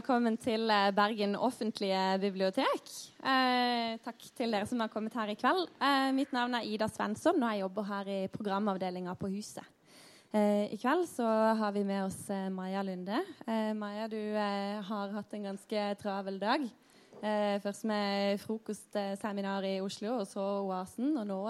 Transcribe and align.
velkommen 0.00 0.38
til 0.40 0.70
eh, 0.72 0.94
Bergen 0.96 1.34
offentlige 1.36 2.00
bibliotek. 2.22 2.86
Eh, 3.20 3.98
takk 4.00 4.22
til 4.38 4.54
dere 4.54 4.64
som 4.64 4.80
har 4.80 4.88
kommet 4.88 5.12
her 5.18 5.28
i 5.28 5.36
kveld. 5.36 5.66
Eh, 5.76 6.08
mitt 6.16 6.32
navn 6.32 6.56
er 6.56 6.64
Ida 6.64 6.88
Svensson, 6.88 7.36
og 7.36 7.52
jeg 7.52 7.60
jobber 7.60 7.84
her 7.90 8.08
i 8.08 8.16
programavdelinga 8.32 9.12
på 9.20 9.28
Huset. 9.34 9.66
Eh, 10.32 10.72
I 10.72 10.78
kveld 10.80 11.04
så 11.10 11.28
har 11.58 11.76
vi 11.76 11.84
med 11.84 12.06
oss 12.06 12.16
eh, 12.32 12.48
Maja 12.48 12.80
Lunde. 12.86 13.20
Eh, 13.44 13.74
Maja, 13.76 14.08
du 14.08 14.16
har 14.88 15.12
hatt 15.18 15.36
en 15.36 15.50
ganske 15.50 15.86
travel 16.00 16.40
dag. 16.40 16.68
først 17.60 17.84
med 17.84 18.40
frokostseminar 18.40 19.66
i 19.68 19.80
Oslo, 19.84 20.22
og 20.22 20.26
så 20.26 20.40
Oasen. 20.64 21.12
Og 21.12 21.26
nå, 21.28 21.40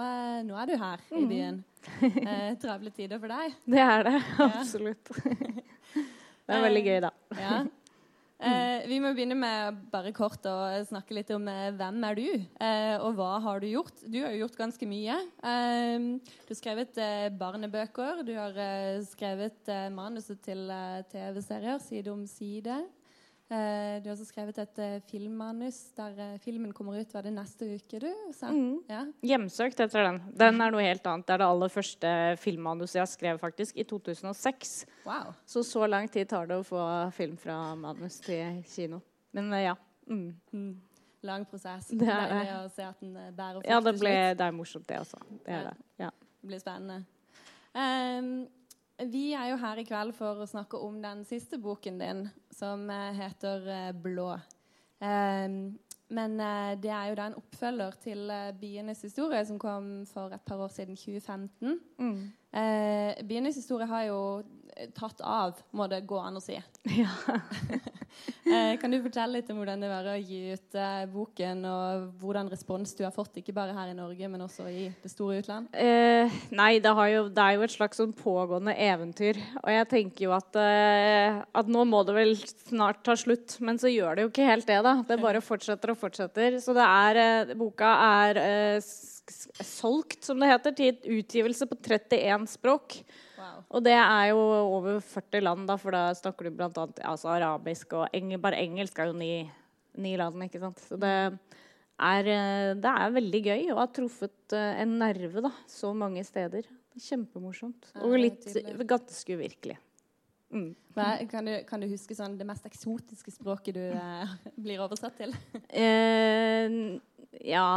nå 0.43 0.57
er 0.59 0.67
du 0.67 0.75
her 0.75 1.05
i 1.15 1.23
mm. 1.23 1.29
byen. 1.29 1.61
travle 2.59 2.91
tider 2.91 3.21
for 3.21 3.31
deg? 3.31 3.55
Det 3.77 3.79
er 3.79 4.09
det. 4.09 4.17
Absolutt. 4.43 5.13
Det 6.51 6.57
er 6.57 6.67
veldig 6.67 6.89
gøy, 6.89 6.99
da. 7.05 7.19
Ja. 7.39 7.61
Eh, 8.41 8.87
vi 8.89 8.97
må 9.03 9.11
begynne 9.13 9.35
med 9.37 9.81
bare 9.91 10.13
kort 10.17 10.45
å 10.49 10.55
snakke 10.87 11.13
litt 11.13 11.29
om 11.35 11.45
eh, 11.51 11.69
hvem 11.77 11.99
er 12.07 12.17
du, 12.17 12.29
eh, 12.65 12.95
og 12.97 13.19
hva 13.19 13.35
har 13.43 13.61
du 13.61 13.67
gjort? 13.69 14.01
Du 14.01 14.17
har 14.23 14.33
jo 14.33 14.45
gjort 14.45 14.57
ganske 14.57 14.87
mye. 14.89 15.17
Eh, 15.45 16.07
du 16.17 16.49
har 16.49 16.57
skrevet 16.57 16.97
eh, 16.97 17.27
barnebøker, 17.37 18.23
du 18.25 18.33
har 18.39 18.57
eh, 18.57 19.03
skrevet 19.05 19.69
manuset 19.93 20.41
til 20.41 20.73
TV-serier 21.13 21.77
side 21.83 22.09
om 22.13 22.25
side. 22.29 22.81
Uh, 23.51 23.99
du 23.99 24.05
har 24.07 24.13
også 24.13 24.29
skrevet 24.29 24.55
et 24.63 24.77
uh, 24.79 24.93
filmmanus 25.09 25.77
der 25.97 26.13
uh, 26.15 26.35
filmen 26.39 26.69
kommer 26.71 27.01
ut 27.01 27.09
var 27.11 27.25
det 27.25 27.33
neste 27.35 27.67
uke. 27.67 27.99
du 27.99 28.07
sa? 28.31 28.47
Mm. 28.47 28.77
Ja. 28.87 29.01
'Hjemsøkt' 29.19 29.81
heter 29.83 30.07
den. 30.07 30.21
Den 30.39 30.61
er 30.63 30.71
noe 30.71 30.85
helt 30.85 31.03
annet. 31.11 31.27
Det 31.27 31.33
er 31.35 31.41
det 31.43 31.49
aller 31.49 31.73
første 31.73 32.13
filmmanuset 32.39 33.01
jeg 33.01 33.11
skrev 33.11 33.41
faktisk, 33.41 33.75
i 33.75 33.83
2006. 33.83 34.85
Wow. 35.03 35.33
Så 35.45 35.65
så 35.67 35.83
lang 35.87 36.07
tid 36.07 36.29
tar 36.31 36.47
det 36.47 36.61
å 36.61 36.63
få 36.63 36.79
film 37.11 37.35
fra 37.35 37.75
manus 37.75 38.21
til 38.23 38.63
kino. 38.71 39.01
Men 39.35 39.51
ja. 39.59 39.75
Mm. 40.07 40.31
Mm. 40.53 40.71
Lang 41.21 41.45
prosess. 41.45 41.91
Det 41.91 42.07
er 42.07 42.31
det. 42.31 42.55
å 42.55 42.69
se 42.71 42.87
at 42.87 43.03
den 43.03 43.13
bærer 43.13 43.59
frukt. 43.59 43.67
Ja, 43.67 43.81
det, 43.83 43.97
ble, 43.99 44.15
det 44.39 44.47
er 44.47 44.55
morsomt, 44.55 44.87
det 44.87 45.03
også. 45.03 45.19
Det, 45.43 45.51
ja. 45.51 45.61
det. 45.67 45.75
Ja. 46.05 46.09
det 46.39 46.53
blir 46.53 46.63
spennende. 46.63 47.03
Um, 47.75 48.47
vi 49.09 49.31
er 49.33 49.51
jo 49.51 49.59
her 49.61 49.79
i 49.81 49.85
kveld 49.87 50.13
for 50.17 50.41
å 50.41 50.49
snakke 50.49 50.79
om 50.81 50.99
den 51.03 51.23
siste 51.27 51.59
boken 51.61 52.01
din, 52.01 52.25
som 52.53 52.89
eh, 52.89 53.13
heter 53.17 53.67
eh, 53.67 53.93
'Blå'. 53.93 54.37
Um, 55.01 55.79
men 56.11 56.35
uh, 56.37 56.75
det 56.77 56.91
er 56.91 57.07
jo 57.09 57.15
da 57.17 57.25
en 57.29 57.39
oppfølger 57.39 57.95
til 58.03 58.31
'Byenes 58.59 59.01
historie', 59.01 59.45
som 59.45 59.59
kom 59.59 60.05
for 60.05 60.33
et 60.35 60.41
par 60.45 60.61
år 60.61 60.67
siden, 60.67 60.95
2015. 60.95 61.79
Mm. 61.97 62.31
'Bienes 63.27 63.55
historie' 63.55 63.87
har 63.87 64.03
jo 64.03 64.43
tatt 64.95 65.21
av, 65.23 65.63
må 65.71 65.87
det 65.87 66.05
gå 66.07 66.19
an 66.19 66.37
å 66.37 66.43
si. 66.43 66.59
Ja. 66.97 67.15
Eh, 68.41 68.73
kan 68.81 68.91
du 68.91 68.97
fortelle 69.03 69.39
litt 69.39 69.49
om 69.53 69.59
hvordan 69.61 69.83
det 69.83 69.89
var 69.91 70.07
å 70.11 70.15
gi 70.17 70.39
ut 70.55 70.77
eh, 70.77 71.03
boken, 71.11 71.63
og 71.69 72.07
hvordan 72.21 72.49
respons 72.51 72.93
du 72.97 73.03
har 73.05 73.13
fått, 73.15 73.37
ikke 73.41 73.55
bare 73.55 73.75
her 73.75 73.91
i 73.91 73.97
Norge, 73.97 74.29
men 74.31 74.43
også 74.45 74.65
i 74.71 74.87
det 75.03 75.11
store 75.11 75.41
utland? 75.43 75.69
Eh, 75.77 76.41
nei, 76.57 76.71
det, 76.83 76.91
jo, 77.13 77.27
det, 77.31 77.45
er 77.45 77.57
jo 77.57 77.65
et 77.67 77.75
slags 77.75 78.01
sånn 78.01 78.15
pågående 78.17 78.75
eventyr. 78.75 79.39
Og 79.63 79.71
jeg 79.73 79.89
tenker 79.93 80.27
jo 80.27 80.35
at, 80.35 80.57
uh, 80.57 81.41
at 81.61 81.71
nå 81.71 81.85
må 81.89 82.03
det 82.07 82.17
vel 82.17 82.35
snart 82.41 83.03
ta 83.05 83.15
slutt. 83.19 83.57
Men 83.63 83.79
så 83.81 83.91
gjør 83.91 84.17
det 84.17 84.25
jo 84.25 84.33
ikke 84.33 84.49
helt 84.49 84.69
det, 84.69 84.81
da. 84.87 84.97
Det 85.07 85.21
bare 85.21 85.43
fortsetter 85.51 85.93
og 85.93 86.01
fortsetter. 86.01 86.59
Så 86.63 86.75
det 86.77 86.87
er, 86.87 87.21
uh, 87.47 87.55
boka 87.59 87.95
er 88.25 88.41
solgt, 89.61 90.23
som 90.25 90.41
det 90.41 90.49
heter, 90.51 90.75
til 90.77 91.19
utgivelse 91.21 91.67
på 91.69 91.77
31 91.77 92.49
språk. 92.57 93.01
Og 93.71 93.83
det 93.85 93.95
er 93.97 94.27
jo 94.31 94.41
over 94.41 94.99
40 95.03 95.45
land, 95.45 95.65
da, 95.69 95.77
for 95.81 95.95
da 95.95 96.03
snakker 96.17 96.47
du 96.47 96.55
bl.a. 96.59 96.69
Altså, 97.09 97.31
arabisk 97.33 97.95
og 97.99 98.07
eng 98.17 98.33
bare 98.41 98.61
engelsk 98.61 98.99
er 98.99 99.11
jo 99.11 99.17
ni, 99.17 99.33
ni, 99.97 100.15
land. 100.19 100.47
ikke 100.47 100.63
sant? 100.63 100.81
Så 100.87 100.99
det 101.01 101.11
er, 101.11 102.31
eh, 102.35 102.71
det 102.81 102.95
er 102.95 103.15
veldig 103.17 103.43
gøy 103.49 103.71
å 103.73 103.79
ha 103.81 103.87
truffet 103.93 104.57
eh, 104.57 104.81
en 104.83 104.97
nerve 105.01 105.45
da, 105.47 105.53
så 105.69 105.93
mange 105.97 106.23
steder. 106.27 106.67
Kjempemorsomt. 106.99 107.93
Og 108.03 108.17
litt 108.19 108.51
ganske 108.89 109.39
uvirkelig. 109.39 109.79
Mm. 110.51 110.75
Kan, 111.29 111.45
du, 111.45 111.63
kan, 111.67 111.79
du, 111.79 111.87
huske 111.87 112.15
sånn, 112.15 112.35
det 112.35 112.45
mest 112.47 112.65
eksotiske 112.67 113.31
språket 113.31 113.77
du 113.77 113.83
eh, 113.95 114.33
blir 114.59 114.81
oversatt 114.83 115.15
til? 115.21 115.31
eh, 115.83 116.99
ja, 117.47 117.67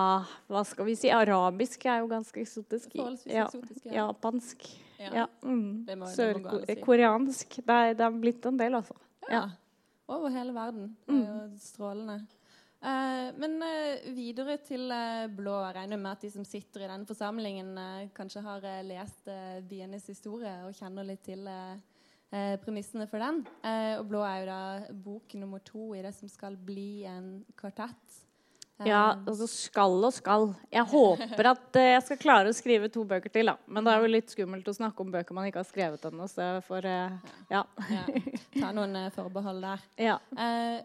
hva 0.50 0.62
skal 0.66 0.88
vi 0.88 0.96
si? 0.98 1.12
Arabisk 1.14 1.86
er 1.86 2.02
jo 2.02 2.10
ganske 2.10 2.42
eksotisk. 2.42 2.96
Ja, 2.98 3.12
eksotisk 3.44 3.86
ja. 3.86 4.08
Japansk. 4.08 4.66
Ja. 4.99 5.27
Mm. 5.43 5.84
Sørkoreansk. 6.15 7.60
Det, 7.60 7.78
det, 7.99 8.06
er 8.06 8.22
blitt 8.22 8.47
en 8.47 8.59
del, 8.60 8.78
altså. 8.78 8.97
Ja. 9.31 9.49
Over 10.10 10.32
hele 10.34 10.55
verden. 10.55 10.97
Det 11.06 11.15
er 11.15 11.21
mm. 11.21 11.37
jo 11.38 11.60
strålende. 11.65 12.19
Uh, 12.84 13.31
men 13.41 13.56
uh, 13.65 14.10
videre 14.12 14.59
til 14.60 14.93
uh, 14.93 15.25
blå. 15.32 15.55
Jeg 15.65 15.77
regner 15.78 16.00
med 16.00 16.10
at 16.10 16.27
de 16.27 16.31
som 16.34 16.44
sitter 16.44 16.84
i 16.84 16.91
denne 16.91 17.09
forsamlingen, 17.09 17.72
kanskje 18.16 18.44
har 18.44 18.66
lest 18.84 19.31
Bienes 19.71 20.06
historie 20.12 20.53
og 20.66 20.77
kjenner 20.77 21.06
litt 21.09 21.25
til 21.25 21.49
premissene 22.65 23.06
for 23.06 23.22
den. 23.22 23.44
og 24.00 24.09
blå 24.11 24.21
er 24.26 24.38
jo 24.41 24.47
da 24.49 24.94
bok 25.05 25.34
nummer 25.38 25.61
to 25.62 25.93
i 25.94 26.00
det 26.03 26.11
som 26.16 26.28
skal 26.28 26.56
bli 26.59 27.05
en 27.06 27.44
kvartett. 27.55 28.24
Ja, 28.83 29.23
altså 29.23 29.47
skal 29.47 30.03
og 30.03 30.11
skal. 30.17 30.49
Jeg 30.73 30.83
håper 30.91 31.47
at 31.53 31.77
jeg 31.79 32.03
skal 32.09 32.19
klare 32.19 32.51
å 32.51 32.55
skrive 32.57 32.89
to 32.91 33.05
bøker 33.07 33.31
til. 33.31 33.47
da. 33.47 33.55
Men 33.71 33.85
det 33.87 33.93
er 33.93 34.01
jo 34.03 34.09
litt 34.11 34.33
skummelt 34.35 34.67
å 34.67 34.75
snakke 34.75 34.99
om 35.05 35.12
bøker 35.15 35.31
man 35.37 35.47
ikke 35.47 35.61
har 35.62 35.69
skrevet 35.69 36.05
ennå. 36.09 36.27
Så 36.31 36.43
jeg 36.43 36.62
får 36.67 36.83
uh, 36.91 37.15
ja. 37.53 37.62
ja. 37.95 38.03
Ta 38.57 38.73
noen 38.75 38.97
forbehold 39.15 39.62
der. 39.62 39.79
Ja. 40.11 40.17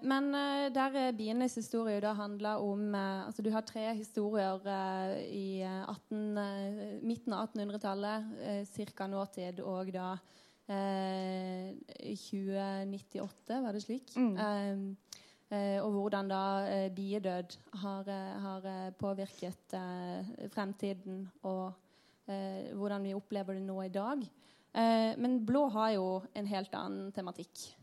Men 0.06 0.30
der 0.76 1.12
Bienes 1.18 1.56
historie 1.58 2.00
da 2.04 2.14
handler 2.18 2.58
om 2.62 2.94
altså 2.94 3.42
Du 3.46 3.52
har 3.54 3.62
tre 3.66 3.94
historier 3.98 4.60
i 5.26 5.64
18, 5.66 6.38
midten 7.02 7.34
av 7.34 7.50
1800-tallet, 7.50 8.24
uh, 8.46 8.64
ca. 8.94 9.08
nåtid, 9.10 9.60
og 9.66 9.90
da 9.96 10.18
2098, 10.70 13.58
var 13.64 13.74
det 13.74 13.82
slik? 13.82 14.14
Mm. 14.14 14.38
Eh, 15.50 15.80
og 15.82 15.92
hvordan 15.96 16.30
da 16.30 16.44
eh, 16.70 16.90
biedød 16.94 17.58
har, 17.82 18.10
eh, 18.14 18.34
har 18.46 18.92
påvirket 19.00 19.78
fremtiden, 20.54 21.28
og 21.44 21.74
hvordan 22.78 23.02
vi 23.02 23.16
opplever 23.18 23.56
det 23.58 23.64
nå 23.66 23.82
i 23.82 23.90
dag. 23.90 24.20
men 25.18 25.40
blå 25.46 25.64
har 25.74 25.96
jo 25.96 26.22
en 26.36 26.46
helt 26.46 26.76
annen 26.78 27.12
tematikk. 27.12 27.74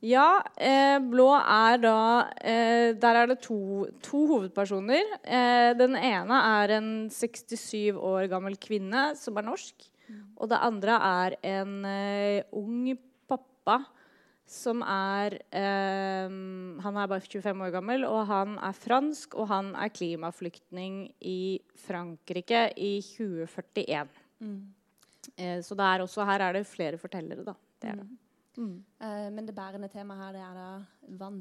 Ja, 0.00 0.40
eh, 0.56 0.96
blå 1.00 1.28
er 1.36 1.80
da 1.82 1.98
eh, 2.40 2.94
Der 2.96 3.18
er 3.20 3.26
det 3.28 3.42
to, 3.44 3.86
to 4.00 4.22
hovedpersoner. 4.30 5.04
Eh, 5.20 5.72
den 5.76 5.96
ene 5.96 6.38
er 6.62 6.76
en 6.78 7.10
67 7.10 7.92
år 7.96 8.28
gammel 8.32 8.56
kvinne 8.56 9.10
som 9.20 9.36
er 9.36 9.44
norsk. 9.44 9.84
Mm. 10.08 10.22
Og 10.36 10.48
det 10.48 10.62
andre 10.64 10.96
er 10.96 11.36
en 11.42 11.76
ung 12.52 12.94
pappa 13.28 13.82
som 14.46 14.82
er 14.84 15.38
eh, 15.56 16.32
Han 16.84 16.98
er 17.00 17.10
bare 17.10 17.24
25 17.24 17.64
år 17.66 17.72
gammel, 17.74 18.04
og 18.08 18.26
han 18.28 18.58
er 18.58 18.76
fransk, 18.76 19.38
og 19.40 19.48
han 19.50 19.72
er 19.74 19.92
klimaflyktning 19.92 21.06
i 21.24 21.60
Frankrike 21.86 22.66
i 22.76 22.98
2041. 23.04 24.20
Mm. 24.44 24.58
Eh, 25.36 25.60
så 25.64 25.78
er 25.80 26.04
også, 26.04 26.26
her 26.28 26.44
er 26.44 26.58
det 26.58 26.66
flere 26.68 27.00
fortellere, 27.00 27.44
da. 27.46 27.56
Det 27.80 27.96
det. 28.00 28.04
Mm. 28.04 28.18
Mm. 28.56 28.76
Eh, 29.00 29.30
men 29.34 29.46
det 29.46 29.56
bærende 29.56 29.88
temaet 29.90 30.20
her, 30.22 30.36
det 30.36 30.44
er 30.44 30.58
da 30.60 30.68
vann, 31.18 31.40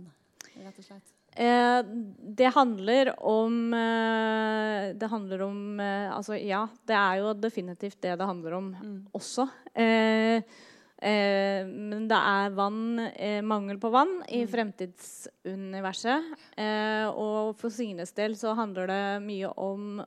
rett 0.55 0.79
og 0.79 0.87
slett? 0.87 1.13
Eh, 1.33 1.79
det 2.37 2.51
handler 2.53 3.09
om 3.25 3.73
eh, 3.73 4.91
Det 4.93 5.07
handler 5.09 5.41
om 5.41 5.79
eh, 5.81 6.11
Altså, 6.13 6.35
ja, 6.37 6.67
det 6.85 6.93
er 6.93 7.23
jo 7.23 7.31
definitivt 7.33 7.97
det 8.05 8.13
det 8.19 8.27
handler 8.27 8.53
om 8.59 8.67
mm. 8.75 8.99
også. 9.17 9.47
Eh, 9.73 10.43
Eh, 11.03 11.67
men 11.67 12.07
det 12.07 12.15
er 12.15 12.53
vann, 12.55 12.99
eh, 12.99 13.41
mangel 13.43 13.79
på 13.81 13.91
vann 13.91 14.21
i 14.29 14.43
mm. 14.45 14.51
fremtidsuniverset. 14.53 16.33
Eh, 16.55 17.07
og 17.11 17.57
for 17.59 17.73
Signes 17.73 18.15
del 18.15 18.37
så 18.39 18.53
handler 18.55 18.87
det 18.87 19.03
mye 19.25 19.51
om 19.59 20.03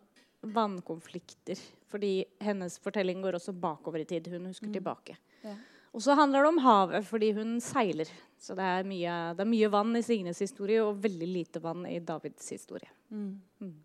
vannkonflikter. 0.56 1.60
Fordi 1.90 2.24
hennes 2.42 2.78
fortelling 2.82 3.20
går 3.22 3.36
også 3.36 3.52
bakover 3.52 4.02
i 4.02 4.08
tid. 4.08 4.30
Hun 4.32 4.48
husker 4.48 4.70
mm. 4.70 4.76
tilbake. 4.78 5.18
Ja. 5.44 5.54
Og 5.96 6.02
så 6.04 6.16
handler 6.16 6.44
det 6.44 6.52
om 6.52 6.62
havet, 6.64 7.04
fordi 7.08 7.30
hun 7.36 7.56
seiler. 7.60 8.08
Så 8.40 8.56
det 8.56 8.64
er 8.64 8.88
mye, 8.88 9.16
det 9.36 9.44
er 9.44 9.48
mye 9.48 9.68
vann 9.72 9.96
i 9.96 10.04
Signes 10.04 10.40
historie 10.44 10.82
og 10.84 11.00
veldig 11.02 11.28
lite 11.28 11.62
vann 11.64 11.86
i 11.88 11.98
Davids 12.04 12.50
historie. 12.52 12.88
Mm. 13.08 13.36
Mm. 13.60 13.76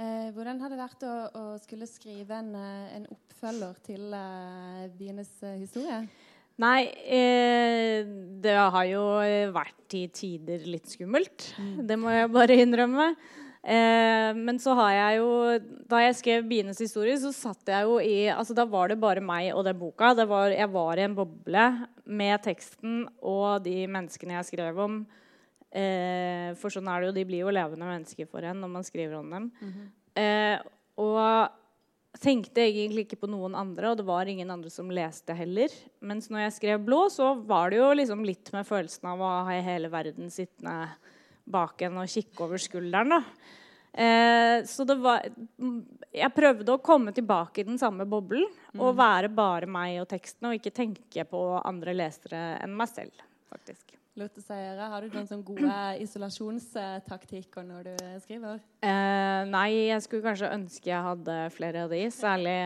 Eh, 0.00 0.28
hvordan 0.34 0.60
har 0.62 0.72
det 0.72 0.78
vært 0.78 1.02
å, 1.04 1.14
å 1.36 1.44
skulle 1.60 1.88
skrive 1.90 2.38
en, 2.38 2.54
eh, 2.56 2.92
en 2.96 3.08
oppfølger 3.12 3.80
til 3.84 4.14
uh, 4.14 4.86
Bienes 4.96 5.32
uh, 5.42 5.56
historie? 5.58 6.04
Nei, 6.60 6.80
eh, 7.08 8.04
det 8.44 8.56
har 8.56 8.86
jo 8.88 9.04
vært 9.54 9.96
i 9.96 10.06
tider 10.12 10.66
litt 10.68 10.90
skummelt. 10.92 11.52
Mm. 11.56 11.76
Det 11.88 11.96
må 12.00 12.12
jeg 12.12 12.32
bare 12.34 12.58
innrømme. 12.60 13.14
Eh, 13.60 14.30
men 14.36 14.56
så 14.56 14.72
har 14.72 14.92
jeg 14.94 15.16
jo 15.18 15.32
Da 15.84 15.98
jeg 16.00 16.14
skrev 16.16 16.46
'Bienes 16.48 16.78
historie', 16.80 17.18
så 17.20 17.28
satt 17.28 17.68
jeg 17.68 17.84
jo 17.84 17.98
i 18.00 18.32
altså 18.32 18.54
Da 18.56 18.64
var 18.64 18.88
det 18.88 18.96
bare 19.00 19.20
meg 19.20 19.52
og 19.52 19.64
den 19.64 19.78
boka. 19.78 20.14
Var, 20.14 20.56
jeg 20.56 20.72
var 20.72 20.96
i 20.96 21.04
en 21.04 21.14
boble 21.14 21.86
med 22.06 22.42
teksten 22.42 23.06
og 23.22 23.62
de 23.64 23.86
menneskene 23.86 24.40
jeg 24.40 24.48
skrev 24.52 24.78
om. 24.78 25.06
Eh, 25.70 26.54
for 26.56 26.72
sånn 26.72 26.88
er 26.88 27.00
det 27.00 27.06
jo, 27.10 27.12
de 27.12 27.24
blir 27.24 27.44
jo 27.44 27.52
levende 27.52 27.84
mennesker 27.84 28.26
for 28.26 28.40
en 28.42 28.60
når 28.60 28.68
man 28.68 28.82
skriver 28.82 29.18
om 29.18 29.30
dem. 29.30 29.52
Mm 29.60 29.72
-hmm. 29.72 29.88
eh, 30.16 30.58
og 30.96 31.50
tenkte 32.18 32.64
egentlig 32.64 33.06
ikke 33.06 33.20
på 33.22 33.30
noen 33.30 33.54
andre, 33.54 33.92
og 33.92 34.00
det 34.00 34.06
var 34.08 34.28
ingen 34.28 34.50
andre 34.50 34.72
som 34.72 34.90
leste 34.90 35.34
heller. 35.36 35.72
Mens 36.02 36.26
når 36.30 36.46
jeg 36.46 36.56
skrev 36.56 36.82
'Blå', 36.82 37.06
så 37.12 37.34
var 37.46 37.70
det 37.70 37.78
jo 37.78 37.92
liksom 37.94 38.24
litt 38.26 38.50
med 38.52 38.66
følelsen 38.66 39.12
av 39.12 39.22
å 39.22 39.30
ha 39.46 39.60
hele 39.62 39.90
verden 39.92 40.30
sittende 40.30 40.90
bak 41.50 41.82
en 41.82 42.02
og 42.02 42.10
kikke 42.10 42.44
over 42.44 42.58
skulderen. 42.58 43.14
da. 43.14 43.22
Eh, 43.92 44.64
så 44.70 44.84
det 44.86 44.94
var 45.02 45.24
Jeg 46.14 46.30
prøvde 46.30 46.70
å 46.70 46.78
komme 46.78 47.10
tilbake 47.10 47.60
i 47.60 47.66
den 47.66 47.78
samme 47.78 48.04
boblen 48.06 48.46
mm. 48.72 48.80
og 48.80 48.94
være 48.98 49.28
bare 49.28 49.66
meg 49.66 50.00
og 50.02 50.08
teksten, 50.10 50.46
og 50.46 50.58
ikke 50.58 50.74
tenke 50.74 51.24
på 51.24 51.40
andre 51.62 51.94
lesere 51.94 52.58
enn 52.62 52.74
meg 52.74 52.90
selv, 52.90 53.14
faktisk. 53.50 53.99
Loteseiere, 54.18 54.88
har 54.90 55.04
du 55.04 55.14
noen 55.14 55.28
sånn 55.28 55.42
gode 55.46 55.74
isolasjonstaktikker 56.02 57.62
når 57.62 57.92
du 57.92 58.06
skriver? 58.24 58.58
Eh, 58.82 59.42
nei, 59.46 59.68
jeg 59.86 60.02
skulle 60.02 60.24
kanskje 60.24 60.50
ønske 60.56 60.90
jeg 60.90 61.04
hadde 61.04 61.36
flere 61.54 61.84
av 61.86 61.94
de. 61.94 62.00
Særlig, 62.10 62.56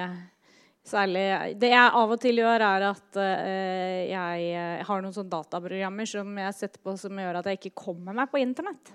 særlig 0.88 1.26
Det 1.60 1.68
jeg 1.74 1.92
av 2.00 2.16
og 2.16 2.22
til 2.22 2.40
gjør, 2.40 2.64
er 2.70 2.86
at 2.88 3.20
uh, 3.20 4.00
jeg 4.08 4.82
har 4.88 5.04
noen 5.04 5.16
sånne 5.16 5.34
dataprogrammer 5.36 6.08
som 6.08 6.32
jeg 6.46 6.58
setter 6.62 6.80
på 6.80 6.96
som 7.04 7.20
gjør 7.20 7.42
at 7.42 7.52
jeg 7.52 7.60
ikke 7.60 7.76
kommer 7.84 8.16
meg 8.16 8.32
på 8.32 8.40
Internett. 8.40 8.94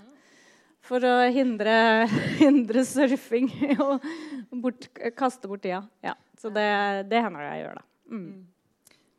For 0.90 1.06
å 1.06 1.16
hindre, 1.30 2.08
hindre 2.42 2.82
surfing 2.88 3.52
og 3.78 4.02
bort, 4.64 4.90
kaste 5.14 5.52
bort 5.52 5.68
tida. 5.68 5.84
Ja, 6.02 6.18
så 6.40 6.50
det, 6.56 6.66
det 7.14 7.22
hender 7.22 7.46
jeg 7.52 7.68
gjør, 7.68 7.84
da. 7.84 7.90
Mm. 8.10 8.32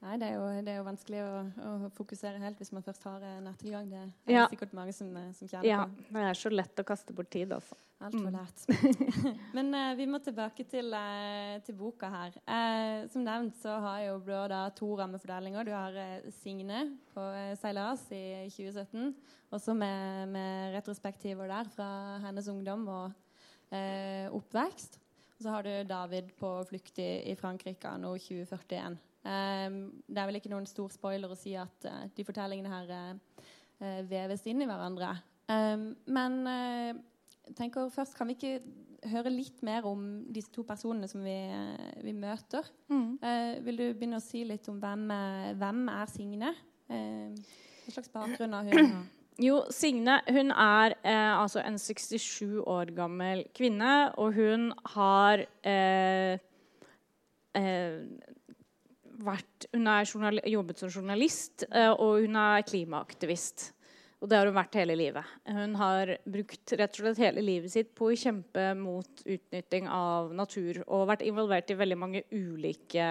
Mm. 0.00 0.06
Nei, 0.06 0.16
det 0.16 0.30
er 0.30 0.36
jo, 0.38 0.44
det 0.64 0.72
er 0.72 0.78
jo 0.78 0.86
vanskelig 0.86 1.20
å, 1.20 1.30
å, 1.60 1.70
fokusere 1.92 2.40
helt 2.40 2.60
hvis 2.60 2.72
man 2.72 2.84
først 2.84 3.04
har 3.04 3.24
nettilgang. 3.44 3.90
Det 3.90 4.32
er 4.32 4.38
ja. 4.38 4.46
sikkert 4.48 4.72
mange 4.76 4.94
som, 4.96 5.10
eh, 5.20 5.30
som 5.36 5.50
kjenner 5.50 5.68
ja, 5.68 5.82
på. 5.84 6.06
Det 6.16 6.26
er 6.30 6.38
så 6.40 6.52
lett 6.54 6.80
å 6.80 6.86
kaste 6.88 7.16
bort 7.16 7.28
tid, 7.32 7.52
altså. 7.52 7.76
Altfor 8.00 8.30
mm. 8.32 8.36
lett. 8.38 8.62
Men 9.56 9.74
uh, 9.76 9.90
vi 9.98 10.06
må 10.08 10.22
tilbake 10.24 10.64
til, 10.72 10.88
uh, 10.96 11.58
til 11.66 11.76
boka 11.76 12.08
her. 12.08 12.38
Uh, 12.48 13.04
som 13.12 13.26
nevnt 13.26 13.58
så 13.60 13.74
har 13.84 14.06
jo 14.06 14.14
Blå 14.24 14.38
da 14.48 14.62
to 14.72 14.88
rammefordelinger. 14.96 15.68
Du 15.68 15.74
har 15.76 16.24
Signe 16.38 16.86
på 17.12 17.26
Seilas 17.60 18.06
i 18.16 18.48
2017, 18.48 19.12
også 19.52 19.76
med, 19.76 20.32
med, 20.32 20.72
retrospektiver 20.78 21.52
der 21.52 21.68
fra 21.76 21.90
hennes 22.24 22.48
ungdom 22.48 22.88
og 22.88 23.12
oppvekst. 24.34 24.96
Og 25.36 25.44
så 25.44 25.52
har 25.52 25.68
du 25.68 25.70
David 25.88 26.32
på 26.40 26.48
flukt 26.68 26.98
i, 27.04 27.10
i 27.30 27.36
Frankrike 27.38 27.92
anno 27.92 28.16
2041. 28.16 28.96
Um, 29.20 29.80
det 30.08 30.20
er 30.20 30.28
vel 30.30 30.38
ikke 30.40 30.52
noen 30.52 30.68
stor 30.68 30.92
spoiler 30.94 31.32
å 31.32 31.38
si 31.38 31.52
at 31.58 31.88
uh, 31.88 32.06
de 32.16 32.24
fortellingene 32.24 32.72
her 32.72 32.92
uh, 32.96 34.00
veves 34.08 34.46
inn 34.48 34.64
i 34.64 34.68
hverandre. 34.68 35.12
Um, 35.50 35.90
men 36.08 36.38
uh, 36.48 37.52
tenker 37.58 37.92
først 37.92 38.16
kan 38.16 38.30
vi 38.30 38.38
ikke 38.38 39.10
høre 39.10 39.32
litt 39.32 39.62
mer 39.64 39.86
om 39.88 40.24
disse 40.28 40.52
to 40.52 40.64
personene 40.68 41.08
som 41.08 41.24
vi, 41.24 41.36
vi 42.04 42.12
møter. 42.12 42.66
Mm. 42.92 43.14
vil 43.64 43.78
du 43.78 43.86
begynne 43.94 44.18
å 44.20 44.24
si 44.24 44.42
litt 44.44 44.68
om 44.68 44.76
hvem, 44.76 45.06
hvem 45.56 45.80
er 45.88 46.12
Signe? 46.12 46.50
hva 46.90 47.94
slags 47.94 48.12
bakgrunn 48.12 48.58
har 48.58 48.68
hun? 48.68 48.92
Jo, 49.40 49.62
Signe 49.72 50.18
hun 50.28 50.50
er 50.52 50.94
eh, 51.00 51.32
altså 51.32 51.62
en 51.64 51.78
67 51.80 52.60
år 52.60 52.92
gammel 52.96 53.46
kvinne, 53.56 54.10
og 54.20 54.34
hun 54.36 54.66
har 54.92 55.46
eh, 55.64 56.36
eh, 57.56 58.02
vært, 59.24 59.68
hun 59.74 59.86
har 59.88 60.40
jobbet 60.48 60.80
som 60.82 60.90
journalist, 60.92 61.64
eh, 61.70 61.90
og 61.90 62.24
hun 62.24 62.38
er 62.40 62.66
klimaaktivist. 62.66 63.70
Og 64.20 64.28
det 64.28 64.36
har 64.36 64.48
hun 64.50 64.56
vært 64.56 64.76
hele 64.76 64.96
livet. 65.00 65.28
Hun 65.48 65.76
har 65.80 66.10
brukt 66.28 66.74
rett 66.76 66.96
og 66.98 67.06
slett 67.06 67.22
hele 67.22 67.44
livet 67.44 67.72
sitt 67.72 67.94
på 67.96 68.10
å 68.10 68.18
kjempe 68.20 68.66
mot 68.76 69.22
utnytting 69.24 69.88
av 69.88 70.34
natur 70.36 70.82
og 70.84 71.06
vært 71.08 71.24
involvert 71.24 71.72
i 71.72 71.78
veldig 71.78 71.96
mange 71.96 72.26
ulike 72.28 73.06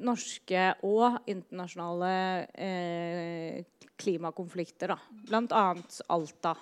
norske 0.00 0.64
og 0.88 1.30
internasjonale 1.30 2.10
eh, 2.54 3.86
klimakonflikter. 4.00 4.96
annet 5.30 6.00
Alta. 6.10 6.56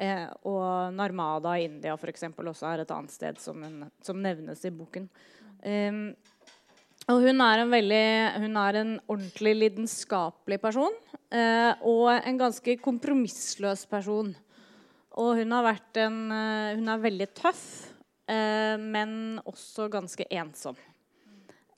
Eh, 0.00 0.26
og 0.48 0.94
Narmada 0.94 1.56
i 1.58 1.66
India 1.66 1.96
for 2.00 2.12
eksempel, 2.12 2.52
også 2.52 2.70
er 2.70 2.84
et 2.84 2.94
annet 2.94 3.12
sted 3.12 3.40
som, 3.42 3.60
en, 3.66 3.88
som 4.04 4.20
nevnes 4.20 4.62
i 4.64 4.72
boken. 4.72 5.10
Um, 5.60 6.14
og 7.08 7.22
hun 7.24 7.40
er 7.40 7.62
en 7.62 7.72
veldig 7.72 8.04
Hun 8.44 8.58
er 8.60 8.78
en 8.80 8.92
ordentlig 9.08 9.54
lidenskapelig 9.56 10.60
person. 10.62 10.92
Eh, 11.30 11.72
og 11.86 12.10
en 12.12 12.38
ganske 12.38 12.76
kompromissløs 12.82 13.86
person. 13.90 14.34
Og 15.20 15.40
hun 15.40 15.56
har 15.56 15.66
vært 15.66 16.02
en 16.04 16.20
eh, 16.34 16.76
Hun 16.76 16.92
er 16.92 17.02
veldig 17.02 17.28
tøff, 17.38 17.64
eh, 18.28 18.76
men 18.78 19.40
også 19.46 19.88
ganske 19.90 20.26
ensom. 20.30 20.78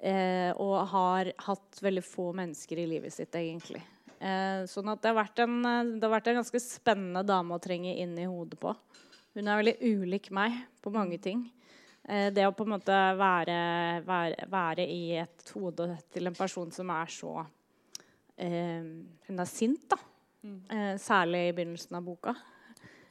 Eh, 0.02 0.50
og 0.58 0.80
har 0.90 1.30
hatt 1.46 1.78
veldig 1.78 2.02
få 2.02 2.32
mennesker 2.34 2.80
i 2.82 2.88
livet 2.90 3.14
sitt, 3.14 3.34
egentlig. 3.38 3.84
Eh, 4.18 4.64
sånn 4.70 4.90
at 4.90 5.02
det 5.02 5.12
har, 5.14 5.30
en, 5.44 5.56
eh, 5.66 5.92
det 5.94 6.06
har 6.06 6.16
vært 6.16 6.32
en 6.32 6.40
ganske 6.40 6.60
spennende 6.62 7.22
dame 7.26 7.54
å 7.54 7.62
trenge 7.62 7.94
inn 8.02 8.16
i 8.18 8.26
hodet 8.26 8.58
på. 8.58 8.74
Hun 9.36 9.48
er 9.48 9.60
veldig 9.60 9.76
ulik 9.80 10.30
meg 10.34 10.58
på 10.82 10.92
mange 10.94 11.20
ting. 11.22 11.46
Eh, 12.08 12.28
det 12.34 12.46
å 12.48 12.54
på 12.56 12.66
en 12.66 12.74
måte 12.74 13.00
være, 13.18 13.58
være, 14.06 14.46
være, 14.50 14.86
i 14.86 15.18
et 15.22 15.52
hode 15.54 15.92
til 16.12 16.30
en 16.30 16.38
person 16.38 16.72
som 16.74 16.90
er 16.90 17.12
så 17.14 17.34
eh, 18.36 18.88
Hun 19.28 19.44
er 19.44 19.50
sint, 19.50 19.84
da. 19.92 20.00
Mm. 20.42 20.62
Eh, 20.66 20.96
særlig 20.98 21.44
i 21.48 21.52
begynnelsen 21.54 22.00
av 22.00 22.08
boka. 22.08 22.34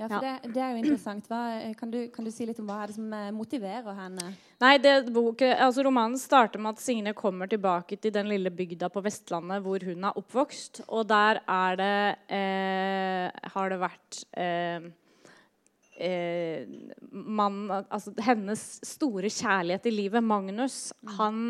Ja, 0.02 0.08
for 0.10 0.26
ja. 0.26 0.34
Det, 0.42 0.52
det, 0.56 0.62
er 0.62 0.72
jo 0.74 0.82
interessant. 0.82 1.28
Hva, 1.30 1.40
kan, 1.78 1.92
du, 1.94 2.00
kan, 2.12 2.26
du, 2.26 2.32
si 2.34 2.48
litt 2.50 2.60
om 2.60 2.68
hva 2.68 2.80
er 2.82 2.92
det 2.92 2.98
som 2.98 3.12
eh, 3.16 3.30
motiverer 3.36 3.96
henne? 3.96 4.32
Nei, 4.64 4.74
det, 4.82 4.96
boken, 5.14 5.54
altså 5.68 5.86
Romanen 5.86 6.18
starter 6.20 6.62
med 6.62 6.76
at 6.76 6.84
Signe 6.84 7.14
kommer 7.18 7.50
tilbake 7.52 8.00
til 8.02 8.14
den 8.16 8.28
lille 8.32 8.52
bygda 8.52 8.90
på 8.92 9.04
Vestlandet 9.06 9.62
hvor 9.64 9.86
hun 9.88 10.10
er 10.10 10.18
oppvokst. 10.20 10.84
Og 10.90 11.06
der 11.10 11.44
er 11.46 11.80
det, 11.80 12.00
eh, 12.34 13.52
har 13.56 13.72
det 13.72 13.80
vært 13.86 14.24
eh, 16.02 16.62
eh, 16.62 16.68
man, 17.12 17.64
altså, 17.72 18.14
Hennes 18.24 18.64
store 18.88 19.30
kjærlighet 19.30 19.86
i 19.90 19.94
livet, 19.96 20.24
Magnus, 20.24 20.94
mm. 21.02 21.14
han 21.18 21.44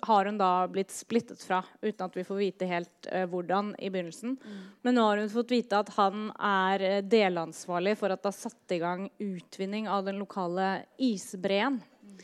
har 0.00 0.24
hun 0.24 0.38
da 0.38 0.68
blitt 0.68 0.90
splittet 0.92 1.42
fra, 1.44 1.62
uten 1.82 2.06
at 2.06 2.16
vi 2.16 2.24
får 2.24 2.40
vite 2.40 2.68
helt 2.68 3.08
uh, 3.12 3.24
hvordan 3.30 3.74
i 3.78 3.90
begynnelsen. 3.90 4.36
Mm. 4.36 4.58
Men 4.84 4.96
nå 4.96 5.06
har 5.06 5.22
hun 5.22 5.32
fått 5.32 5.54
vite 5.54 5.78
at 5.78 5.92
han 5.96 6.28
er 6.36 6.84
uh, 6.84 6.98
delansvarlig 7.06 7.96
for 8.00 8.12
at 8.12 8.22
det 8.22 8.30
har 8.32 8.36
satt 8.36 8.74
i 8.76 8.80
gang 8.82 9.06
utvinning 9.18 9.88
av 9.88 10.04
den 10.08 10.20
lokale 10.20 10.68
isbreen. 11.00 11.80
Mm. 11.80 12.20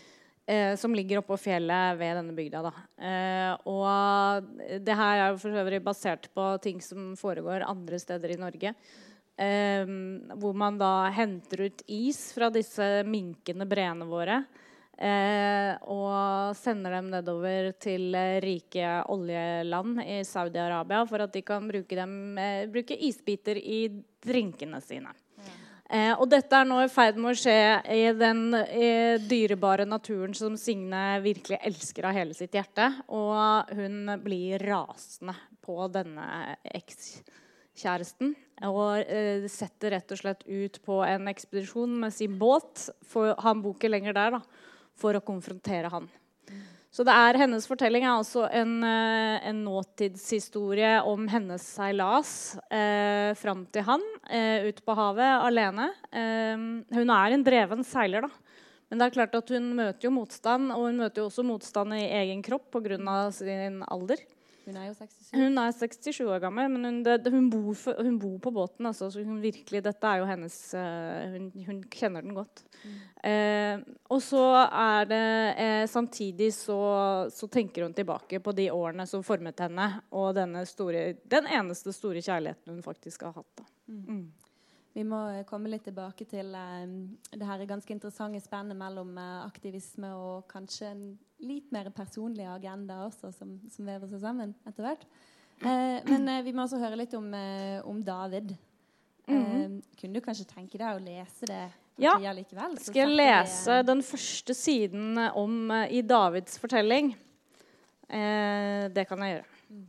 Uh, 0.47 0.75
som 0.79 0.95
ligger 0.95 1.23
oppå 1.23 1.39
fjellet 1.41 1.99
ved 2.01 2.21
denne 2.21 2.37
bygda. 2.37 2.63
og 3.67 4.53
det 4.85 5.01
her 5.01 5.19
er 5.19 5.33
jo 5.33 5.41
for 5.43 5.63
øvrig 5.63 5.83
basert 5.83 6.29
på 6.35 6.53
ting 6.63 6.81
som 6.85 7.15
foregår 7.19 7.67
andre 7.67 7.99
steder 7.99 8.37
i 8.37 8.41
Norge. 8.41 8.75
Um, 9.37 10.23
hvor 10.41 10.55
man 10.57 10.79
da 10.81 11.11
henter 11.13 11.67
ut 11.67 11.83
is 11.93 12.31
fra 12.33 12.49
disse 12.49 13.03
minkende 13.05 13.67
breene 13.69 14.07
våre. 14.09 14.39
Uh, 14.97 15.77
og 15.93 16.57
sender 16.57 16.95
dem 16.97 17.11
nedover 17.13 17.75
til 17.77 18.17
uh, 18.17 18.39
rike 18.41 18.95
oljeland 19.13 20.01
i 20.01 20.23
Saudi-Arabia 20.25 21.03
for 21.05 21.27
at 21.27 21.37
de 21.37 21.43
kan 21.45 21.69
bruke, 21.69 21.99
dem, 21.99 22.17
uh, 22.41 22.65
bruke 22.73 22.97
isbiter 22.97 23.61
i 23.61 23.83
drinkene 24.25 24.81
sine. 24.81 25.13
Eh, 25.87 26.11
og 26.17 26.25
dette 26.33 26.57
er 26.57 26.65
nå 26.67 26.81
i 26.83 26.89
ferd 26.91 27.21
med 27.21 27.31
å 27.31 27.39
skje 27.39 27.59
i 27.95 28.09
den 28.19 28.41
dyrebare 29.31 29.85
naturen 29.87 30.33
som 30.35 30.57
Signe 30.59 31.21
virkelig 31.23 31.61
elsker 31.61 32.09
av 32.09 32.17
hele 32.17 32.35
sitt 32.35 32.57
hjerte. 32.59 32.89
Og 33.07 33.71
hun 33.77 34.17
blir 34.25 34.65
rasende 34.67 35.37
på 35.63 35.87
denne 35.95 36.57
eks 36.67 37.21
kjæresten. 37.77 38.35
Og 38.67 39.03
eh, 39.05 39.45
setter 39.53 39.93
rett 39.97 40.13
og 40.15 40.21
slett 40.23 40.47
ut 40.49 40.79
på 40.85 41.03
en 41.05 41.29
ekspedisjon 41.29 41.99
med 42.07 42.15
sin 42.17 42.39
båt. 42.41 42.89
For 43.07 43.37
han 43.45 43.61
bor 43.65 43.77
ikke 43.77 43.93
lenger 43.93 44.17
der, 44.17 44.39
da, 44.39 44.71
for 44.97 45.19
å 45.19 45.25
konfrontere 45.25 45.93
han. 45.93 46.09
Så 46.97 47.05
det 47.05 47.13
er 47.13 47.37
hennes 47.43 47.67
fortelling 47.69 48.07
er 48.07 48.15
altså 48.15 48.47
en, 48.49 48.79
eh, 48.87 49.49
en 49.51 49.59
nåtidshistorie 49.67 50.95
om 51.05 51.27
hennes 51.29 51.61
seilas 51.61 52.31
eh, 52.73 53.35
fram 53.37 53.67
til 53.69 53.85
han 53.85 54.05
eh, 54.33 54.65
ute 54.65 54.81
på 54.81 54.97
havet 54.97 55.45
alene. 55.45 55.91
Eh, 56.09 56.57
hun 56.97 57.13
er 57.13 57.37
en 57.37 57.45
dreven 57.45 57.85
seiler, 57.85 58.25
da. 58.25 58.57
Men 58.89 59.01
det 59.01 59.09
er 59.09 59.17
klart 59.19 59.37
at 59.37 59.53
hun 59.53 59.73
møter 59.77 60.07
jo 60.07 60.15
motstand, 60.15 60.71
og 60.73 60.87
hun 60.87 61.03
møter 61.03 61.21
jo 61.21 61.29
også 61.29 61.45
motstand 61.45 61.97
i 61.99 62.07
egen 62.23 62.41
kropp 62.47 62.71
pga. 62.73 63.19
sin 63.35 63.83
alder. 63.83 64.23
Hun 64.67 64.77
er 64.81 64.89
jo 64.89 64.95
67. 64.99 65.29
Hun 65.39 65.59
er 65.63 65.75
67 65.77 66.21
år 66.27 66.41
gammel, 66.43 66.71
men 66.75 66.89
hun, 66.89 66.97
det, 67.07 67.31
hun, 67.31 67.47
bor, 67.53 67.69
for, 67.79 68.01
hun 68.03 68.17
bor, 68.19 68.39
på 68.43 68.53
båten. 68.55 68.89
Altså, 68.89 69.09
så 69.15 69.23
hun 69.23 69.39
virkelig, 69.43 69.83
dette 69.87 70.11
er 70.11 70.23
jo 70.23 70.27
hennes 70.27 70.57
uh, 70.75 71.37
hun, 71.37 71.45
hun, 71.69 71.79
kjenner 71.93 72.27
den 72.27 72.35
godt. 72.35 72.65
Mm. 72.83 72.97
Uh, 73.23 74.01
og 74.17 74.23
så 74.27 74.43
er 74.67 75.07
det 75.11 75.23
uh, 75.59 75.85
Samtidig 75.91 76.51
så, 76.55 76.81
så, 77.33 77.49
tenker 77.51 77.87
hun 77.87 77.95
tilbake 77.95 78.41
på 78.43 78.55
de 78.59 78.67
årene 78.75 79.07
som 79.07 79.23
formet 79.27 79.63
henne, 79.63 79.87
og 80.11 80.43
store, 80.67 81.13
den 81.31 81.47
eneste 81.47 81.95
store 81.95 82.25
kjærligheten 82.25 82.75
hun 82.75 82.83
faktisk 82.83 83.29
har 83.29 83.39
hatt. 83.39 83.65
Mm. 83.87 84.03
Mm. 84.03 84.46
Vi 84.97 85.05
må 85.05 85.19
komme 85.45 85.69
litt 85.69 85.85
tilbake 85.85 86.25
til 86.25 86.55
det 86.57 87.45
her 87.45 87.65
ganske 87.69 87.93
interessante 87.93 88.41
spennet 88.41 88.79
mellom 88.81 89.11
aktivisme 89.21 90.09
og 90.17 90.47
kanskje 90.49 90.89
en 90.89 91.03
litt 91.45 91.69
mer 91.75 91.91
personlig 91.93 92.47
agenda 92.49 93.03
også, 93.05 93.29
som, 93.37 93.59
som 93.69 93.89
vever 93.89 94.09
seg 94.09 94.23
sammen 94.25 94.55
etter 94.65 94.87
hvert. 94.87 95.05
Eh, 95.61 96.05
men 96.05 96.29
eh, 96.29 96.43
vi 96.45 96.53
må 96.53 96.67
også 96.67 96.81
høre 96.81 96.99
litt 97.01 97.15
om, 97.17 97.29
eh, 97.35 97.81
om 97.85 98.03
David. 98.05 98.57
Mm 99.27 99.45
-hmm. 99.45 99.83
kunne 100.01 100.15
du 100.15 100.21
kanskje 100.21 100.45
tenke 100.45 100.79
deg 100.79 100.97
å 100.97 101.03
lese 101.03 101.47
det? 101.47 101.71
Ja. 101.97 102.33
Likevel, 102.33 102.79
Skal 102.79 103.09
jeg 103.09 103.17
lese 103.17 103.83
den 103.83 104.03
første 104.03 104.55
siden 104.55 105.19
om 105.19 105.73
i 105.91 106.03
Davids 106.03 106.59
fortelling? 106.59 107.17
Eh, 108.09 108.89
det 108.89 109.09
kan 109.09 109.19
jeg 109.19 109.33
gjøre. 109.35 109.47
Mm. 109.71 109.89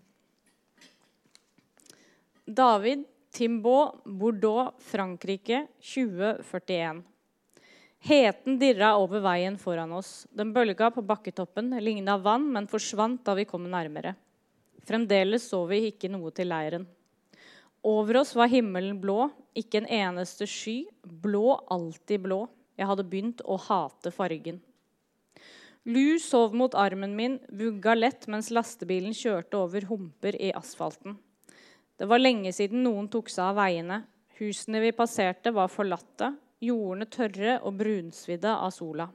David 2.47 3.03
Timbaud, 3.37 4.01
Bordeaux, 4.03 4.71
Frankrike, 4.79 5.67
2041. 5.79 7.03
Heten 7.99 8.55
dirra 8.57 8.95
over 8.97 9.21
veien 9.21 9.59
foran 9.61 9.91
oss. 9.93 10.25
Den 10.33 10.55
bølga 10.55 10.87
på 10.89 11.03
bakketoppen 11.05 11.69
ligna 11.85 12.15
vann, 12.17 12.47
men 12.49 12.65
forsvant 12.71 13.21
da 13.27 13.35
vi 13.37 13.45
kom 13.45 13.67
nærmere. 13.69 14.15
Fremdeles 14.89 15.45
så 15.51 15.59
vi 15.69 15.83
ikke 15.91 16.09
noe 16.09 16.31
til 16.33 16.49
leiren. 16.49 16.87
Over 17.85 18.23
oss 18.23 18.33
var 18.33 18.49
himmelen 18.49 18.97
blå, 19.03 19.27
ikke 19.53 19.83
en 19.83 19.91
eneste 19.99 20.49
sky. 20.49 20.79
Blå, 21.05 21.59
alltid 21.69 22.25
blå. 22.25 22.39
Jeg 22.73 22.89
hadde 22.89 23.05
begynt 23.05 23.45
å 23.45 23.59
hate 23.67 24.15
fargen. 24.17 24.63
Lu 25.85 26.17
sov 26.17 26.57
mot 26.57 26.73
armen 26.73 27.13
min, 27.13 27.37
vugga 27.53 27.93
lett 27.93 28.25
mens 28.25 28.49
lastebilen 28.49 29.13
kjørte 29.13 29.61
over 29.61 29.85
humper 29.93 30.41
i 30.41 30.49
asfalten. 30.57 31.21
Det 31.97 32.05
var 32.05 32.21
lenge 32.21 32.51
siden 32.53 32.83
noen 32.85 33.07
tok 33.09 33.29
seg 33.33 33.49
av 33.49 33.57
veiene. 33.57 34.03
Husene 34.37 34.81
vi 34.83 34.93
passerte, 34.93 35.51
var 35.51 35.71
forlatte 35.73 36.35
jordene 36.63 37.07
tørre 37.09 37.57
og 37.65 37.77
brunsvidde 37.79 38.51
av 38.53 38.71
sola. 38.73 39.07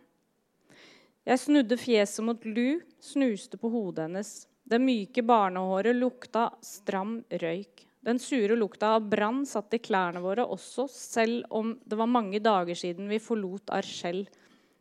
Jeg 1.22 1.38
snudde 1.38 1.78
fjeset 1.78 2.24
mot 2.26 2.44
Lu, 2.46 2.80
snuste 3.02 3.58
på 3.58 3.70
hodet 3.70 4.08
hennes. 4.08 4.30
Det 4.66 4.80
myke 4.82 5.22
barnehåret 5.26 5.94
lukta 5.94 6.48
stram 6.62 7.20
røyk. 7.30 7.84
Den 8.02 8.18
sure 8.18 8.56
lukta 8.58 8.96
av 8.96 9.04
brann 9.06 9.44
satt 9.46 9.74
i 9.76 9.78
klærne 9.78 10.18
våre 10.22 10.42
også, 10.42 10.88
selv 10.90 11.46
om 11.54 11.76
det 11.86 11.98
var 11.98 12.10
mange 12.10 12.40
dager 12.42 12.74
siden 12.78 13.06
vi 13.10 13.20
forlot 13.22 13.70
Archel, 13.70 14.24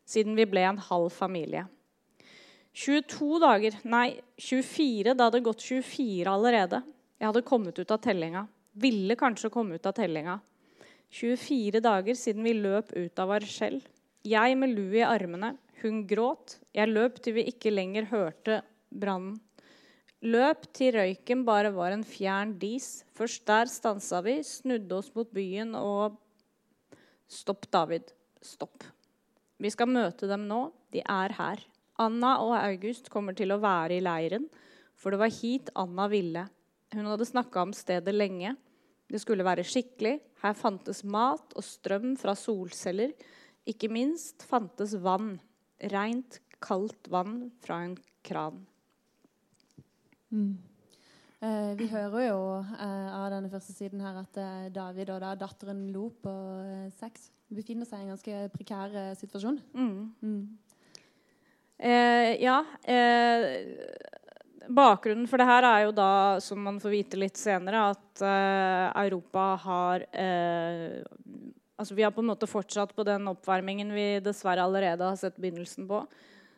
siden 0.09 0.33
vi 0.37 0.47
ble 0.49 0.63
en 0.65 0.81
halv 0.81 1.11
familie. 1.13 1.67
22 2.73 3.37
dager, 3.43 3.77
nei, 3.85 4.07
24. 4.39 5.13
Det 5.13 5.21
hadde 5.27 5.43
gått 5.45 5.61
24 5.67 6.33
allerede. 6.33 6.81
Jeg 7.21 7.29
hadde 7.29 7.45
kommet 7.45 7.77
ut 7.77 7.91
av 7.93 7.99
tellinga. 8.01 8.47
Ville 8.81 9.13
kanskje 9.13 9.51
komme 9.53 9.77
ut 9.77 9.85
av 9.85 9.93
tellinga. 9.93 10.39
24 11.13 11.77
dager 11.85 12.17
siden 12.17 12.41
vi 12.41 12.55
løp 12.57 12.95
ut 12.97 13.19
av 13.21 13.35
Arcel. 13.35 13.75
Jeg 14.25 14.55
med 14.57 14.73
lue 14.73 15.03
i 15.03 15.05
armene. 15.05 15.51
Hun 15.83 15.99
gråt. 16.09 16.55
Jeg 16.73 16.89
løp 16.89 17.19
til 17.21 17.35
vi 17.35 17.43
ikke 17.51 17.73
lenger 17.75 18.07
hørte 18.09 18.63
brannen. 18.89 19.35
Løp 20.25 20.65
til 20.73 20.95
røyken 20.97 21.43
bare 21.45 21.69
var 21.75 21.93
en 21.93 22.05
fjern 22.05 22.55
dis. 22.61 23.03
Først 23.13 23.45
der 23.45 23.69
stansa 23.69 24.23
vi, 24.25 24.39
snudde 24.45 24.97
oss 24.97 25.11
mot 25.13 25.29
byen 25.33 25.75
og 25.77 26.17
Stopp, 27.29 27.69
David. 27.69 28.09
Stopp. 28.41 28.81
Vi 29.61 29.69
skal 29.69 29.89
møte 29.93 30.25
dem 30.29 30.47
nå. 30.49 30.71
De 30.89 31.05
er 31.05 31.37
her. 31.37 31.61
Anna 32.01 32.33
og 32.41 32.55
August 32.57 33.13
kommer 33.13 33.37
til 33.37 33.53
å 33.53 33.59
være 33.61 33.99
i 33.99 34.03
leiren, 34.03 34.49
for 34.97 35.13
det 35.13 35.21
var 35.21 35.37
hit 35.37 35.69
Anna 35.77 36.09
ville. 36.09 36.47
Hun 36.91 37.07
hadde 37.07 37.27
snakka 37.27 37.63
om 37.63 37.73
stedet 37.75 38.13
lenge. 38.15 38.55
Det 39.11 39.19
skulle 39.21 39.45
være 39.47 39.63
skikkelig. 39.67 40.17
Her 40.43 40.57
fantes 40.57 41.03
mat 41.03 41.55
og 41.55 41.63
strøm 41.63 42.15
fra 42.19 42.35
solceller. 42.35 43.13
Ikke 43.67 43.91
minst 43.91 44.43
fantes 44.47 44.95
vann. 45.03 45.35
Rent, 45.91 46.39
kaldt 46.61 47.09
vann 47.11 47.49
fra 47.63 47.81
en 47.85 47.95
kran. 48.25 48.61
Mm. 50.31 50.57
Eh, 51.41 51.71
vi 51.79 51.87
hører 51.89 52.27
jo 52.27 52.41
eh, 52.61 53.07
av 53.17 53.31
denne 53.33 53.49
første 53.49 53.73
siden 53.73 54.03
her 54.03 54.19
at 54.21 54.37
eh, 54.37 54.67
David 54.73 55.09
og 55.09 55.23
da 55.23 55.31
datteren 55.39 55.87
Lo 55.89 56.11
på 56.21 56.33
eh, 56.61 56.91
seks 56.99 57.31
befinner 57.51 57.87
seg 57.89 58.03
i 58.03 58.05
en 58.05 58.11
ganske 58.13 58.43
prekær 58.53 58.93
eh, 58.93 59.15
situasjon. 59.17 59.57
Mm. 59.73 60.11
Mm. 60.21 60.43
Eh, 61.81 62.37
ja. 62.43 62.59
Bakgrunnen 64.75 65.27
for 65.29 65.41
det 65.41 65.47
her 65.49 65.65
er 65.67 65.85
jo 65.85 65.93
da, 65.95 66.11
som 66.43 66.61
man 66.63 66.79
får 66.81 66.93
vite 66.93 67.19
litt 67.19 67.39
senere, 67.39 67.89
at 67.93 68.23
uh, 68.23 69.03
Europa 69.03 69.47
har 69.65 70.05
uh, 70.15 71.01
Altså 71.81 71.95
vi 71.97 72.03
har 72.05 72.11
på 72.13 72.21
en 72.21 72.29
måte 72.29 72.45
fortsatt 72.45 72.91
på 72.93 73.01
den 73.07 73.25
oppvarmingen 73.31 73.89
vi 73.89 74.19
dessverre 74.21 74.61
allerede 74.61 75.01
har 75.01 75.15
sett 75.17 75.39
begynnelsen 75.41 75.87
på. 75.89 76.03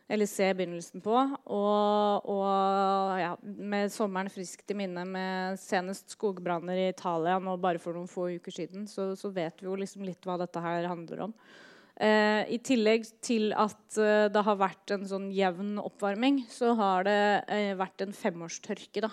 Eller 0.04 0.28
ser 0.28 0.52
begynnelsen 0.58 1.00
på. 1.00 1.14
Og, 1.48 2.26
og 2.28 3.20
ja, 3.22 3.30
med 3.40 3.92
sommeren 3.94 4.28
friskt 4.28 4.74
i 4.74 4.76
minne, 4.76 5.06
med 5.08 5.56
senest 5.62 6.12
skogbranner 6.12 6.76
i 6.76 6.90
Italia 6.90 7.38
nå 7.40 7.56
bare 7.62 7.80
for 7.80 7.96
noen 7.96 8.10
få 8.10 8.26
uker 8.36 8.52
siden, 8.52 8.84
så, 8.90 9.14
så 9.16 9.32
vet 9.32 9.62
vi 9.62 9.70
jo 9.70 9.78
liksom 9.80 10.04
litt 10.04 10.28
hva 10.28 10.36
dette 10.42 10.60
her 10.60 10.90
handler 10.92 11.30
om. 11.30 11.32
Eh, 12.02 12.42
I 12.50 12.58
tillegg 12.58 13.06
til 13.22 13.52
at 13.54 13.98
eh, 14.02 14.26
det 14.32 14.42
har 14.46 14.58
vært 14.58 14.94
en 14.96 15.04
sånn 15.06 15.28
jevn 15.34 15.76
oppvarming, 15.78 16.42
så 16.50 16.72
har 16.78 17.06
det 17.06 17.20
eh, 17.54 17.70
vært 17.78 18.02
en 18.02 18.16
femårstørke 18.16 19.04
da, 19.04 19.12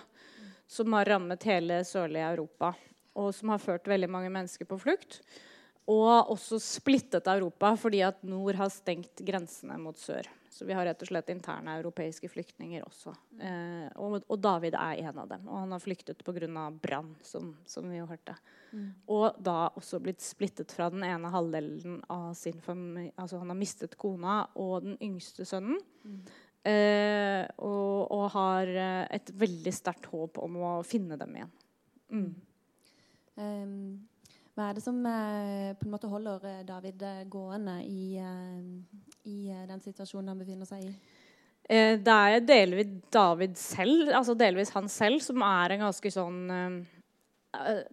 som 0.66 0.96
har 0.96 1.06
rammet 1.12 1.46
hele 1.46 1.82
sørlige 1.86 2.32
Europa. 2.34 2.72
Og 3.14 3.30
som 3.36 3.52
har 3.52 3.62
ført 3.62 3.86
veldig 3.90 4.08
mange 4.10 4.32
mennesker 4.32 4.66
på 4.66 4.80
flukt. 4.82 5.20
Og 5.90 6.30
også 6.30 6.60
splittet 6.62 7.26
Europa 7.26 7.72
fordi 7.80 8.04
at 8.06 8.20
nord 8.22 8.58
har 8.60 8.70
stengt 8.70 9.22
grensene 9.26 9.78
mot 9.82 9.98
sør. 9.98 10.28
Så 10.52 10.66
vi 10.68 10.74
har 10.76 10.84
rett 10.84 11.00
og 11.00 11.08
slett 11.08 11.30
interne 11.32 11.78
europeiske 11.80 12.28
flyktninger 12.28 12.84
også. 12.84 13.14
Eh, 13.40 13.86
og, 13.96 14.18
og, 14.20 14.36
David 14.38 14.76
er 14.76 15.00
en 15.00 15.22
av 15.22 15.30
dem. 15.30 15.46
Og 15.48 15.62
han 15.62 15.72
har 15.72 15.80
flyktet 15.82 16.20
pga. 16.22 16.66
brann, 16.70 17.14
som, 17.24 17.54
som, 17.66 17.88
vi 17.88 17.98
jo 17.98 18.06
hørte. 18.06 18.36
Mm. 18.70 18.90
Og 19.16 19.40
da 19.40 19.72
også 19.80 19.98
blitt 20.04 20.20
splittet 20.20 20.70
fra 20.76 20.90
den 20.92 21.06
ene 21.08 21.32
halvdelen 21.32 22.02
av 22.12 22.34
sin 22.38 22.60
familie. 22.60 23.14
Altså 23.16 23.40
han 23.40 23.48
har 23.48 23.58
mistet 23.58 23.96
kona 23.96 24.42
og 24.54 24.84
den 24.84 24.98
yngste 25.00 25.48
sønnen. 25.48 25.80
Mm. 26.04 26.22
Eh, 26.68 27.48
og, 27.56 28.12
og, 28.12 28.28
har 28.36 28.68
eh, 28.68 29.08
et 29.18 29.32
veldig 29.34 29.72
sterkt 29.74 30.12
håp 30.12 30.38
om 30.38 30.60
å 30.60 30.74
finne 30.86 31.16
dem 31.18 31.40
igjen. 31.40 31.54
Mm. 32.12 32.32
Um, 33.40 34.08
hva 34.52 34.68
er 34.68 34.76
det 34.76 34.84
som 34.84 34.98
eh, 35.08 35.72
på 35.78 35.86
en 35.86 35.94
måte 35.94 36.10
holder 36.12 36.46
eh, 36.48 36.62
David 36.68 37.02
eh, 37.08 37.24
gående 37.30 37.78
i, 37.88 38.20
i 39.28 39.38
den 39.68 39.80
situasjonen 39.80 40.32
han 40.34 40.42
befinner 40.42 40.68
seg 40.68 40.88
i? 40.90 40.94
det 41.72 42.10
er 42.10 42.42
delvis 42.42 42.88
David 43.14 43.54
selv, 43.56 44.10
altså 44.18 44.34
delvis 44.36 44.72
han 44.74 44.88
selv, 44.90 45.22
som 45.24 45.44
er 45.46 45.72
en 45.72 45.84
ganske 45.86 46.10
sånn 46.10 46.40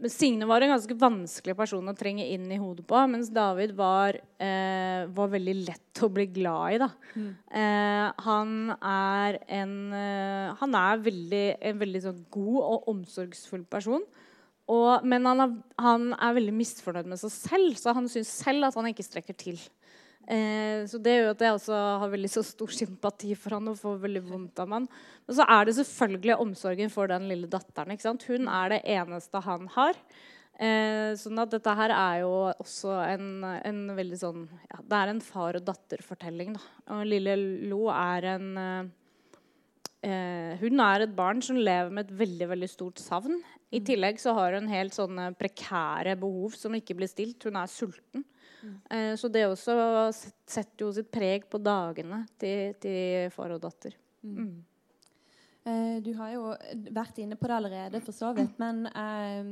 Signe 0.07 0.47
var 0.47 0.63
en 0.63 0.71
ganske 0.71 0.95
vanskelig 0.95 1.53
person 1.59 1.91
å 1.91 1.95
trenge 1.97 2.23
inn 2.31 2.45
i 2.47 2.57
hodet 2.59 2.85
på, 2.87 2.99
mens 3.11 3.27
David 3.35 3.73
var, 3.75 4.15
eh, 4.39 5.03
var 5.11 5.31
veldig 5.33 5.55
lett 5.67 6.01
å 6.01 6.07
bli 6.07 6.25
glad 6.31 6.75
i. 6.77 6.87
Mm. 7.19 7.31
Eh, 7.51 8.05
han 8.23 8.53
er 8.81 9.39
en 9.47 9.75
Han 10.59 10.75
er 10.75 10.97
veldig, 10.97 11.57
en 11.61 11.79
veldig 11.79 12.01
sånn 12.01 12.25
god 12.31 12.61
og 12.63 12.87
omsorgsfull 12.87 13.65
person. 13.65 14.01
Og, 14.69 15.05
men 15.07 15.25
han 15.25 15.43
er, 15.43 15.53
han 15.81 16.09
er, 16.13 16.35
veldig 16.38 16.53
misfornøyd 16.53 17.09
med 17.09 17.19
seg 17.21 17.33
selv, 17.33 17.75
så 17.79 17.95
han 17.97 18.09
syns 18.11 18.31
selv 18.43 18.67
at 18.67 18.77
han 18.77 18.89
ikke 18.91 19.05
strekker 19.07 19.38
til. 19.38 19.57
Eh, 20.29 20.85
så 20.85 20.99
det 21.01 21.15
gjør 21.15 21.31
at 21.31 21.41
jeg 21.41 21.55
også 21.55 21.77
har 22.03 22.11
veldig 22.11 22.29
så 22.29 22.43
stor 22.45 22.73
sympati 22.77 23.33
for 23.33 23.57
han 23.57 23.71
og 23.71 23.79
får 23.79 24.01
veldig 24.03 24.21
vondt 24.27 24.61
av 24.61 24.75
han. 24.77 24.85
Men 25.25 25.39
så 25.39 25.47
er 25.49 25.65
det 25.65 25.77
selvfølgelig 25.79 26.38
omsorgen 26.45 26.93
for 26.93 27.09
den 27.09 27.25
lille 27.31 27.49
datteren. 27.49 27.97
Hun 28.27 28.51
er 28.59 28.75
det 28.75 28.83
eneste 28.97 29.41
han 29.47 29.65
har. 29.73 29.97
Eh, 30.59 31.15
sånn 31.17 31.39
at 31.39 31.53
dette 31.55 31.73
her 31.79 31.95
er 31.95 32.21
jo 32.25 32.31
også 32.51 32.93
en, 33.07 33.27
en 33.47 33.77
veldig 33.95 34.17
sånn 34.19 34.41
ja, 34.67 34.81
Det 34.83 34.97
er 34.97 35.11
en 35.13 35.21
far 35.23 35.55
og 35.55 35.65
datter-fortelling. 35.65 36.57
Og 36.93 37.05
lille 37.07 37.38
Lo 37.71 37.88
er 37.95 38.33
en 38.35 38.49
eh, 40.03 40.39
Eh, 40.50 40.56
hun 40.62 40.79
er 40.79 41.03
et 41.03 41.15
barn 41.15 41.41
som 41.44 41.58
lever 41.60 41.91
med 41.91 42.08
et 42.08 42.20
veldig 42.22 42.48
veldig 42.53 42.70
stort 42.72 43.01
savn. 43.01 43.41
I 43.70 43.82
mm. 43.82 43.86
tillegg 43.89 44.22
så 44.22 44.34
har 44.38 44.56
hun 44.56 44.70
helt 44.72 44.96
sånne 44.96 45.29
prekære 45.38 46.15
behov 46.20 46.56
som 46.58 46.75
ikke 46.77 46.96
blir 46.98 47.12
stilt. 47.12 47.44
Hun 47.44 47.60
er 47.60 47.72
sulten. 47.72 48.24
Mm. 48.63 48.77
Eh, 48.96 49.12
så 49.20 49.32
det 49.32 49.46
også 49.48 49.75
setter 50.15 50.86
jo 50.86 50.94
sitt 50.96 51.12
preg 51.12 51.50
på 51.51 51.60
dagene 51.62 52.24
til, 52.39 52.77
til 52.82 53.27
far 53.36 53.56
og 53.56 53.62
datter. 53.68 53.98
Mm. 54.24 54.39
mm. 54.39 54.58
Eh, 55.68 55.98
du 56.01 56.13
har 56.15 56.32
jo 56.32 56.46
vært 56.96 57.20
inne 57.20 57.36
på 57.38 57.50
det 57.50 57.58
allerede, 57.58 58.00
for 58.01 58.15
så 58.15 58.32
vidt. 58.38 58.56
Men 58.62 58.86
eh, 58.88 59.51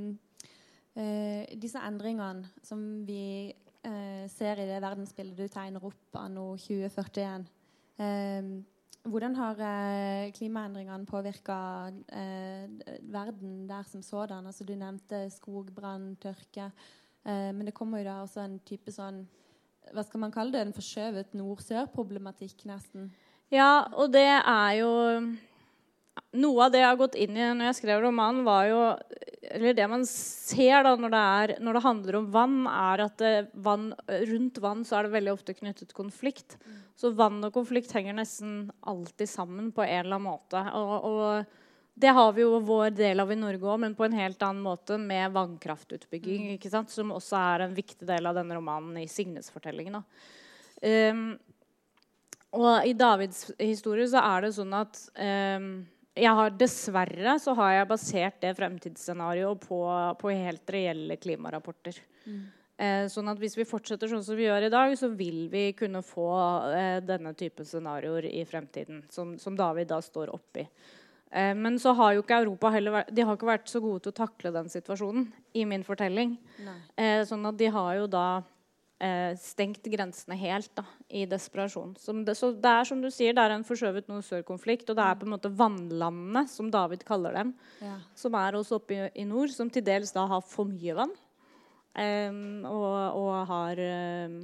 eh, 0.96 1.58
disse 1.60 1.84
endringene 1.84 2.48
som 2.66 2.88
vi 3.06 3.52
eh, 3.52 4.24
ser 4.32 4.64
i 4.64 4.70
det 4.72 4.80
verdensbildet 4.80 5.44
du 5.44 5.52
tegner 5.52 5.92
opp 5.92 6.24
anno 6.24 6.54
2041 6.56 7.46
eh, 8.00 8.52
hvordan 9.12 9.36
har 9.38 9.62
eh, 9.64 10.32
klimaendringene 10.36 11.08
påvirka 11.10 11.58
verden 13.02 13.68
der 13.70 13.84
som 13.88 14.02
sådan? 14.02 14.46
Altså, 14.46 14.64
du 14.64 14.76
nevnte 14.76 15.30
skogbrann, 15.34 16.16
tørke. 16.22 16.72
men 17.26 17.66
det 17.66 17.74
kommer 17.74 18.00
jo 18.00 18.06
da 18.06 18.22
også 18.22 18.40
en 18.40 18.60
type 18.64 18.92
sånn 18.92 19.26
Hva 19.92 20.04
skal 20.04 20.20
man 20.20 20.32
kalle 20.32 20.52
det? 20.52 20.62
En 20.62 20.76
forskjøvet 20.76 21.34
nord-sør-problematikk, 21.36 22.66
nesten. 22.68 23.12
Ja, 23.52 23.88
og 23.96 24.12
det 24.12 24.28
er 24.28 24.72
jo 24.82 24.92
noe 26.36 26.66
av 26.66 26.74
det 26.74 26.82
jeg 26.82 26.90
har 26.90 27.00
gått 27.00 27.16
inn 27.16 27.38
i 27.38 27.46
når 27.56 27.70
jeg 27.70 27.78
skrev 27.80 28.02
romanen, 28.04 28.44
var 28.48 28.68
jo 28.68 28.82
Eller 29.52 29.76
det 29.78 29.86
man 29.88 30.04
ser 30.10 30.84
da 30.84 30.96
når 31.00 31.14
det, 31.14 31.22
er, 31.42 31.54
når 31.64 31.78
det 31.78 31.84
handler 31.86 32.18
om 32.20 32.32
vann, 32.34 32.58
er 32.72 33.04
at 33.06 33.22
det, 33.22 33.36
vann, 33.54 33.92
rundt 34.32 34.60
vann 34.64 34.84
så 34.88 34.98
er 34.98 35.08
det 35.08 35.16
veldig 35.16 35.34
ofte 35.34 35.56
knyttet 35.58 35.96
konflikt. 35.98 36.58
Så 36.98 37.14
vann 37.16 37.40
og 37.46 37.54
konflikt 37.56 37.94
henger 37.96 38.18
nesten 38.18 38.68
alltid 38.82 39.30
sammen 39.32 39.72
på 39.72 39.86
en 39.86 40.02
eller 40.02 40.20
annen 40.20 40.28
måte. 40.28 40.64
Og, 40.76 41.08
og 41.08 41.98
det 41.98 42.14
har 42.14 42.34
vi 42.34 42.44
jo 42.44 42.60
vår 42.62 42.92
del 42.94 43.24
av 43.24 43.32
i 43.34 43.40
Norge 43.40 43.66
òg, 43.66 43.80
men 43.82 43.96
på 43.98 44.06
en 44.06 44.18
helt 44.20 44.44
annen 44.46 44.62
måte 44.62 45.00
med 45.02 45.34
vannkraftutbygging. 45.34 46.52
ikke 46.54 46.70
sant? 46.70 46.94
Som 46.94 47.16
også 47.16 47.40
er 47.40 47.66
en 47.66 47.78
viktig 47.78 48.06
del 48.06 48.30
av 48.30 48.38
denne 48.38 48.58
romanen 48.58 49.00
i 49.02 49.08
Signes 49.10 49.50
fortelling. 49.50 49.96
Um, 49.98 51.24
og 52.58 52.86
i 52.86 52.94
Davids 52.94 53.48
historie 53.58 54.06
så 54.12 54.22
er 54.22 54.46
det 54.46 54.54
sånn 54.60 54.76
at 54.78 55.00
um, 55.58 55.72
har, 56.26 56.54
dessverre 56.58 57.38
så 57.40 57.54
har 57.60 57.74
jeg 57.76 57.90
basert 57.90 58.38
det 58.42 58.54
fremtidsscenarioet 58.58 59.66
på, 59.68 59.82
på 60.18 60.32
helt 60.34 60.74
reelle 60.74 61.18
klimarapporter. 61.22 62.00
Mm. 62.26 62.46
Eh, 62.78 63.08
sånn 63.10 63.32
at 63.32 63.40
hvis 63.42 63.56
vi 63.58 63.66
fortsetter 63.66 64.10
sånn 64.12 64.24
som 64.26 64.38
vi 64.38 64.46
gjør 64.46 64.68
i 64.68 64.74
dag, 64.74 64.92
så 65.00 65.10
vil 65.10 65.48
vi 65.50 65.72
kunne 65.78 66.04
få 66.06 66.30
eh, 66.78 67.00
denne 67.02 67.34
type 67.38 67.66
scenarioer 67.66 68.28
i 68.30 68.44
fremtiden. 68.46 69.02
Som, 69.10 69.34
som 69.42 69.58
David 69.58 69.90
da 69.90 69.98
står 70.04 70.30
oppi. 70.36 70.68
Eh, 71.32 71.56
men 71.58 71.80
så 71.82 71.96
har 71.98 72.14
jo 72.14 72.22
ikke 72.22 72.38
Europa 72.44 72.72
heller 72.76 73.00
vært, 73.00 73.10
de 73.18 73.26
har 73.26 73.40
ikke 73.40 73.50
vært 73.50 73.72
så 73.72 73.82
gode 73.82 74.06
til 74.06 74.14
å 74.14 74.20
takle 74.20 74.54
den 74.54 74.70
situasjonen 74.70 75.26
i 75.58 75.66
min 75.70 75.86
fortelling. 75.88 76.38
Eh, 76.96 77.24
sånn 77.26 77.50
at 77.50 77.58
de 77.58 77.74
har 77.74 77.98
jo 78.02 78.12
da 78.12 78.28
stengt 79.38 79.86
grensene 79.94 80.34
helt 80.42 80.72
da, 80.74 80.82
i 81.10 81.24
desperasjon. 81.30 81.94
Det, 82.26 82.36
så 82.36 82.50
det 82.52 82.72
er 82.72 82.88
som 82.90 83.00
du 83.04 83.08
sier, 83.14 83.36
det 83.36 83.44
er 83.44 83.56
en 83.56 83.66
forskjøvet 83.68 84.10
nord-sør-konflikt. 84.12 84.90
Og 84.92 84.98
det 85.00 85.06
er 85.06 85.20
på 85.20 85.28
en 85.28 85.34
måte 85.38 85.52
vannlandene, 85.56 86.44
som 86.52 86.72
David 86.74 87.06
kaller 87.08 87.38
dem, 87.40 87.54
ja. 87.84 87.96
som 88.18 88.36
er 88.40 88.58
også 88.60 88.82
oppe 88.82 88.98
i, 88.98 89.08
i, 89.24 89.28
nord, 89.28 89.54
som 89.56 89.72
til 89.72 89.86
dels 89.88 90.12
da 90.16 90.28
har 90.28 90.44
for 90.44 90.68
mye 90.68 90.98
vann. 90.98 91.16
Um, 91.98 92.66
og, 92.70 92.98
og, 93.18 93.32
har 93.50 93.80
um, 94.30 94.36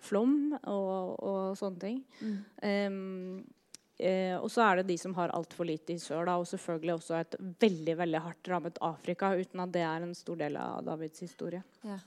flom 0.00 0.54
og, 0.62 1.18
og, 1.18 1.42
sånne 1.58 1.82
ting. 1.82 1.98
Mm. 2.22 3.42
Eh, 3.94 4.34
og 4.40 4.48
så 4.50 4.64
er 4.64 4.80
det 4.80 4.88
de 4.88 4.96
som 4.98 5.12
har 5.14 5.32
altfor 5.36 5.68
lite 5.68 5.94
i 5.94 6.00
sør. 6.02 6.24
Da, 6.26 6.38
og 6.40 6.48
selvfølgelig 6.50 6.96
også 6.96 7.18
et 7.20 7.36
veldig 7.62 7.98
veldig 8.00 8.22
hardt 8.24 8.50
rammet 8.50 8.80
Afrika, 8.82 9.34
uten 9.38 9.62
at 9.62 9.74
det 9.74 9.84
er 9.86 10.06
en 10.06 10.16
stor 10.18 10.40
del 10.40 10.58
av 10.58 10.82
Davids 10.86 11.22
historie. 11.22 11.62
Ja. 11.86 11.98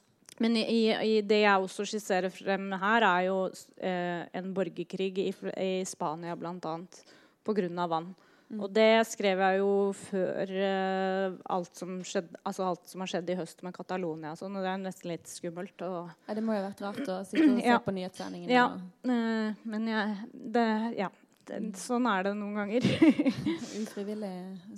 Men 0.44 0.58
i, 0.60 0.82
i, 0.94 1.17
det 1.25 1.41
jeg 1.41 1.65
også 1.65 1.86
skisserer 1.89 2.34
frem 2.34 2.70
her, 2.77 3.06
er 3.08 3.25
jo 3.27 3.39
eh, 3.82 4.24
en 4.38 4.53
borgerkrig 4.53 5.12
i, 5.24 5.32
i 5.34 5.74
Spania 5.88 6.38
bl.a. 6.38 6.77
pga. 7.48 7.88
vann. 7.89 8.13
Mm. 8.48 8.62
Og 8.63 8.72
det 8.72 9.03
skrev 9.10 9.41
jeg 9.44 9.58
jo 9.60 9.72
før 9.98 10.51
eh, 10.56 11.34
alt, 11.51 11.74
som 11.75 11.98
skjedde, 12.08 12.38
altså 12.48 12.70
alt 12.70 12.86
som 12.88 13.03
har 13.03 13.12
skjedd 13.12 13.32
i 13.34 13.36
høst 13.36 13.63
med 13.65 13.75
Catalonia. 13.75 14.38
Sånn, 14.39 14.56
og 14.56 14.63
det 14.63 14.72
er 14.72 14.84
nesten 14.86 15.12
litt 15.12 15.27
skummelt. 15.27 15.75
Og... 15.84 16.13
Ja, 16.29 16.38
det 16.38 16.46
må 16.46 16.56
jo 16.56 16.62
ha 16.62 16.70
vært 16.70 16.86
rart 16.86 17.01
å 17.03 17.17
sitte 17.27 17.50
og 17.50 17.60
se 17.60 17.74
ja. 17.74 17.82
på 17.84 17.96
nyhetssendingene. 17.98 18.53
Ja, 18.56 18.70
uh, 18.77 19.66
men 19.68 19.90
jeg, 19.92 20.20
det, 20.31 20.68
ja 21.01 21.11
sånn 21.79 22.07
er 22.10 22.27
det 22.27 22.33
noen 22.38 22.57
ganger. 22.60 22.86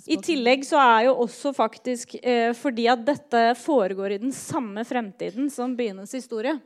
I 0.14 0.18
tillegg 0.22 0.64
så 0.68 0.80
er 0.80 1.06
jo 1.08 1.16
også 1.24 1.52
faktisk 1.56 2.16
eh, 2.22 2.50
fordi 2.56 2.86
at 2.92 3.04
dette 3.06 3.44
foregår 3.60 4.16
i 4.16 4.20
den 4.22 4.34
samme 4.34 4.84
fremtiden 4.86 5.50
som 5.52 5.76
byenes 5.78 6.14
historie, 6.16 6.56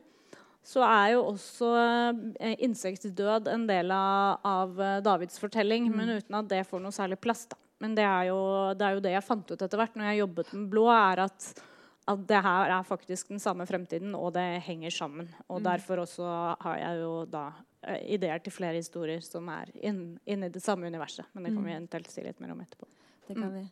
så 0.65 0.81
er 0.85 1.13
jo 1.13 1.25
også 1.29 1.69
eh, 1.77 2.55
insektdød 2.65 3.51
en 3.51 3.67
del 3.69 3.93
av, 3.93 4.41
av 4.45 4.81
eh, 4.81 4.97
Davids 5.05 5.37
fortelling, 5.41 5.91
mm. 5.91 5.99
men 5.99 6.15
uten 6.17 6.39
at 6.39 6.49
det 6.49 6.63
får 6.69 6.81
noe 6.81 6.95
særlig 6.95 7.19
plass. 7.21 7.45
da. 7.51 7.59
Men 7.83 7.93
det 7.97 8.05
er, 8.07 8.31
jo, 8.31 8.39
det 8.73 8.87
er, 8.87 8.95
jo, 8.95 9.03
det 9.03 9.13
jeg 9.13 9.27
fant 9.27 9.51
ut 9.51 9.61
etter 9.61 9.79
hvert 9.79 9.97
når 9.99 10.09
jeg 10.09 10.21
jobbet 10.23 10.53
med 10.55 10.67
Blå, 10.71 10.87
er 10.89 11.25
at, 11.27 11.49
at 12.09 12.25
det 12.29 12.41
her 12.47 12.73
er 12.79 12.87
faktisk 12.87 13.33
den 13.33 13.43
samme 13.43 13.67
fremtiden, 13.69 14.15
og 14.17 14.33
det 14.37 14.45
henger 14.65 14.93
sammen. 14.95 15.29
Og 15.49 15.59
mm. 15.59 15.65
derfor 15.67 16.05
også 16.05 16.29
har 16.63 16.81
jeg 16.81 17.01
jo 17.03 17.13
da 17.29 17.49
ideer 18.05 18.41
til 18.43 18.53
flere 18.53 18.79
historier 18.79 19.23
som 19.25 19.49
er 19.53 19.71
inni 19.75 20.17
inn 20.25 20.45
det 20.51 20.61
samme 20.63 20.87
universet. 20.89 21.27
Men 21.33 21.47
det 21.47 21.53
kan 21.53 21.63
vi 21.63 21.71
mm. 21.71 21.77
eventuelt 21.77 22.11
si 22.11 22.23
litt 22.25 22.41
mer 22.43 22.53
om 22.55 22.61
etterpå. 22.63 22.87
Det 23.27 23.37
kan 23.37 23.51
vi. 23.53 23.65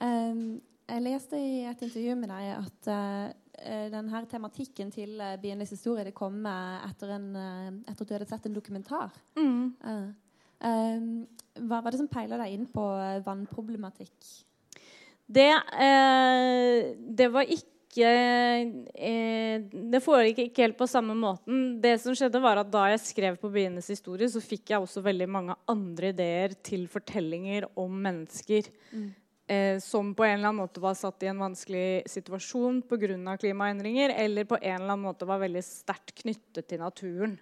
Um, 0.00 0.40
jeg 0.86 1.02
leste 1.02 1.38
i 1.40 1.64
et 1.66 1.82
intervju 1.82 2.14
med 2.20 2.30
deg 2.30 2.50
at 2.54 2.90
uh, 2.92 3.86
denne 3.92 4.22
tematikken 4.30 4.92
til 4.94 5.16
uh, 5.18 5.34
byenes 5.42 5.72
historie 5.74 6.04
det 6.06 6.14
kom 6.16 6.44
etter, 6.46 7.16
en, 7.16 7.30
uh, 7.34 7.70
etter 7.90 8.04
at 8.04 8.08
du 8.08 8.14
hadde 8.14 8.28
sett 8.30 8.48
en 8.48 8.56
dokumentar. 8.56 9.16
Mm. 9.38 9.72
Um, 10.56 11.08
hva 11.68 11.80
var 11.84 11.92
det 11.92 12.00
som 12.00 12.10
peila 12.12 12.38
deg 12.40 12.54
inn 12.54 12.68
på 12.70 12.84
vannproblematikk? 13.26 14.14
Det, 15.26 15.48
det 17.18 17.26
var 17.34 17.48
ikke 17.50 17.75
ikke 17.96 18.94
eh, 18.94 19.64
Det 19.92 20.00
foregikk 20.04 20.42
ikke 20.46 20.64
helt 20.66 20.78
på 20.78 20.88
samme 20.90 21.16
måten. 21.16 21.78
Det 21.82 21.96
som 22.02 22.16
skjedde 22.16 22.42
var 22.44 22.60
at 22.60 22.72
Da 22.72 22.86
jeg 22.92 23.04
skrev 23.04 23.38
på 23.40 23.50
Byenes 23.52 23.88
historie, 23.92 24.28
så 24.28 24.42
fikk 24.44 24.72
jeg 24.72 24.82
også 24.82 25.04
veldig 25.04 25.28
mange 25.28 25.56
andre 25.70 26.12
ideer 26.12 26.56
til 26.66 26.86
fortellinger 26.92 27.68
om 27.78 27.94
mennesker 28.06 28.68
mm. 28.92 29.06
eh, 29.48 29.78
som 29.82 30.12
på 30.16 30.26
en 30.26 30.36
eller 30.38 30.50
annen 30.50 30.64
måte 30.64 30.82
var 30.82 30.98
satt 30.98 31.24
i 31.24 31.30
en 31.32 31.40
vanskelig 31.40 32.04
situasjon 32.10 32.82
pga. 32.88 33.38
klimaendringer, 33.40 34.14
eller 34.16 34.44
på 34.44 34.60
en 34.60 34.76
eller 34.76 34.92
annen 34.92 35.08
måte 35.08 35.28
var 35.28 35.42
veldig 35.42 35.64
sterkt 35.64 36.14
knyttet 36.22 36.68
til 36.68 36.80
naturen. 36.80 37.38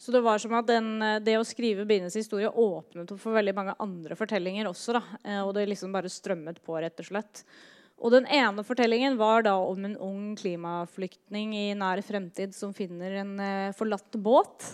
Så 0.00 0.12
det 0.12 0.22
var 0.24 0.38
som 0.40 0.54
at 0.56 0.64
den, 0.64 0.94
det 1.20 1.34
å 1.36 1.44
skrive 1.44 1.84
byenes 1.84 2.14
historie 2.16 2.48
åpnet 2.48 3.10
for 3.20 3.36
veldig 3.36 3.52
mange 3.52 3.74
andre 3.84 4.16
fortellinger 4.16 4.70
også. 4.70 4.96
Da. 4.96 5.02
Eh, 5.24 5.42
og 5.42 5.52
det 5.56 5.66
liksom 5.68 5.92
bare 5.92 6.08
strømmet 6.08 6.62
på, 6.64 6.78
rett 6.80 7.02
og 7.02 7.10
slett. 7.10 7.44
Og 8.00 8.14
den 8.14 8.26
ene 8.32 8.64
fortellingen 8.64 9.18
var 9.20 9.44
da 9.44 9.58
om 9.60 9.84
en 9.84 9.98
ung 10.00 10.32
klimaflyktning 10.40 11.52
i 11.56 11.66
nær 11.76 12.00
fremtid 12.04 12.54
som 12.56 12.72
finner 12.76 13.20
en 13.20 13.34
uh, 13.36 13.76
forlatt 13.76 14.16
båt. 14.16 14.70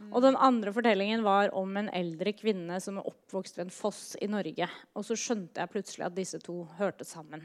Mm. 0.00 0.08
Og 0.14 0.24
den 0.24 0.38
andre 0.40 0.72
fortellingen 0.72 1.24
var 1.26 1.52
om 1.56 1.76
en 1.76 1.90
eldre 1.92 2.32
kvinne 2.32 2.80
som 2.80 2.96
er 2.96 3.08
oppvokst 3.10 3.58
ved 3.58 3.66
en 3.68 3.74
foss 3.74 4.04
i 4.20 4.30
Norge. 4.32 4.68
Og 4.96 5.04
så 5.04 5.18
skjønte 5.18 5.60
jeg 5.60 5.74
plutselig 5.74 6.08
at 6.08 6.16
disse 6.16 6.40
to 6.40 6.62
hørte 6.78 7.04
sammen. 7.04 7.44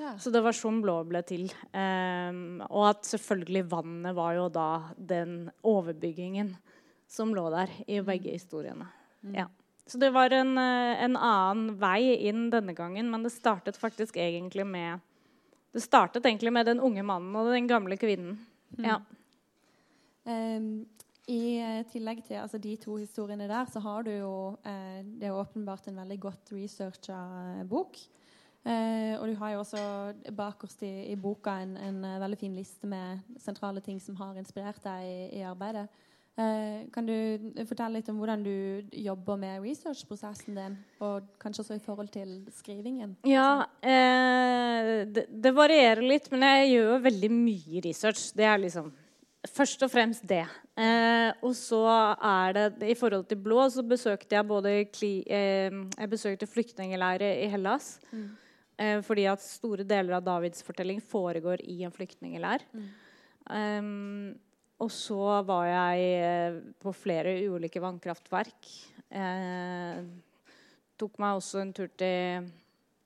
Ja. 0.00 0.14
Så 0.16 0.32
det 0.32 0.40
var 0.40 0.56
sånn 0.56 0.80
Blå 0.80 0.96
ble 1.04 1.20
til. 1.28 1.50
Um, 1.76 2.62
og 2.70 2.86
at 2.94 3.04
selvfølgelig 3.04 3.66
vannet 3.68 4.16
var 4.16 4.38
jo 4.38 4.48
da 4.48 4.70
den 4.96 5.50
overbyggingen 5.60 6.54
som 7.10 7.34
lå 7.36 7.44
der 7.52 7.72
i 7.84 8.00
begge 8.06 8.32
historiene. 8.32 8.88
Mm. 9.20 9.34
Ja. 9.42 9.50
Så 9.90 9.98
det 9.98 10.12
var 10.14 10.30
en, 10.30 10.58
eh, 10.58 11.02
en, 11.02 11.16
annen 11.16 11.74
vei 11.80 12.14
inn 12.28 12.44
denne 12.52 12.76
gangen, 12.78 13.08
men 13.10 13.24
det 13.26 13.32
startet 13.34 13.78
faktisk 13.78 14.20
egentlig 14.22 14.66
med 14.66 15.00
Det 15.72 15.82
startet 15.82 16.26
egentlig 16.26 16.50
med 16.52 16.66
den 16.66 16.80
unge 16.82 17.02
mannen 17.06 17.34
og 17.38 17.46
den 17.52 17.68
gamle 17.70 17.94
kvinnen. 17.96 18.38
Mm. 18.78 18.84
Ja. 18.84 18.96
Um, 20.24 20.86
I 21.30 21.58
eh, 21.62 21.82
tillegg 21.86 22.24
til 22.26 22.40
altså, 22.42 22.58
de 22.58 22.76
to 22.76 22.96
historiene 22.98 23.46
der, 23.46 23.66
så 23.70 23.78
har 23.80 24.02
du 24.02 24.10
jo 24.10 24.32
uh, 24.66 24.98
Det 25.02 25.28
er 25.28 25.38
åpenbart 25.38 25.86
en 25.86 26.00
veldig 26.02 26.18
godt 26.20 26.52
researcha 26.52 27.20
bok. 27.70 27.98
Uh, 28.66 29.14
og 29.20 29.28
du 29.28 29.34
har 29.38 29.54
jo 29.54 29.62
også 29.62 29.84
bakerst 30.36 30.82
i, 30.82 31.12
i 31.12 31.16
boka 31.16 31.54
en, 31.62 31.76
en, 31.76 32.02
veldig 32.20 32.38
fin 32.38 32.54
liste 32.54 32.86
med 32.86 33.22
sentrale 33.38 33.80
ting 33.80 34.00
som 34.02 34.16
har 34.16 34.38
inspirert 34.38 34.82
deg 34.84 35.06
i, 35.06 35.38
i 35.38 35.42
arbeidet. 35.46 35.86
Eh, 36.40 36.86
kan 36.94 37.06
du 37.06 37.16
fortelle 37.68 37.98
litt 37.98 38.08
om 38.08 38.20
hvordan 38.20 38.42
du 38.44 38.54
jobber 39.02 39.36
med 39.40 39.60
researchprosessen 39.64 40.56
din? 40.56 40.76
Og 41.04 41.26
kanskje 41.42 41.64
også 41.64 41.76
i 41.76 41.82
forhold 41.84 42.08
til 42.14 42.32
skrivingen? 42.54 43.16
Ja, 43.28 43.66
eh, 43.82 45.04
det, 45.10 45.26
det, 45.28 45.52
varierer 45.56 46.02
litt, 46.06 46.30
men 46.32 46.46
jeg 46.46 46.76
gjør 46.76 47.04
veldig 47.08 47.30
mye 47.34 47.84
research. 47.84 48.30
Det 48.36 48.46
er 48.46 48.62
liksom 48.62 48.92
først 49.50 49.84
og 49.84 49.92
fremst 49.92 50.24
det. 50.30 50.44
Eh, 50.80 51.30
og 51.44 51.52
så 51.58 51.82
er 51.90 52.56
det 52.56 52.92
I 52.92 52.96
forhold 52.96 53.26
til 53.28 53.40
blå 53.42 53.66
så 53.72 53.84
besøkte 53.84 54.38
jeg 54.38 54.48
både 54.48 54.76
kli, 54.92 55.14
eh, 55.26 55.68
Jeg 55.98 56.12
besøkte 56.12 56.48
flyktningleirer 56.48 57.42
i 57.44 57.50
Hellas. 57.52 57.98
Mm. 58.12 58.30
Fordi 59.04 59.26
at 59.28 59.42
store 59.44 59.84
deler 59.84 60.14
av 60.16 60.22
Davids 60.24 60.62
fortelling 60.64 61.02
foregår 61.04 61.60
i 61.68 61.82
en 61.84 61.92
flyktningleir. 61.92 62.62
Mm. 62.72 62.86
Um, 63.50 64.38
og 64.80 64.88
så 64.92 65.20
var 65.44 65.66
jeg 65.68 66.08
eh, 66.24 66.58
på 66.80 66.92
flere 66.96 67.34
ulike 67.52 67.82
vannkraftverk. 67.82 68.68
Eh, 69.12 70.00
tok 71.00 71.20
meg 71.20 71.36
også 71.36 71.60
en 71.60 71.72
tur 71.76 71.90
til 72.00 72.48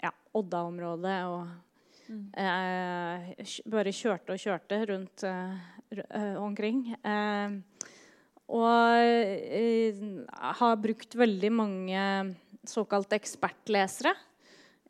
ja, 0.02 0.12
Odda-området 0.38 1.16
og 1.30 2.12
eh, 2.38 3.50
bare 3.74 3.94
kjørte 3.94 4.36
og 4.36 4.44
kjørte 4.44 4.80
rundt 4.92 5.26
eh, 5.26 6.36
omkring. 6.38 6.86
Eh, 6.94 7.58
og 8.54 9.02
eh, 9.02 10.04
har 10.60 10.78
brukt 10.78 11.18
veldig 11.18 11.52
mange 11.54 12.06
såkalte 12.68 13.18
ekspertlesere. 13.18 14.14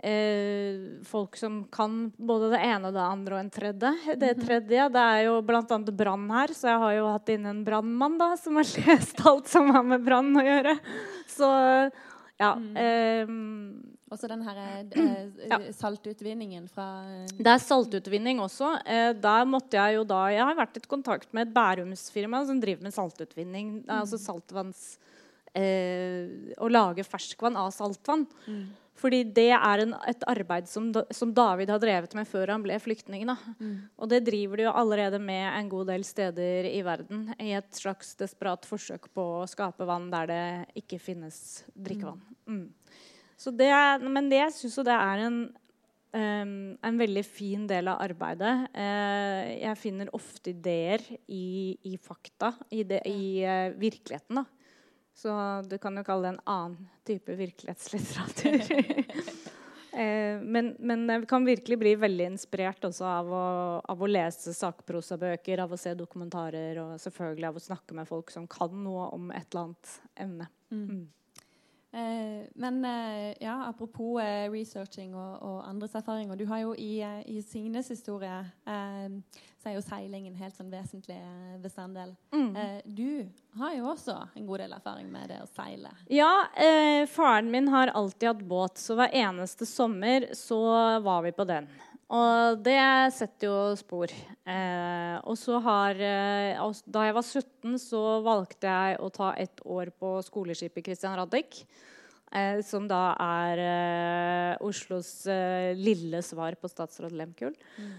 Eh, 0.05 1.01
folk 1.09 1.37
som 1.37 1.63
kan 1.73 2.13
både 2.17 2.51
det 2.53 2.59
ene 2.61 2.91
og 2.91 2.97
det 2.97 3.05
andre 3.05 3.39
og 3.39 3.41
en 3.41 3.53
tredje. 3.55 3.93
Det 4.21 4.35
mhm. 4.35 4.43
tredje 4.45 4.89
det 4.93 5.05
er 5.17 5.21
jo 5.31 5.39
bl.a. 5.47 5.79
brann 5.97 6.27
her, 6.35 6.53
så 6.53 6.69
jeg 6.75 6.83
har 6.83 6.97
jo 6.99 7.07
hatt 7.09 7.33
inn 7.33 7.47
en 7.49 7.63
brannmann 7.65 8.19
som 8.37 8.61
har 8.61 8.69
lest 8.89 9.23
alt 9.25 9.49
som 9.49 9.73
har 9.73 9.87
med 9.87 10.05
brann 10.05 10.35
å 10.37 10.45
gjøre. 10.45 10.77
Så 11.33 11.49
ja. 12.37 12.53
Mm. 12.59 12.77
Eh, 12.77 13.33
også 14.13 14.29
den 14.29 14.45
her 14.45 14.61
eh, 15.01 15.49
ja. 15.49 15.59
saltutvinningen 15.73 16.69
fra 16.69 16.89
eh, 17.09 17.33
Det 17.39 17.55
er 17.55 17.65
saltutvinning 17.65 18.43
også. 18.45 18.75
Eh, 18.85 19.11
der 19.17 19.49
måtte 19.49 19.79
jeg 19.79 19.97
jo 19.99 20.05
da 20.09 20.27
Jeg 20.35 20.45
har 20.45 20.59
vært 20.59 20.79
i 20.79 20.85
kontakt 20.85 21.33
med 21.33 21.49
et 21.49 21.57
bærumsfirma 21.57 22.45
som 22.45 22.61
driver 22.61 22.91
med 22.91 22.97
saltutvinning. 22.97 23.79
Mm. 23.87 23.95
Altså 24.03 24.21
saltvanns 24.21 24.85
eh, 25.55 26.55
Å 26.59 26.71
lage 26.71 27.07
ferskvann 27.07 27.59
av 27.61 27.71
saltvann. 27.75 28.27
Mm. 28.47 28.65
Fordi 29.05 29.21
det 29.37 29.51
er 29.53 29.83
en, 29.83 29.95
et 30.07 30.23
arbeid 30.31 30.69
som, 30.71 30.87
som, 31.13 31.33
David 31.35 31.73
har 31.73 31.81
drevet 31.83 32.15
med 32.17 32.29
før 32.31 32.55
han 32.55 32.63
ble 32.65 32.77
flyktning. 32.81 33.27
Mm. 33.27 33.75
Og 33.99 34.11
det 34.11 34.23
driver 34.29 34.61
de 34.61 34.69
jo 34.69 34.75
allerede 34.75 35.19
med 35.21 35.49
en 35.51 35.69
god 35.73 35.91
del 35.91 36.07
steder 36.07 36.69
i 36.71 36.79
verden. 36.87 37.27
I 37.43 37.57
et 37.59 37.75
slags 37.75 38.15
desperat 38.21 38.65
forsøk 38.69 39.11
på 39.13 39.27
å 39.41 39.51
skape 39.51 39.87
vann 39.89 40.09
der 40.15 40.31
det 40.31 40.45
ikke 40.85 41.03
finnes 41.03 41.39
drikkevann. 41.75 42.23
Mm. 42.47 42.63
mm. 42.63 43.03
Det 43.59 43.67
er, 43.67 44.01
men 44.09 44.31
det, 44.31 44.39
jeg 44.39 44.55
syns 44.57 44.79
jo 44.79 44.87
det 44.87 44.95
er 44.95 45.25
en, 45.27 45.41
um, 46.17 46.53
en 46.87 47.01
veldig 47.03 47.25
fin 47.27 47.67
del 47.69 47.91
av 47.93 47.99
arbeidet. 48.01 48.55
Uh, 48.73 49.43
jeg 49.59 49.81
finner 49.83 50.13
ofte 50.17 50.55
ideer 50.55 51.03
i, 51.27 51.75
i 51.91 51.99
fakta, 52.01 52.55
i, 52.71 52.87
det, 52.89 53.03
i 53.11 53.43
uh, 53.45 53.75
virkeligheten. 53.77 54.39
da. 54.39 54.64
Så 55.15 55.63
du 55.71 55.79
kan 55.79 55.97
jo 55.97 56.05
kalle 56.05 56.27
det 56.27 56.33
en 56.35 56.45
annen 56.51 56.89
type 57.07 57.37
virkelighetslitteratur. 57.39 58.65
eh, 59.93 60.41
men, 60.43 60.73
men, 60.79 61.05
jeg 61.09 61.29
kan 61.31 61.47
virkelig 61.47 61.79
bli 61.79 61.95
veldig 62.03 62.27
inspirert 62.33 62.85
også 62.89 63.07
av 63.07 63.31
å, 63.31 63.45
av 63.95 64.03
å 64.03 64.11
lese 64.11 64.55
sakprosabøker, 64.57 65.63
av 65.63 65.73
å 65.75 65.79
se 65.81 65.95
dokumentarer 65.95 66.81
og 66.83 66.97
selvfølgelig 67.03 67.51
av 67.51 67.61
å 67.61 67.67
snakke 67.69 67.99
med 68.01 68.11
folk 68.11 68.35
som 68.35 68.49
kan 68.51 68.75
noe 68.85 69.13
om 69.15 69.31
et 69.31 69.47
eller 69.53 69.69
annet 69.69 69.95
emne. 70.27 70.51
Mm. 70.75 71.05
Eh, 71.95 72.47
men 72.55 72.85
eh, 72.85 73.35
ja, 73.41 73.65
apropos 73.69 74.23
eh, 74.23 74.51
researching 74.51 75.15
og, 75.15 75.43
og, 75.43 75.69
andres 75.69 75.95
erfaringer. 75.95 76.37
Du 76.37 76.47
har 76.47 76.59
jo 76.65 76.73
i, 76.75 76.99
i 77.27 77.43
Signes 77.43 77.89
historie 77.89 78.41
så 78.65 79.71
er 79.71 79.77
jo 79.79 79.83
seiling 79.85 80.27
en 80.29 80.35
helt 80.37 80.57
sånn 80.59 80.73
vesentlig 80.73 81.17
bestanddel. 81.63 82.11
Mm. 82.35 82.51
du 82.85 83.25
har 83.57 83.77
jo 83.79 83.87
også 83.95 84.17
en 84.37 84.45
god 84.45 84.61
del 84.61 84.75
erfaring 84.77 85.07
med 85.09 85.31
det 85.33 85.39
å 85.41 85.47
seile. 85.49 85.89
Ja, 86.13 86.45
faren 87.09 87.49
min 87.53 87.71
har 87.73 87.95
alltid 87.97 88.29
hatt 88.29 88.43
båt, 88.45 88.77
så 88.83 88.99
hver 88.99 89.15
eneste 89.17 89.65
sommer 89.65 90.27
så 90.37 90.61
var 91.07 91.25
vi 91.25 91.33
på 91.33 91.49
den. 91.49 91.71
Og 92.13 92.61
det 92.65 92.81
setter 93.17 93.49
jo 93.49 93.57
spor. 93.81 94.13
Eh, 94.45 95.17
og 95.25 95.39
så 95.41 95.59
har 95.65 95.97
Da 95.97 97.07
jeg 97.07 97.15
var 97.17 97.25
17, 97.25 97.79
så 97.81 98.03
valgte 98.23 98.69
jeg 98.69 99.01
å 99.01 99.09
ta 99.09 99.33
et 99.41 99.65
år 99.65 99.89
på 99.99 100.19
skoleskipet 100.27 100.85
Christian 100.85 101.17
Radich. 101.17 101.65
Eh, 102.35 102.59
som 102.67 102.89
da 102.91 103.13
er 103.21 103.61
eh, 103.63 104.63
Oslos 104.67 105.27
eh, 105.31 105.71
lille 105.79 106.19
svar 106.27 106.57
på 106.59 106.67
statsråd 106.71 107.15
Lehmkuhl. 107.15 107.55
Mm. 107.79 107.93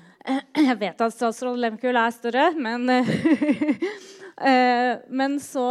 Jeg 0.65 0.75
vet 0.81 1.03
at 1.05 1.15
statsråd 1.15 1.61
Lehmkuhl 1.61 1.95
er 1.95 2.11
større, 2.11 2.49
men 2.59 2.89
eh, 4.49 4.91
Men 5.07 5.39
så 5.39 5.69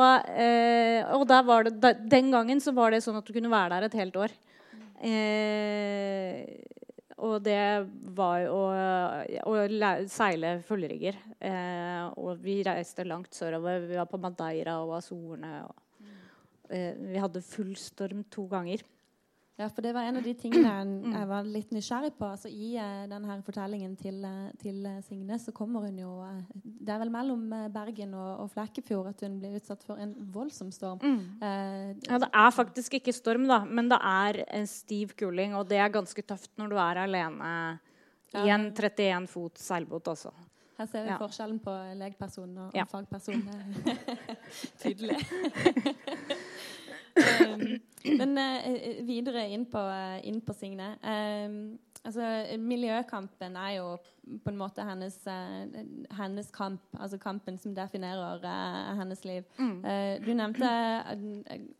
Og 1.18 1.29
det, 1.29 1.92
den 2.09 2.33
gangen 2.33 2.62
så 2.64 2.73
var 2.73 2.94
det 2.94 3.03
sånn 3.05 3.20
at 3.20 3.27
du 3.29 3.35
kunne 3.37 3.53
være 3.53 3.77
der 3.77 3.88
et 3.90 3.99
helt 4.01 4.16
år. 4.16 4.33
Eh, 5.05 6.47
og 7.22 7.37
det 7.46 7.87
var 8.16 8.46
å, 8.50 8.62
å 9.46 9.55
seile 10.11 10.57
fullrigger. 10.66 11.18
Eh, 11.38 12.03
og 12.18 12.40
vi 12.42 12.59
reiste 12.66 13.07
langt 13.07 13.37
sørover. 13.37 13.87
Vi 13.87 13.98
var 13.98 14.09
på 14.11 14.18
Madeira 14.22 14.81
og 14.83 14.96
Azorene. 14.98 15.53
Og, 15.68 16.09
eh, 16.70 16.92
vi 16.98 17.20
hadde 17.22 17.44
full 17.46 17.74
storm 17.79 18.24
to 18.35 18.48
ganger. 18.50 18.83
Ja, 19.55 19.69
for 19.71 19.87
det 19.87 19.93
var 19.95 20.03
en 20.03 20.17
av 20.19 20.25
de 20.27 20.33
tingene 20.43 21.12
jeg 21.14 21.29
var 21.31 21.47
litt 21.47 21.71
nysgjerrig 21.75 22.14
på. 22.19 22.27
Altså, 22.27 22.51
I 22.51 22.73
uh, 22.75 23.05
denne 23.11 23.37
fortellingen 23.47 23.95
til, 23.99 24.19
uh, 24.27 24.49
til 24.61 24.81
uh, 24.83 24.99
Signe 25.07 25.38
så 25.38 25.55
kommer 25.55 25.87
hun 25.87 26.01
jo 26.01 26.14
Det 26.64 26.90
er 26.90 27.03
vel 27.05 27.12
mellom 27.14 27.45
Bergen 27.75 28.17
og, 28.19 28.31
og, 28.45 28.51
Flekkefjord 28.55 29.12
at 29.12 29.23
hun 29.27 29.38
blir 29.43 29.59
utsatt 29.61 29.85
for 29.87 30.01
en 30.03 30.14
voldsom 30.35 30.73
storm. 30.75 30.99
Mm. 31.03 32.01
ja, 32.09 32.19
det 32.23 32.31
er 32.31 32.51
faktisk 32.55 32.99
ikke 32.99 33.14
storm, 33.14 33.47
da, 33.51 33.62
men 33.64 33.90
det 33.93 34.01
er 34.01 34.43
en 34.59 34.67
stiv 34.71 35.14
kuling. 35.19 35.55
Og 35.59 35.69
det 35.71 35.79
er 35.79 35.93
ganske 35.95 36.27
tøft 36.27 36.51
når 36.59 36.75
du 36.75 36.81
er 36.81 37.05
alene 37.05 37.53
i 38.35 38.51
en 38.51 38.73
31 38.75 39.31
fot 39.31 39.62
seilbåt 39.62 40.11
også. 40.11 40.35
Her 40.75 40.88
ser 40.90 41.05
vi 41.07 41.12
ja. 41.12 41.19
forskjellen 41.21 41.61
på 41.62 41.73
legperson 42.01 42.57
og, 42.59 42.73
og 42.73 42.79
ja. 42.81 42.85
fagperson. 42.90 43.45
Tydelig. 44.83 45.21
um, 47.16 47.62
men 48.18 48.38
uh, 48.38 49.05
videre 49.07 49.46
inn 49.55 49.66
på, 49.70 49.81
uh, 49.81 50.18
inn 50.27 50.40
på 50.44 50.55
Signe. 50.57 50.94
Um, 51.00 51.77
altså, 52.03 52.27
miljøkampen 52.61 53.57
er 53.61 53.77
jo 53.79 53.87
på 54.44 54.53
en 54.53 54.59
måte 54.59 54.85
hennes, 54.87 55.16
uh, 55.29 55.79
hennes 56.18 56.50
kamp. 56.55 56.83
Altså 56.98 57.20
kampen 57.22 57.59
som 57.61 57.77
definerer 57.77 58.44
hennes 58.98 59.24
liv. 59.24 59.46
Mm. 59.59 59.79
du 60.24 60.31
nevnte 60.35 60.68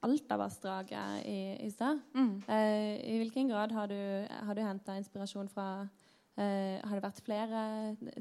Altavassdraget 0.05 1.27
i, 1.29 1.41
i 1.67 1.71
stad. 1.73 2.01
Mm. 2.15 2.43
I 2.49 3.19
hvilken 3.23 3.53
grad 3.53 3.73
har 3.73 3.91
du, 3.91 4.01
har 4.31 4.55
du 4.55 4.65
henta 4.65 4.97
inspirasjon 5.01 5.49
fra 5.53 5.87
Uh, 6.35 6.81
har 6.83 6.97
det 6.97 7.05
vært 7.05 7.21
flere 7.23 7.61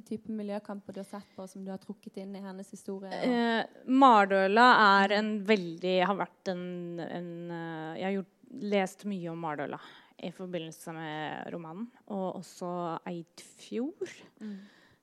typer 0.05 0.35
miljøkamper 0.37 0.93
du 0.93 0.99
har 1.01 1.07
sett 1.09 1.31
på 1.33 1.47
som 1.49 1.63
du 1.65 1.71
har 1.73 1.79
trukket 1.81 2.19
inn 2.21 2.35
i 2.37 2.43
hennes 2.43 2.69
historie? 2.69 3.09
Uh, 3.25 3.63
Mardøla 3.89 4.67
er 5.01 5.15
en 5.17 5.31
veldig 5.47 5.95
Har 6.05 6.19
vært 6.19 6.51
en, 6.53 6.61
en 7.01 7.31
uh, 7.49 7.97
Jeg 7.97 8.05
har 8.05 8.15
gjort, 8.19 8.35
lest 8.69 9.07
mye 9.09 9.31
om 9.31 9.41
Mardøla 9.41 9.81
i 10.23 10.29
forbindelse 10.31 10.93
med 10.93 11.49
romanen. 11.51 11.89
Og 12.13 12.37
også 12.37 12.69
Eidfjord. 13.09 14.13
Mm. 14.39 14.55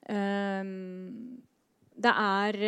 Uh, 0.06 0.64
det 2.00 2.14
er 2.14 2.62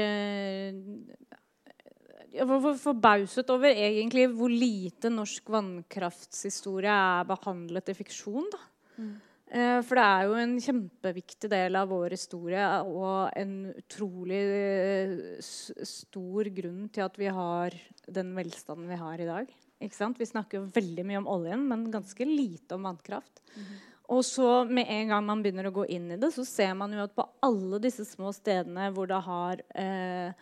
jeg 2.32 2.48
var 2.48 2.72
forbauset 2.80 3.50
over 3.52 3.70
egentlig 3.70 4.26
hvor 4.34 4.50
lite 4.50 5.10
norsk 5.12 5.50
vannkraftshistorie 5.52 6.92
er 6.92 7.28
behandlet 7.28 7.92
i 7.92 7.96
fiksjon. 8.02 8.48
da. 8.52 8.66
Mm. 8.98 9.20
Eh, 9.52 9.78
for 9.84 10.00
det 10.00 10.04
er 10.08 10.28
jo 10.28 10.36
en 10.40 10.54
kjempeviktig 10.64 11.50
del 11.52 11.76
av 11.76 11.90
vår 11.92 12.14
historie 12.16 12.64
og 12.88 13.34
en 13.36 13.56
utrolig 13.74 14.40
eh, 14.48 15.16
stor 15.44 16.48
grunn 16.56 16.86
til 16.88 17.04
at 17.04 17.18
vi 17.20 17.28
har 17.28 17.76
den 18.08 18.32
velstanden 18.38 18.88
vi 18.88 19.00
har 19.00 19.20
i 19.20 19.28
dag. 19.28 19.50
Vi 19.82 20.28
snakker 20.28 20.60
jo 20.60 20.68
veldig 20.72 21.04
mye 21.04 21.20
om 21.20 21.28
oljen, 21.28 21.66
men 21.68 21.90
ganske 21.92 22.24
lite 22.24 22.76
om 22.76 22.86
vannkraft. 22.86 23.42
Mm 23.56 23.64
-hmm. 23.64 23.80
Og 24.12 24.24
så 24.24 24.64
med 24.64 24.86
en 24.88 25.08
gang 25.08 25.26
man 25.26 25.42
begynner 25.42 25.66
å 25.66 25.74
gå 25.74 25.86
inn 25.86 26.10
i 26.10 26.16
det, 26.16 26.32
så 26.34 26.44
ser 26.44 26.74
man 26.74 26.92
jo 26.92 27.02
at 27.04 27.14
på 27.14 27.26
alle 27.42 27.78
disse 27.78 28.04
små 28.04 28.32
stedene 28.32 28.90
hvor 28.92 29.06
det 29.06 29.20
har 29.24 29.62
eh, 29.74 30.32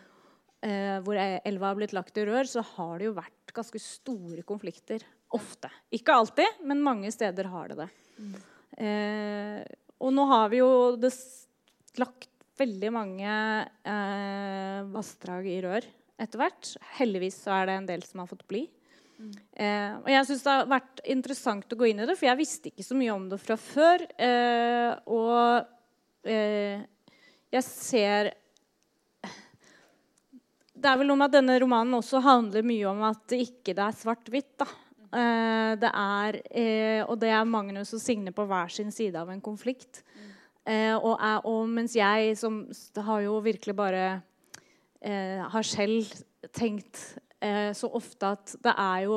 eh, 0.63 1.01
hvor 1.05 1.17
elva 1.17 1.67
har 1.67 1.79
blitt 1.79 1.93
lagt 1.97 2.19
i 2.19 2.25
rør, 2.27 2.45
så 2.45 2.65
har 2.77 2.99
det 2.99 3.05
jo 3.05 3.17
vært 3.19 3.55
ganske 3.55 3.79
store 3.79 4.43
konflikter. 4.43 5.05
Ofte. 5.31 5.71
Ikke 5.95 6.13
alltid, 6.13 6.47
men 6.67 6.83
mange 6.83 7.13
steder 7.15 7.45
har 7.45 7.69
det 7.69 7.77
det. 7.77 7.89
Mm. 8.19 8.35
Eh, 8.79 9.63
og 10.01 10.13
nå 10.17 10.27
har 10.31 10.51
vi 10.53 10.61
jo 10.63 10.71
det 11.01 11.13
lagt 12.01 12.29
veldig 12.61 12.91
mange 12.93 13.31
eh, 13.89 14.81
vassdrag 14.93 15.49
i 15.49 15.61
rør 15.65 15.87
etter 16.21 16.41
hvert. 16.41 16.75
Heldigvis 16.99 17.41
så 17.45 17.55
er 17.57 17.69
det 17.69 17.79
en 17.79 17.89
del 17.89 18.05
som 18.05 18.23
har 18.23 18.31
fått 18.31 18.47
bli. 18.51 18.67
Mm. 19.21 19.33
Eh, 19.53 19.95
og 20.01 20.09
jeg 20.09 20.29
syns 20.29 20.45
det 20.45 20.53
har 20.55 20.69
vært 20.71 21.03
interessant 21.13 21.73
å 21.73 21.79
gå 21.81 21.91
inn 21.91 22.01
i 22.01 22.09
det, 22.09 22.17
for 22.17 22.31
jeg 22.31 22.41
visste 22.41 22.71
ikke 22.71 22.87
så 22.87 22.97
mye 22.97 23.15
om 23.15 23.27
det 23.33 23.41
fra 23.43 23.57
før. 23.61 24.05
Eh, 24.17 24.93
og 25.13 26.29
eh, 26.29 26.85
jeg 27.51 27.67
ser 27.67 28.31
Det 30.81 30.89
er 30.89 31.01
vel 31.01 31.11
noe 31.11 31.19
med 31.21 31.29
at 31.29 31.37
denne 31.37 31.59
romanen 31.61 31.99
også 31.99 32.23
handler 32.25 32.65
mye 32.65 32.87
om 32.89 33.03
at 33.11 33.27
det 33.29 33.43
ikke 33.45 33.75
er 33.77 33.97
svart-hvitt. 33.97 34.65
Uh, 34.65 34.71
det 35.11 35.91
er, 35.91 36.37
uh, 36.39 37.01
og 37.11 37.17
det 37.23 37.33
er 37.35 37.49
Magnus 37.49 37.95
og 37.97 38.03
Signe 38.03 38.31
på 38.35 38.45
hver 38.47 38.71
sin 38.71 38.93
side 38.95 39.19
av 39.19 39.33
en 39.33 39.43
konflikt. 39.43 40.05
Uh, 40.69 40.95
og, 41.01 41.17
er, 41.17 41.41
og, 41.49 41.65
mens 41.73 41.97
jeg 41.99 42.37
som 42.39 42.63
har 43.09 43.25
jo 43.27 43.41
virkelig 43.45 43.77
bare 43.77 44.05
har 45.01 45.65
selv 45.65 46.11
tenkt 46.53 46.99
så 47.73 47.89
ofte 47.97 48.35
at 48.35 48.51
det 48.61 48.75
er 48.77 49.07
jo 49.07 49.15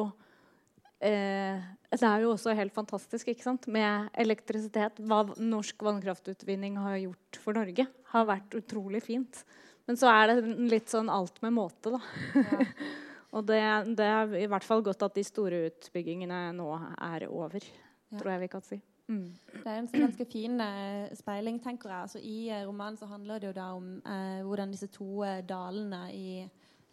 eh, 1.03 1.59
det 1.93 2.07
er 2.07 2.23
jo 2.23 2.31
også 2.33 2.55
helt 2.57 2.73
fantastisk 2.73 3.29
ikke 3.29 3.45
sant? 3.45 3.67
med 3.71 4.09
elektrisitet. 4.17 5.01
Hva 5.05 5.23
norsk 5.37 5.85
vannkraftutvinning 5.85 6.79
har 6.81 6.97
gjort 7.03 7.39
for 7.43 7.57
Norge, 7.57 7.85
har 8.13 8.29
vært 8.29 8.57
utrolig 8.57 9.03
fint. 9.05 9.43
Men 9.87 9.99
så 9.99 10.09
er 10.09 10.31
det 10.31 10.55
litt 10.71 10.89
sånn 10.89 11.11
alt 11.11 11.41
med 11.43 11.57
måte, 11.57 11.93
da. 11.93 12.01
Ja. 12.39 12.63
og 13.33 13.45
det, 13.49 13.59
det, 13.97 14.05
er 14.05 14.33
i 14.43 14.49
hvert 14.49 14.65
fall 14.65 14.83
godt 14.85 15.05
at 15.07 15.15
de 15.17 15.25
store 15.25 15.65
utbyggingene 15.71 16.45
nå 16.55 16.69
er 17.01 17.27
over, 17.29 17.65
ja. 18.11 18.17
tror 18.19 18.35
jeg 18.35 18.43
vi 18.45 18.51
kan 18.51 18.65
si. 18.65 18.79
Mm. 19.11 19.29
Det 19.51 19.67
er 19.67 19.79
en 19.79 19.87
sånn 19.89 20.05
ganske 20.05 20.27
fin 20.31 20.59
eh, 20.63 21.13
speiling, 21.17 21.57
tenker 21.63 21.91
jeg. 21.91 22.07
Altså, 22.07 22.21
I 22.23 22.49
eh, 22.53 22.65
romanen 22.67 22.99
så 22.99 23.09
handler 23.09 23.41
det 23.41 23.49
jo 23.49 23.55
da 23.57 23.71
om 23.75 23.97
eh, 23.99 24.43
hvordan 24.45 24.71
disse 24.71 24.87
to 24.93 25.25
dalene 25.49 26.05
i 26.15 26.27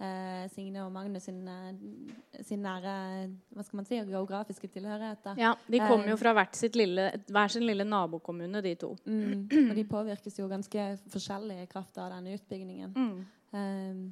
eh, 0.00 0.48
Signe 0.54 0.82
og 0.84 0.92
Magnus 0.92 1.28
sin, 1.28 1.42
eh, 1.48 2.40
sin, 2.42 2.62
nære 2.64 2.94
hva 3.54 3.66
skal 3.66 3.80
man 3.80 3.88
si, 3.88 4.00
geografiske 4.08 4.70
tilhørigheter. 4.72 5.38
Ja, 5.40 5.52
De 5.66 5.82
kommer 5.84 6.10
jo 6.10 6.16
eh, 6.16 6.22
fra 6.22 6.34
hvert 6.36 6.62
lille, 6.76 7.10
hver 7.28 7.52
sin 7.52 7.66
lille 7.68 7.86
nabokommune, 7.86 8.64
de 8.64 8.74
to. 8.80 8.94
Mm, 9.04 9.46
og 9.68 9.76
de 9.76 9.86
påvirkes 9.92 10.40
jo 10.40 10.48
ganske 10.50 10.88
forskjellig 11.12 11.60
i 11.62 11.70
kraft 11.70 12.00
av 12.00 12.10
denne 12.16 12.34
utbyggingen. 12.38 12.96
Mm. 12.96 14.10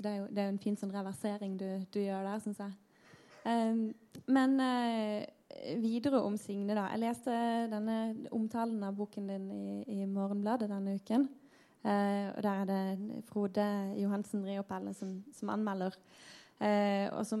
Så 0.00 0.04
det 0.06 0.12
er, 0.14 0.20
jo, 0.22 0.26
det 0.32 0.38
er 0.40 0.46
jo 0.46 0.52
en 0.54 0.62
fin 0.62 0.76
sånn 0.80 0.92
reversering 0.94 1.56
du, 1.60 1.66
du 1.92 1.98
gjør 2.00 2.22
der, 2.24 2.38
syns 2.40 2.60
jeg. 2.62 2.70
Um, 3.44 3.82
men 4.32 4.54
uh, 4.56 5.74
videre 5.76 6.22
om 6.24 6.38
Signe, 6.40 6.72
da. 6.72 6.86
Jeg 6.94 7.02
leste 7.02 7.34
denne 7.68 7.98
omtalen 8.32 8.80
av 8.88 8.96
boken 8.96 9.28
din 9.28 9.44
i, 9.52 9.66
i 9.92 10.06
Morgenbladet 10.08 10.70
denne 10.72 10.94
uken. 10.96 11.28
Uh, 11.84 12.32
og 12.32 12.40
Der 12.46 12.62
er 12.62 12.70
det 12.70 13.20
Frode 13.28 13.66
Johansen 14.00 14.46
Riopelle 14.48 14.96
som, 14.96 15.18
som 15.36 15.52
anmelder. 15.52 16.00
Uh, 16.60 17.08
og 17.16 17.24
som 17.24 17.40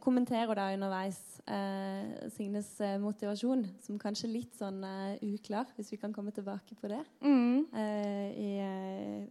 kommenterer 0.00 0.56
da 0.56 0.72
underveis 0.72 1.20
eh, 1.52 2.32
Signes 2.32 2.80
motivasjon, 3.02 3.66
som 3.84 3.98
kanskje 4.00 4.24
er 4.28 4.32
litt 4.32 4.54
sånn 4.56 4.80
uklar, 5.26 5.66
hvis 5.76 5.92
vi 5.92 5.98
kan 6.00 6.12
komme 6.16 6.32
tilbake 6.32 6.74
på 6.80 6.88
det. 6.88 7.04
Mm. 7.20 7.68
I, 7.68 8.64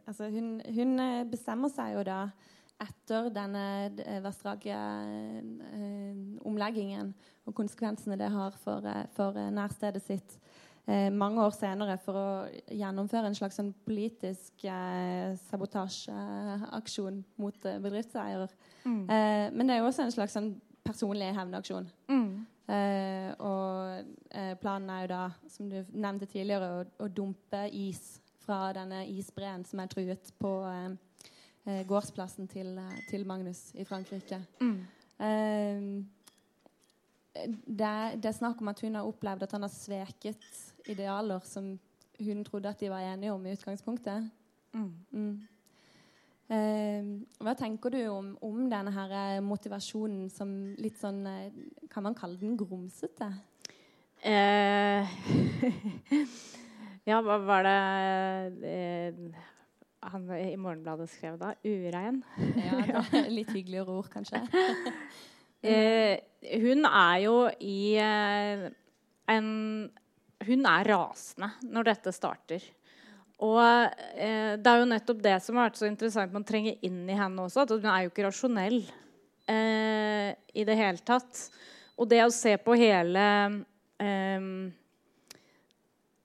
altså 0.06 0.30
hun, 0.30 0.62
hun, 0.70 1.02
bestemmer 1.32 1.70
seg 1.74 1.98
jo 1.98 2.04
da 2.06 2.30
etter 2.84 3.32
denne 3.34 3.90
vassdragsomleggingen 4.22 7.16
og 7.48 7.56
konsekvensene 7.58 8.18
det 8.20 8.30
har 8.34 8.52
for, 8.62 8.82
for 9.16 9.34
nærstedet 9.54 10.04
sitt 10.06 10.38
eh, 10.38 10.47
mange 11.12 11.44
år 11.44 11.52
senere 11.52 11.98
for 12.00 12.16
å 12.16 12.28
gjennomføre 12.72 13.28
en 13.28 13.36
slags 13.36 13.58
sånn 13.60 13.74
politisk 13.84 14.64
eh, 14.72 15.34
sabotasjeaksjon 15.50 17.18
mot 17.44 17.66
eh, 17.68 17.80
bedriftseier. 17.84 18.54
Mm. 18.86 19.02
Eh, 19.04 19.48
men 19.52 19.68
det 19.68 19.76
er 19.76 19.82
jo 19.82 19.90
også 19.90 20.06
en 20.06 20.14
slags 20.16 20.38
sånn 20.38 20.54
personlig 20.88 21.34
hevnaksjon. 21.36 21.90
Mm. 22.08 22.30
Eh, 22.72 23.32
og 23.44 24.32
eh, 24.32 24.54
planen 24.62 24.94
er 24.94 25.04
jo 25.04 25.10
da, 25.12 25.20
som 25.52 25.68
du 25.72 25.82
nevnte 25.92 26.30
tidligere, 26.32 26.70
å, 26.72 26.86
å 27.04 27.10
dumpe 27.12 27.66
is 27.76 28.22
fra 28.46 28.72
denne 28.76 29.04
isbreen 29.12 29.68
som 29.68 29.84
er 29.84 29.92
truet 29.92 30.32
på 30.40 30.54
gårdsplassen 31.68 32.48
til, 32.48 32.78
til, 33.10 33.26
Magnus 33.28 33.74
i 33.76 33.84
Frankrike. 33.84 34.38
Mm. 34.64 34.78
Det, 37.36 37.90
det, 38.24 38.30
er 38.30 38.38
snakk 38.38 38.64
om 38.64 38.72
at 38.72 38.80
hun 38.86 38.96
har 38.96 39.10
opplevd 39.10 39.44
at 39.44 39.56
han 39.58 39.66
har 39.68 39.74
sveket 39.74 40.48
idealer 40.90 41.44
som 41.46 41.76
hun 42.20 42.44
trodde 42.44 42.70
at 42.70 42.80
de 42.80 42.90
var 42.90 43.06
enige 43.06 43.34
om 43.34 43.46
i 43.46 43.54
utgangspunktet. 43.54 44.30
Mm. 44.74 44.92
Mm. 45.12 45.48
Eh, 46.48 47.08
hva 47.44 47.54
tenker 47.60 47.92
du 47.92 48.00
om, 48.08 48.32
om, 48.42 48.60
denne 48.72 48.94
her 48.96 49.14
eh, 49.20 49.44
motivasjonen 49.44 50.30
som 50.32 50.54
litt 50.80 50.96
sånn 50.96 51.26
eh, 51.28 51.58
Kan 51.92 52.06
man 52.06 52.16
kalle 52.16 52.40
den 52.40 52.56
grumsete? 52.56 53.28
Eh, 54.24 55.18
ja, 57.10 57.20
hva 57.20 57.38
var 57.44 57.68
det 57.68 58.64
eh, 58.64 59.20
han 60.08 60.30
i 60.38 60.56
Morgenbladet 60.56 61.10
skrev 61.12 61.36
da? 61.42 61.52
Urein? 61.68 62.24
ja, 62.56 63.04
litt 63.38 63.52
hyggeligere 63.52 64.00
ord, 64.00 64.12
kanskje. 64.14 64.44
Eh, 65.68 66.20
hun 66.62 66.86
er 66.86 67.16
jo 67.24 67.32
i 67.66 67.98
en 67.98 69.48
hun 70.46 70.68
er 70.70 70.90
rasende 70.92 71.52
når 71.66 71.92
dette 71.92 72.14
starter. 72.16 72.64
Og 73.44 73.62
eh, 73.62 74.56
det 74.58 74.72
er 74.72 74.82
jo 74.82 74.90
nettopp 74.90 75.22
det 75.22 75.36
som 75.46 75.58
har 75.58 75.70
vært 75.70 75.80
så 75.80 75.90
interessant 75.90 76.34
man 76.34 76.46
trenger 76.48 76.78
inn 76.86 77.04
i 77.10 77.18
henne 77.18 77.46
også. 77.46 77.66
At 77.66 77.76
hun 77.76 77.86
er 77.90 78.06
jo 78.06 78.12
ikke 78.12 78.26
rasjonell 78.26 78.80
eh, 78.82 80.34
i 80.58 80.66
det 80.66 80.78
hele 80.78 81.02
tatt. 81.06 81.46
Og 81.98 82.10
det 82.10 82.24
å 82.26 82.34
se 82.34 82.56
på 82.62 82.78
hele 82.78 83.24
eh, 84.02 84.52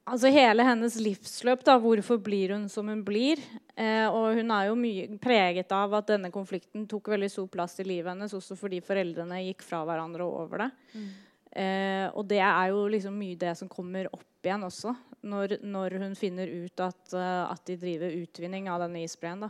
Altså 0.02 0.32
hele 0.34 0.64
hennes 0.66 0.96
livsløp. 0.98 1.60
da, 1.64 1.76
Hvorfor 1.78 2.18
blir 2.18 2.56
hun 2.56 2.64
som 2.68 2.88
hun 2.90 3.04
blir? 3.06 3.38
Eh, 3.78 4.08
og 4.10 4.34
hun 4.34 4.50
er 4.50 4.66
jo 4.66 4.74
mye 4.74 5.18
preget 5.22 5.70
av 5.72 5.94
at 5.94 6.10
denne 6.10 6.32
konflikten 6.34 6.88
tok 6.90 7.12
veldig 7.14 7.28
stor 7.30 7.46
plass 7.52 7.78
i 7.78 7.86
livet 7.86 8.10
hennes, 8.10 8.34
også 8.34 8.56
fordi 8.58 8.82
foreldrene 8.84 9.44
gikk 9.46 9.62
fra 9.62 9.84
hverandre 9.86 10.26
og 10.26 10.40
over 10.42 10.64
det. 10.64 10.70
Mm. 10.96 11.06
Eh, 11.52 12.08
og 12.16 12.24
det 12.30 12.40
er 12.40 12.72
jo 12.72 12.86
liksom 12.92 13.16
mye 13.18 13.38
det 13.40 13.52
som 13.58 13.70
kommer 13.70 14.08
opp 14.12 14.46
igjen 14.46 14.64
også, 14.66 14.94
når, 15.28 15.58
når 15.62 15.98
hun 16.02 16.14
finner 16.18 16.48
ut 16.50 16.80
at, 16.82 17.02
uh, 17.14 17.44
at, 17.52 17.60
de 17.68 17.76
driver 17.78 18.14
utvinning 18.24 18.70
av 18.72 18.80
denne 18.82 19.04
isbreen. 19.04 19.44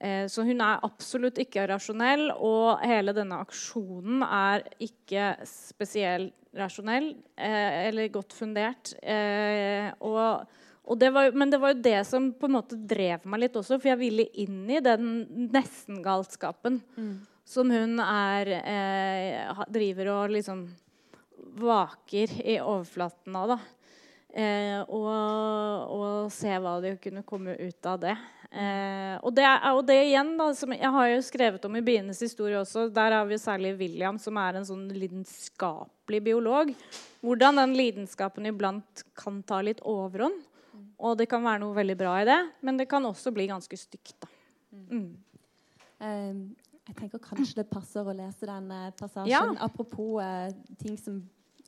Eh, 0.00 0.24
så 0.28 0.44
hun 0.46 0.62
er 0.64 0.84
absolutt 0.86 1.40
ikke 1.42 1.66
rasjonell, 1.70 2.30
og 2.32 2.84
hele 2.84 3.14
denne 3.16 3.40
aksjonen 3.44 4.24
er 4.24 4.64
ikke 4.86 5.34
spesielt 5.48 6.34
rasjonell 6.56 7.10
eh, 7.36 7.88
eller 7.88 8.12
godt 8.12 8.32
fundert. 8.36 8.94
Eh, 9.02 9.88
og, 10.04 10.46
og 10.86 11.00
det 11.00 11.12
var, 11.12 11.30
men 11.36 11.52
det 11.52 11.60
var 11.62 11.74
jo 11.74 11.84
det 11.84 11.98
som 12.08 12.30
på 12.36 12.48
en 12.48 12.56
måte 12.58 12.78
drev 12.88 13.26
meg 13.28 13.44
litt 13.44 13.58
også, 13.60 13.78
for 13.80 13.92
jeg 13.92 14.00
ville 14.00 14.28
inn 14.40 14.64
i 14.70 14.82
den 14.84 15.10
nesten-galskapen 15.52 16.80
mm. 16.96 17.12
som 17.48 17.72
hun 17.72 18.00
er, 18.04 18.52
eh, 18.62 19.64
driver 19.72 20.12
og 20.16 20.36
liksom 20.36 20.66
vaker 21.56 22.32
i 22.44 22.60
overflaten 22.60 23.36
av. 23.36 23.54
da. 23.54 23.58
Eh, 24.36 24.80
og, 24.92 25.12
og, 25.96 26.32
se 26.34 26.50
hva 26.60 26.76
det 26.84 26.98
kunne 27.00 27.24
komme 27.24 27.54
ut 27.56 27.88
av 27.88 28.00
det. 28.02 28.16
Eh, 28.50 29.14
og, 29.22 29.30
det 29.36 29.46
er, 29.48 29.62
og, 29.72 29.80
det 29.88 29.96
igjen, 30.10 30.34
da, 30.36 30.50
som 30.56 30.74
jeg 30.76 30.90
har 30.96 31.08
jo 31.08 31.22
skrevet 31.24 31.64
om 31.68 31.78
i 31.78 31.84
bienes 31.84 32.20
historie 32.20 32.58
også. 32.60 32.88
Der 32.92 33.16
har 33.16 33.24
vi 33.30 33.38
særlig 33.40 33.76
William, 33.80 34.20
som 34.20 34.36
er 34.40 34.58
en 34.58 34.68
sånn 34.68 34.84
lidenskapelig 34.92 36.20
biolog. 36.28 36.74
Hvordan 37.24 37.62
den 37.62 37.72
lidenskapen 37.78 38.48
iblant 38.50 39.06
kan 39.16 39.40
ta 39.46 39.62
litt 39.64 39.80
overhånd. 39.80 40.44
Og 40.96 41.16
det 41.16 41.28
kan 41.28 41.44
være 41.44 41.60
noe 41.62 41.76
veldig 41.76 41.96
bra 41.96 42.18
i 42.20 42.28
det, 42.28 42.38
men 42.64 42.76
det 42.80 42.86
kan 42.88 43.04
også 43.08 43.32
bli 43.32 43.48
ganske 43.48 43.76
stygt. 43.76 44.16
da. 44.20 44.28
Mm. 44.92 45.10
Um, 45.96 46.40
jeg 46.86 46.96
tenker 46.98 47.20
kanskje 47.20 47.62
det 47.62 47.70
passer 47.70 48.04
å 48.04 48.14
lese 48.16 48.48
den 48.48 48.68
uh, 48.68 48.90
passasjen. 48.96 49.32
Ja. 49.32 49.42
Apropos 49.64 50.20
uh, 50.20 50.52
ting 50.80 50.96
som 51.00 51.22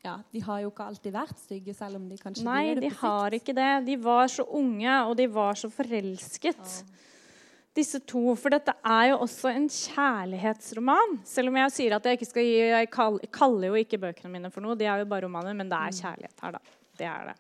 ja, 0.08 0.16
de 0.34 0.42
har 0.44 0.62
jo 0.64 0.70
ikke 0.72 0.86
alltid 0.90 1.14
vært 1.14 1.42
stygge, 1.42 1.74
selv 1.76 2.00
om 2.00 2.06
de 2.08 2.18
kanskje 2.20 2.46
Nei, 2.46 2.62
blir 2.70 2.80
det 2.80 2.88
de 2.88 2.94
har 3.00 3.36
ikke 3.36 3.54
det. 3.56 3.72
De 3.88 3.98
var 4.02 4.30
så 4.32 4.46
unge, 4.58 4.94
og 5.08 5.16
de 5.18 5.28
var 5.32 5.58
så 5.60 5.70
forelsket. 5.72 6.64
Ja. 6.64 7.04
Disse 7.78 8.00
to, 8.08 8.32
For 8.38 8.50
dette 8.50 8.72
er 8.82 9.10
jo 9.12 9.18
også 9.22 9.52
en 9.52 9.68
kjærlighetsroman. 9.70 11.20
Selv 11.28 11.52
om 11.52 11.58
jeg 11.60 11.74
sier 11.76 11.94
at 11.94 12.06
jeg 12.08 12.18
ikke 12.18 12.30
skal 12.32 12.46
gi 12.46 12.56
Jeg 12.64 12.88
kaller 13.34 13.68
jo 13.70 13.78
ikke 13.78 14.00
bøkene 14.02 14.32
mine 14.32 14.50
for 14.54 14.64
noe. 14.64 14.78
De 14.78 14.88
er 14.88 15.02
jo 15.02 15.10
bare 15.10 15.28
romaner, 15.28 15.54
men 15.54 15.70
det 15.70 15.78
er 15.78 15.92
mm. 15.94 15.98
kjærlighet 16.00 16.42
her, 16.42 16.56
da. 16.56 16.80
Det 16.98 17.06
er 17.06 17.28
det. 17.30 17.36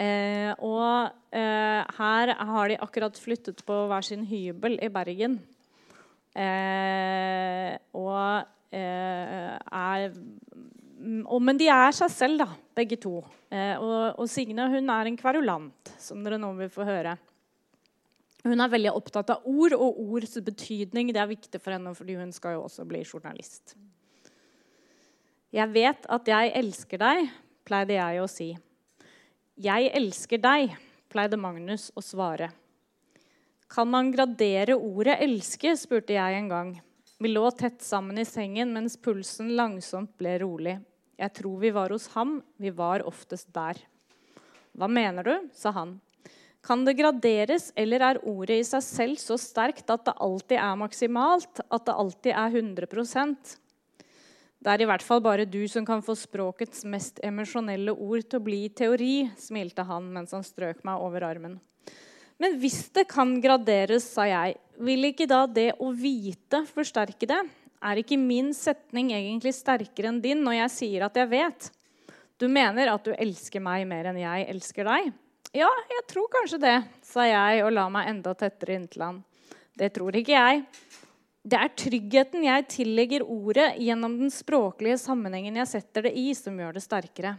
Eh, 0.00 0.52
og 0.62 1.34
eh, 1.34 1.80
her 1.96 2.34
har 2.52 2.70
de 2.70 2.78
akkurat 2.84 3.18
flyttet 3.18 3.64
på 3.66 3.80
hver 3.90 4.06
sin 4.06 4.22
hybel 4.28 4.78
i 4.78 4.92
Bergen. 4.92 5.40
Eh, 6.38 7.74
og 7.98 8.46
eh, 8.70 9.56
er 9.58 10.14
men 11.00 11.58
de 11.60 11.68
er 11.72 11.94
seg 11.96 12.12
selv, 12.12 12.42
da, 12.42 12.48
begge 12.76 12.98
to. 13.00 13.22
Eh, 13.48 13.74
og, 13.80 14.20
og, 14.20 14.26
Signe 14.28 14.66
hun 14.68 14.92
er 14.92 15.08
en 15.08 15.18
kverulant, 15.18 15.92
som 16.00 16.20
dere 16.24 16.38
nå 16.40 16.52
vil 16.58 16.72
få 16.72 16.84
høre. 16.88 17.16
Hun 18.44 18.60
er 18.60 18.72
veldig 18.72 18.92
opptatt 18.96 19.32
av 19.34 19.46
ord 19.48 19.74
og 19.76 19.98
ords 20.00 20.38
betydning. 20.44 21.12
Det 21.12 21.20
er 21.20 21.30
viktig 21.30 21.60
for 21.60 21.76
henne, 21.76 21.92
fordi 21.96 22.16
hun 22.20 22.32
skal 22.32 22.56
jo 22.56 22.64
også 22.66 22.86
bli 22.88 23.02
journalist. 23.04 23.74
Jeg 25.52 25.72
vet 25.74 26.06
at 26.08 26.28
jeg 26.30 26.52
elsker 26.60 27.00
deg, 27.02 27.30
pleide 27.66 27.96
jeg 27.96 28.20
å 28.22 28.28
si. 28.30 28.50
Jeg 29.60 29.90
elsker 29.98 30.40
deg, 30.40 30.76
pleide 31.12 31.40
Magnus 31.40 31.90
å 31.96 32.04
svare. 32.04 32.52
Kan 33.70 33.90
man 33.90 34.10
gradere 34.10 34.74
ordet 34.74 35.20
'elske', 35.20 35.76
spurte 35.76 36.16
jeg 36.16 36.38
en 36.38 36.48
gang. 36.48 36.70
Vi 37.20 37.28
lå 37.28 37.50
tett 37.50 37.82
sammen 37.82 38.18
i 38.18 38.24
sengen 38.24 38.72
mens 38.72 38.96
pulsen 38.96 39.52
langsomt 39.56 40.16
ble 40.18 40.38
rolig. 40.40 40.78
Jeg 41.20 41.34
tror 41.36 41.58
vi 41.60 41.70
var 41.76 41.92
hos 41.92 42.08
ham. 42.14 42.38
Vi 42.56 42.72
var 42.72 43.04
oftest 43.04 43.50
der. 43.52 43.76
Hva 44.72 44.88
mener 44.88 45.26
du? 45.26 45.34
sa 45.52 45.72
han. 45.76 45.98
Kan 46.64 46.84
det 46.84 46.98
graderes, 46.98 47.70
eller 47.76 48.04
er 48.04 48.20
ordet 48.28 48.60
i 48.60 48.66
seg 48.68 48.84
selv 48.84 49.20
så 49.20 49.38
sterkt 49.40 49.88
at 49.92 50.04
det 50.08 50.16
alltid 50.20 50.58
er 50.60 50.76
maksimalt? 50.80 51.62
At 51.72 51.86
det 51.88 51.96
alltid 51.96 52.32
er 52.34 52.56
100% 52.60 53.56
Det 54.60 54.68
er 54.68 54.82
i 54.84 54.88
hvert 54.88 55.04
fall 55.04 55.22
bare 55.24 55.48
du 55.48 55.62
som 55.72 55.86
kan 55.88 56.02
få 56.04 56.12
språkets 56.20 56.84
mest 56.84 57.20
emosjonelle 57.24 57.94
ord 57.96 58.26
til 58.28 58.40
å 58.40 58.44
bli 58.44 58.66
teori, 58.76 59.30
smilte 59.40 59.86
han 59.88 60.10
mens 60.12 60.36
han 60.36 60.44
strøk 60.44 60.84
meg 60.84 61.00
over 61.00 61.24
armen. 61.24 61.56
Men 62.40 62.58
hvis 62.60 62.90
det 62.92 63.06
kan 63.08 63.38
graderes, 63.40 64.04
sa 64.12 64.24
jeg, 64.28 64.58
vil 64.80 65.08
ikke 65.08 65.28
da 65.28 65.46
det 65.48 65.70
å 65.80 65.92
vite 65.96 66.64
forsterke 66.68 67.28
det? 67.28 67.40
Er 67.80 68.00
ikke 68.00 68.18
min 68.20 68.52
setning 68.56 69.14
egentlig 69.16 69.54
sterkere 69.56 70.10
enn 70.10 70.20
din 70.20 70.42
når 70.44 70.58
jeg 70.58 70.72
sier 70.74 71.06
at 71.06 71.16
jeg 71.16 71.30
vet? 71.30 71.70
Du 72.40 72.44
mener 72.48 72.92
at 72.92 73.04
du 73.04 73.14
elsker 73.14 73.62
meg 73.64 73.86
mer 73.88 74.10
enn 74.10 74.20
jeg 74.20 74.46
elsker 74.52 74.88
deg? 74.88 75.10
Ja, 75.56 75.68
jeg 75.90 76.04
tror 76.08 76.28
kanskje 76.30 76.60
det, 76.62 76.76
sa 77.04 77.24
jeg 77.26 77.64
og 77.64 77.72
la 77.74 77.88
meg 77.92 78.10
enda 78.12 78.36
tettere 78.38 78.76
inntil 78.76 79.06
han. 79.06 79.22
Det 79.76 79.90
tror 79.96 80.16
ikke 80.16 80.36
jeg. 80.36 80.62
Det 81.40 81.56
er 81.56 81.72
tryggheten 81.72 82.44
jeg 82.44 82.66
tillegger 82.68 83.24
ordet 83.24 83.70
gjennom 83.80 84.18
den 84.20 84.32
språklige 84.32 84.98
sammenhengen 85.00 85.56
jeg 85.56 85.70
setter 85.72 86.04
det 86.04 86.12
i, 86.20 86.28
som 86.36 86.58
gjør 86.60 86.76
det 86.76 86.84
sterkere. 86.84 87.38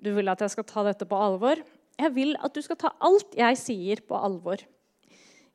Du 0.00 0.14
vil 0.16 0.32
at 0.32 0.40
jeg 0.40 0.54
skal 0.54 0.66
ta 0.66 0.86
dette 0.86 1.06
på 1.08 1.18
alvor? 1.18 1.60
Jeg 1.98 2.14
vil 2.16 2.36
at 2.40 2.54
du 2.54 2.62
skal 2.64 2.78
ta 2.80 2.94
alt 3.04 3.36
jeg 3.36 3.60
sier, 3.60 4.00
på 4.00 4.16
alvor. 4.16 4.62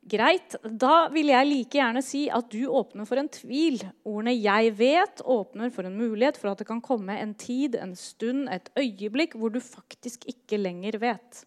Greit, 0.04 0.52
da 0.62 1.06
vil 1.08 1.30
jeg 1.32 1.48
like 1.48 1.78
gjerne 1.78 2.02
si 2.04 2.26
at 2.28 2.50
du 2.52 2.66
åpner 2.68 3.06
for 3.08 3.16
en 3.16 3.30
tvil. 3.32 3.78
Ordene 4.04 4.34
'jeg 4.36 4.74
vet' 4.76 5.22
åpner 5.24 5.72
for 5.72 5.88
en 5.88 5.96
mulighet 5.96 6.36
for 6.36 6.50
at 6.50 6.58
det 6.58 6.66
kan 6.66 6.82
komme 6.84 7.16
en 7.16 7.34
tid, 7.34 7.74
en 7.74 7.96
stund, 7.96 8.48
et 8.52 8.68
øyeblikk 8.76 9.34
hvor 9.34 9.48
du 9.48 9.60
faktisk 9.60 10.28
ikke 10.28 10.60
lenger 10.60 10.98
vet. 10.98 11.44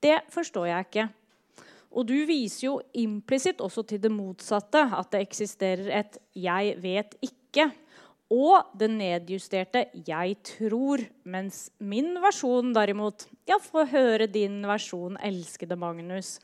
Det 0.00 0.20
forstår 0.30 0.66
jeg 0.66 0.86
ikke. 0.86 1.08
Og 1.90 2.06
du 2.06 2.14
viser 2.26 2.66
jo 2.66 2.80
implisitt 2.94 3.60
også 3.60 3.82
til 3.82 3.98
det 4.02 4.10
motsatte, 4.10 4.78
at 4.78 5.10
det 5.10 5.20
eksisterer 5.20 5.98
et 5.98 6.18
'jeg 6.34 6.82
vet 6.82 7.14
ikke' 7.22 7.72
og 8.30 8.66
det 8.78 8.90
nedjusterte 8.90 9.86
'jeg 9.94 10.36
tror'. 10.44 11.08
Mens 11.24 11.70
min 11.80 12.14
versjon 12.22 12.72
derimot 12.72 13.26
Ja, 13.48 13.58
få 13.60 13.84
høre 13.84 14.26
din 14.26 14.62
versjon, 14.62 15.16
elskede 15.22 15.76
Magnus. 15.76 16.40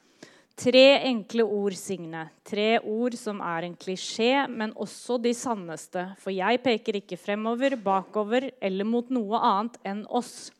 Tre 0.61 1.01
enkle 1.09 1.45
ord, 1.47 1.73
Signe. 1.79 2.27
Tre 2.45 2.75
ord 2.85 3.15
som 3.17 3.39
er 3.41 3.65
en 3.65 3.77
klisjé, 3.81 4.45
men 4.45 4.75
også 4.77 5.17
de 5.25 5.33
sanneste. 5.33 6.03
For 6.21 6.35
jeg 6.35 6.61
peker 6.61 6.99
ikke 6.99 7.17
fremover, 7.17 7.79
bakover 7.81 8.51
eller 8.61 8.85
mot 8.85 9.09
noe 9.09 9.41
annet 9.41 9.79
enn 9.89 10.03
oss. 10.05 10.51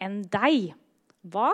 Enn 0.00 0.22
deg. 0.32 0.70
Hva? 1.28 1.50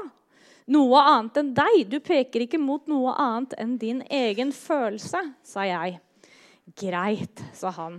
Noe 0.70 1.02
annet 1.10 1.42
enn 1.42 1.50
deg. 1.58 1.82
Du 1.90 1.98
peker 1.98 2.46
ikke 2.46 2.62
mot 2.62 2.86
noe 2.86 3.16
annet 3.18 3.58
enn 3.58 3.74
din 3.82 4.06
egen 4.06 4.54
følelse, 4.54 5.24
sa 5.42 5.66
jeg. 5.66 5.98
Greit, 6.78 7.42
sa 7.58 7.74
han. 7.80 7.98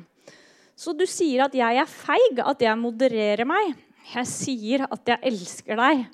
Så 0.80 0.96
du 0.96 1.04
sier 1.10 1.43
at 1.50 1.60
jeg 1.60 1.84
er 1.84 1.91
feig, 1.91 2.39
at 2.39 2.63
jeg 2.63 2.80
modererer 2.80 3.43
meg. 3.48 3.76
Jeg 4.15 4.32
sier 4.32 4.88
at 4.88 5.12
jeg 5.12 5.19
elsker 5.28 5.76
deg. 5.80 6.08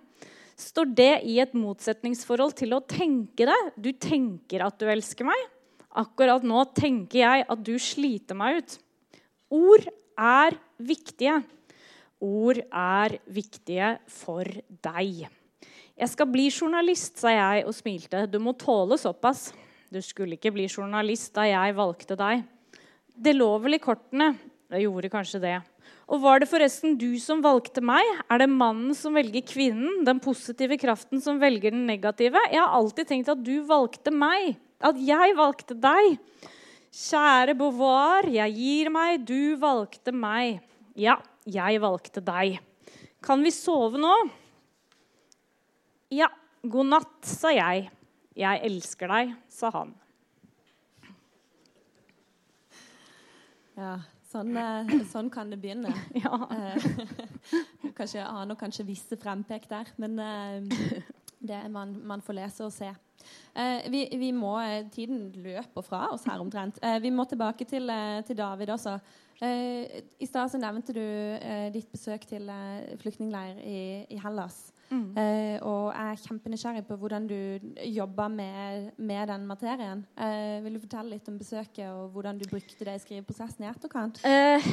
Står 0.60 0.91
det 0.91 1.13
i 1.30 1.38
et 1.39 1.54
motsetningsforhold 1.56 2.58
til 2.60 2.76
å 2.76 2.84
tenke 2.84 3.48
det? 3.48 3.60
Du 3.80 3.93
tenker 3.95 4.65
at 4.65 4.76
du 4.82 4.89
elsker 4.91 5.28
meg. 5.30 5.45
Akkurat 6.00 6.43
nå 6.45 6.65
tenker 6.76 7.22
jeg 7.22 7.45
at 7.48 7.63
du 7.63 7.74
sliter 7.82 8.38
meg 8.38 8.60
ut. 8.60 8.76
Ord 9.56 9.88
er 10.19 10.58
viktige. 10.84 11.39
Ord 12.19 12.60
er 12.67 13.15
viktige 13.32 13.95
for 14.12 14.43
deg. 14.84 15.30
'Jeg 16.00 16.12
skal 16.13 16.30
bli 16.32 16.45
journalist', 16.48 17.19
sa 17.19 17.32
jeg 17.32 17.65
og 17.67 17.76
smilte. 17.76 18.28
'Du 18.28 18.39
må 18.39 18.54
tåle 18.56 18.95
såpass.' 18.95 19.52
'Du 19.91 20.00
skulle 20.02 20.38
ikke 20.38 20.54
bli 20.54 20.67
journalist 20.67 21.34
da 21.34 21.43
jeg 21.43 21.76
valgte 21.76 22.15
deg.' 22.15 22.43
'Det 23.15 23.36
lå 23.36 23.52
vel 23.60 23.76
i 23.76 23.84
kortene.' 23.84 24.38
Det 24.69 24.84
gjorde 24.84 25.10
kanskje 25.10 25.41
det. 25.41 25.58
Og 26.10 26.24
var 26.24 26.41
det 26.41 26.50
forresten 26.50 26.95
du 26.98 27.12
som 27.22 27.43
valgte 27.45 27.84
meg? 27.86 28.02
Er 28.34 28.41
det 28.41 28.50
mannen 28.50 28.95
som 28.98 29.13
velger 29.17 29.43
kvinnen? 29.45 30.02
Den 30.08 30.22
positive 30.24 30.80
kraften 30.82 31.22
som 31.22 31.38
velger 31.41 31.76
den 31.76 31.86
negative? 31.89 32.41
Jeg 32.50 32.63
har 32.63 32.74
alltid 32.74 33.12
tenkt 33.12 33.30
at 33.30 33.43
du 33.45 33.60
valgte 33.69 34.13
meg. 34.13 34.56
At 34.82 34.98
jeg 34.98 35.36
valgte 35.38 35.78
deg. 35.78 36.17
Kjære 36.89 37.54
Beauvoir, 37.60 38.26
jeg 38.34 38.56
gir 38.58 38.89
meg, 38.89 39.22
du 39.22 39.54
valgte 39.62 40.13
meg. 40.15 40.63
Ja, 40.98 41.19
jeg 41.45 41.78
valgte 41.84 42.24
deg. 42.26 42.58
Kan 43.22 43.45
vi 43.45 43.54
sove 43.54 44.02
nå? 44.02 44.15
Ja, 46.10 46.32
god 46.65 46.89
natt, 46.89 47.17
sa 47.28 47.54
jeg. 47.54 47.91
Jeg 48.39 48.63
elsker 48.65 49.12
deg, 49.13 49.36
sa 49.52 49.69
han. 49.76 49.93
Ja, 53.78 54.00
sånn, 54.29 54.55
eh, 54.57 54.95
sånn 55.09 55.29
kan 55.33 55.51
det 55.51 55.59
begynne. 55.61 55.93
Ja. 56.23 56.39
Eh, 56.53 56.89
kanskje 57.97 58.25
aner 58.25 58.59
kanskje 58.59 58.87
visse 58.87 59.17
frempek 59.19 59.69
der, 59.69 59.91
men 59.97 60.19
det 60.19 61.03
det 61.39 61.61
man, 61.71 61.93
man 62.03 62.19
får 62.19 62.35
lese 62.35 62.65
og 62.65 62.73
se. 62.75 62.89
vi, 63.87 64.01
vi, 64.19 64.33
må, 64.35 64.57
Tiden 64.91 65.29
løper 65.39 65.83
fra 65.83 66.01
oss 66.11 66.25
her 66.27 66.41
omtrent. 66.43 66.81
vi 66.99 67.11
må 67.15 67.23
tilbake 67.23 67.63
til, 67.63 67.87
til 68.27 68.35
David 68.35 68.73
også. 68.75 68.97
I 69.39 70.27
stad 70.27 70.57
nevnte 70.59 70.91
du 70.91 70.99
ditt 71.71 71.87
besøk 71.91 72.27
til 72.27 72.51
flyktningleir 72.99 73.63
i, 73.63 73.79
i 74.11 74.19
Hellas. 74.19 74.73
Mm. 74.89 75.12
Uh, 75.13 75.58
og 75.69 75.84
jeg 75.93 76.13
er 76.13 76.21
kjempenysgjerrig 76.23 76.82
på 76.88 76.97
hvordan 76.97 77.28
du 77.30 77.36
jobber 77.86 78.32
med, 78.34 78.89
med, 78.97 79.21
den 79.30 79.45
materien. 79.45 80.02
Eh, 80.17 80.58
vil 80.63 80.75
du 80.75 80.82
fortelle 80.82 81.13
litt 81.13 81.30
om 81.30 81.38
besøket 81.38 81.86
og 81.91 82.15
hvordan 82.15 82.39
du 82.39 82.47
brukte 82.49 82.88
det 82.88 82.95
i 82.97 83.04
skriveprosessen 83.04 83.65
i 83.65 83.69
etterkant? 83.69 84.21
Eh, 84.25 84.65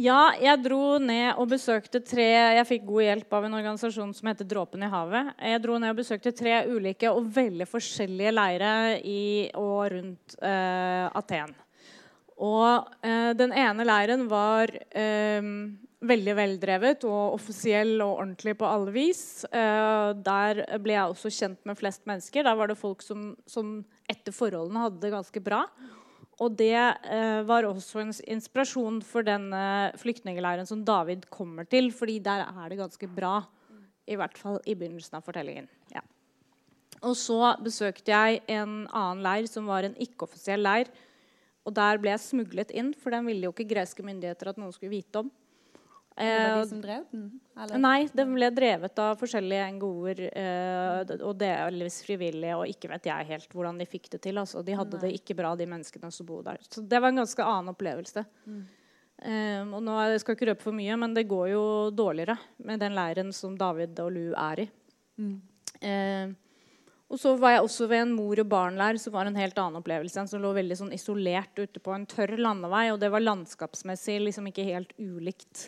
ja, 0.00 0.32
jeg 0.40 0.62
dro 0.64 0.98
ned 1.02 1.38
og 1.38 1.50
besøkte 1.52 2.02
tre 2.02 2.26
Jeg 2.56 2.66
fikk 2.68 2.86
god 2.88 3.06
hjelp 3.06 3.38
av 3.38 3.46
en 3.46 3.58
organisasjon 3.60 4.14
som 4.16 4.30
heter 4.30 4.48
Dråpen 4.50 4.82
i 4.86 4.90
havet. 4.90 5.32
Jeg 5.52 5.62
dro 5.62 5.78
ned 5.78 5.94
og 5.94 6.02
besøkte 6.02 6.34
tre 6.36 6.62
ulike 6.70 7.12
og 7.12 7.30
veldig 7.34 7.68
forskjellige 7.70 8.34
leirer 8.34 8.98
i 9.06 9.22
og 9.58 9.90
rundt 9.94 10.38
Aten. 10.40 11.54
Og 12.40 12.88
den 13.36 13.52
ene 13.52 13.84
leiren 13.84 14.22
var 14.30 14.72
veldig 16.00 16.34
veldrevet 16.36 17.04
og 17.08 17.36
offisiell 17.36 17.98
og 18.00 18.22
ordentlig 18.22 18.54
på 18.58 18.68
alle 18.68 18.92
vis. 18.94 19.22
Eh, 19.44 20.10
der 20.24 20.62
ble 20.80 20.96
jeg 20.96 21.12
også 21.12 21.32
kjent 21.36 21.66
med 21.68 21.78
flest 21.78 22.06
mennesker. 22.08 22.46
Der 22.46 22.56
var 22.56 22.70
det 22.70 22.78
folk 22.80 23.04
som, 23.04 23.34
som 23.48 23.80
etter 24.10 24.34
forholdene 24.34 24.86
hadde 24.86 25.02
det 25.02 25.12
ganske 25.12 25.42
bra. 25.44 25.64
Og 26.40 26.54
det 26.56 26.72
uh, 26.72 27.42
var 27.44 27.66
også 27.68 28.00
en 28.00 28.14
inspirasjon 28.32 29.02
for 29.04 29.26
den 29.26 29.50
flyktningleiren 30.00 30.64
som 30.64 30.86
David 30.88 31.26
kommer 31.28 31.66
til. 31.68 31.90
fordi 31.92 32.16
der 32.24 32.46
er 32.46 32.70
det 32.72 32.78
ganske 32.78 33.08
bra. 33.12 33.42
I 34.08 34.16
hvert 34.16 34.38
fall 34.40 34.56
i 34.64 34.72
begynnelsen 34.72 35.18
av 35.18 35.26
fortellingen. 35.26 35.68
Ja. 35.92 36.00
Og 37.04 37.12
så 37.12 37.52
besøkte 37.60 38.08
jeg 38.08 38.40
en 38.48 38.88
annen 38.88 39.20
leir 39.22 39.50
som 39.52 39.68
var 39.68 39.84
en 39.84 39.98
ikke-offisiell 40.00 40.64
leir. 40.64 40.88
Og 41.70 41.76
der 41.76 42.00
ble 42.02 42.10
jeg 42.16 42.24
smuglet 42.24 42.72
inn, 42.74 42.90
for 42.98 43.14
den 43.14 43.28
ville 43.30 43.46
jo 43.46 43.54
ikke 43.54 43.68
greske 43.70 44.02
myndigheter 44.02 44.50
at 44.50 44.58
noen 44.58 44.74
skulle 44.74 44.90
vite 44.96 45.22
om. 45.22 45.30
Det 46.20 46.26
var 46.26 46.50
de 46.50 46.62
eh, 46.64 46.68
som 46.68 46.80
drev 46.82 47.04
den? 47.12 47.28
Eller? 47.54 47.80
Nei, 47.80 47.98
den 48.12 48.32
ble 48.34 48.48
drevet 48.52 48.98
av 49.00 49.20
forskjellige 49.20 49.68
NGO-er 49.76 50.24
eh, 50.26 51.12
og 51.22 51.38
delvis 51.40 52.00
frivillige. 52.04 52.58
Og 52.58 52.72
ikke 52.74 52.90
vet 52.90 53.06
jeg 53.08 53.28
helt 53.30 53.54
hvordan 53.54 53.78
de 53.80 53.86
fikk 53.88 54.10
det 54.16 54.20
til. 54.26 54.42
Altså, 54.42 54.64
de 54.66 54.74
hadde 54.76 54.98
Nei. 54.98 55.06
det 55.06 55.20
ikke 55.20 55.38
bra, 55.38 55.54
de 55.56 55.70
menneskene 55.70 56.10
som 56.12 56.28
bodde 56.28 56.50
der. 56.50 56.66
Så 56.66 56.82
det 56.82 57.00
var 57.00 57.14
en 57.14 57.22
ganske 57.22 57.46
annen 57.46 57.72
opplevelse. 57.72 58.26
Mm. 58.44 58.60
Um, 59.20 59.72
og 59.76 59.82
nå 59.84 59.94
jeg 60.08 60.20
skal 60.22 60.36
ikke 60.36 60.50
røpe 60.50 60.64
for 60.64 60.76
mye, 60.76 60.94
men 60.96 61.14
det 61.16 61.28
går 61.28 61.50
jo 61.52 61.64
dårligere 61.92 62.38
med 62.64 62.80
den 62.80 62.94
leiren 62.96 63.34
som 63.36 63.56
David 63.60 63.98
og 64.02 64.14
Lou 64.16 64.30
er 64.32 64.64
i. 64.64 64.70
Mm. 65.20 65.34
Um, 65.80 66.38
og 67.10 67.18
så 67.18 67.32
var 67.42 67.56
jeg 67.56 67.64
også 67.64 67.88
ved 67.90 68.04
en 68.04 68.14
mor 68.14 68.38
og 68.38 68.46
barn-leir 68.46 68.98
som 69.02 69.14
var 69.16 69.26
en 69.26 69.38
helt 69.38 69.56
annen 69.58 69.80
opplevelse. 69.80 70.22
Som 70.30 70.44
lå 70.44 70.52
veldig 70.54 70.76
sånn 70.78 70.92
isolert 70.94 71.58
ute 71.58 71.82
på 71.82 71.90
en 71.90 72.06
tørr 72.06 72.36
landevei, 72.38 72.86
og 72.92 73.00
det 73.02 73.10
var 73.10 73.24
landskapsmessig 73.24 74.20
liksom 74.22 74.46
ikke 74.46 74.68
helt 74.68 74.94
ulikt 74.94 75.66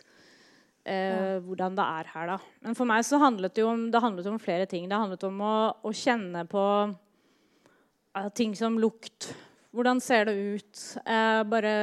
eh, 0.87 1.41
hvordan 1.43 1.75
det 1.79 1.87
er 1.99 2.13
her. 2.13 2.31
da. 2.35 2.39
Men 2.63 2.79
for 2.79 2.87
meg 2.87 3.03
så 3.09 3.19
handlet 3.23 3.57
det 3.57 3.65
jo 3.65 3.73
om, 3.73 3.89
det 3.91 4.05
handlet 4.05 4.31
om 4.31 4.39
flere 4.43 4.69
ting. 4.71 4.87
Det 4.87 5.01
handlet 5.03 5.27
om 5.27 5.43
å, 5.43 5.57
å 5.83 5.95
kjenne 5.97 6.45
på 6.47 6.65
uh, 6.87 8.29
ting 8.39 8.55
som 8.59 8.79
lukt. 8.79 9.33
Hvordan 9.75 10.03
ser 10.05 10.31
det 10.31 10.37
ut? 10.39 10.87
Eh, 11.03 11.43
bare 11.49 11.75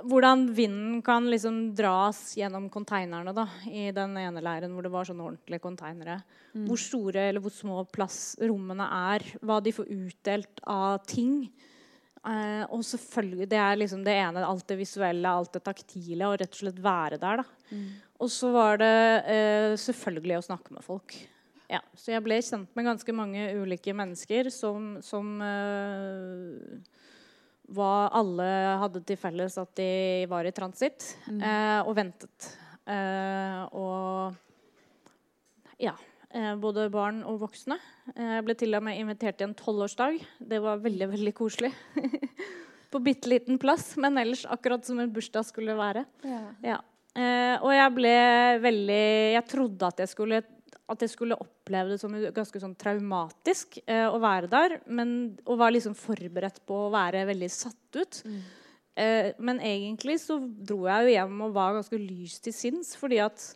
hvordan 0.00 0.46
vinden 0.56 1.02
kan 1.04 1.26
liksom 1.30 1.74
dras 1.76 2.36
gjennom 2.38 2.68
konteinerne 2.72 3.34
da, 3.36 3.44
i 3.68 3.90
den 3.94 4.16
ene 4.20 4.42
leiren 4.44 4.72
hvor 4.72 4.86
det 4.86 4.92
var 4.92 5.08
sånne 5.08 5.26
ordentlige 5.26 5.62
konteinere. 5.62 6.20
Mm. 6.54 6.64
Hvor 6.68 6.80
store 6.80 7.26
eller 7.28 7.44
hvor 7.44 7.54
små 7.54 7.82
plassrommene 7.92 8.86
er. 9.12 9.26
Hva 9.42 9.58
de 9.64 9.74
får 9.76 9.90
utdelt 9.92 10.62
av 10.68 11.02
ting. 11.08 11.44
Eh, 12.22 12.64
og 12.70 12.84
selvfølgelig, 12.86 13.48
Det 13.48 13.58
er 13.58 13.76
liksom 13.76 14.04
det 14.04 14.16
ene. 14.16 14.46
Alt 14.46 14.68
det 14.68 14.78
visuelle, 14.80 15.28
alt 15.28 15.52
det 15.52 15.64
taktile. 15.64 16.28
Og 16.28 16.38
rett 16.40 16.52
og 16.52 16.62
slett 16.62 16.80
være 16.82 17.20
der. 17.20 17.42
da. 17.42 17.44
Mm. 17.70 17.86
Og 18.22 18.30
så 18.30 18.52
var 18.54 18.78
det 18.78 18.96
eh, 19.26 19.76
selvfølgelig 19.76 20.38
å 20.38 20.46
snakke 20.48 20.72
med 20.72 20.84
folk. 20.86 21.16
Ja, 21.72 21.80
så 21.96 22.12
jeg 22.12 22.22
ble 22.24 22.36
kjent 22.44 22.74
med 22.76 22.84
ganske 22.84 23.12
mange 23.16 23.46
ulike 23.56 23.94
mennesker 23.96 24.50
som, 24.52 24.98
som 25.00 25.38
uh, 25.40 26.76
hva 27.70 28.08
alle 28.12 28.46
hadde 28.82 29.04
til 29.06 29.16
felles 29.16 29.54
at 29.58 29.74
de 29.78 30.26
var 30.28 30.44
i 30.44 30.52
transitt 30.52 31.16
Mm. 31.28 31.42
eh, 31.42 31.80
og 31.86 31.94
ventet. 31.96 32.48
Eh, 32.86 33.62
og 33.72 34.34
ja. 35.78 35.94
Eh, 36.34 36.54
både 36.56 36.86
barn 36.90 37.22
og 37.28 37.40
voksne. 37.42 37.76
Eh, 38.16 38.36
Jeg 38.38 38.44
ble 38.44 38.54
til 38.56 38.74
og 38.74 38.82
med 38.82 38.96
invitert 38.98 39.36
til 39.36 39.48
en 39.50 39.54
tolvårsdag. 39.54 40.18
Det 40.40 40.60
var 40.64 40.78
veldig, 40.80 41.10
veldig 41.12 41.34
koselig. 41.34 41.72
På 42.92 42.98
bitte 43.00 43.28
liten 43.28 43.58
plass, 43.60 43.96
men 43.96 44.16
ellers 44.18 44.44
akkurat 44.46 44.84
som 44.84 44.98
en 45.00 45.12
bursdag 45.12 45.44
skulle 45.44 45.76
være. 45.76 46.04
Ja. 46.24 46.40
Ja. 46.64 46.78
Eh, 47.14 47.58
og 47.60 47.72
jeg 47.76 47.92
ble 47.94 48.12
veldig 48.64 49.32
Jeg 49.34 49.44
trodde 49.48 49.82
at 49.86 49.98
jeg 50.00 50.08
skulle, 50.08 50.42
at 50.90 51.04
jeg 51.04 51.12
skulle 51.12 51.38
oppleve 51.40 51.94
det 51.94 52.00
som 52.02 52.14
ganske 52.34 52.60
sånn 52.60 52.74
traumatisk 52.78 53.78
eh, 53.86 54.06
å 54.08 54.18
være 54.22 54.50
der. 54.50 54.76
Men, 54.90 55.14
og 55.46 55.60
var 55.62 55.72
liksom 55.74 55.94
forberedt 55.98 56.60
på 56.68 56.86
å 56.86 56.92
være 56.92 57.24
veldig 57.30 57.50
satt 57.52 57.98
ut. 58.00 58.20
Mm. 58.26 58.42
Eh, 59.02 59.30
men 59.40 59.62
egentlig 59.64 60.18
så 60.20 60.36
dro 60.42 60.84
jeg 60.90 61.06
jo 61.06 61.16
hjem 61.16 61.42
og 61.46 61.56
var 61.56 61.78
ganske 61.78 62.00
lys 62.00 62.38
til 62.44 62.56
sinns. 62.56 62.92
Fordi 62.98 63.22
at, 63.24 63.46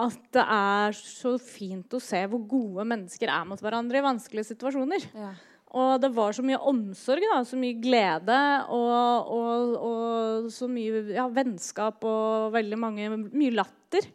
at 0.00 0.22
det 0.36 0.46
er 0.46 0.96
så 0.96 1.36
fint 1.42 1.98
å 1.98 2.02
se 2.02 2.22
hvor 2.30 2.46
gode 2.48 2.86
mennesker 2.94 3.32
er 3.32 3.46
mot 3.50 3.60
hverandre 3.60 4.00
i 4.00 4.06
vanskelige 4.06 4.52
situasjoner. 4.54 5.10
Ja. 5.12 5.34
Og 5.70 6.00
det 6.02 6.10
var 6.16 6.34
så 6.34 6.42
mye 6.42 6.58
omsorg, 6.66 7.22
da, 7.30 7.44
så 7.46 7.54
mye 7.58 7.76
glede 7.78 8.38
og, 8.74 9.28
og, 9.36 9.76
og 9.86 10.48
så 10.50 10.66
mye 10.66 11.04
ja, 11.14 11.28
vennskap 11.30 12.02
og 12.10 12.50
veldig 12.56 12.78
mange, 12.80 13.06
mye 13.28 13.54
latter. 13.54 14.08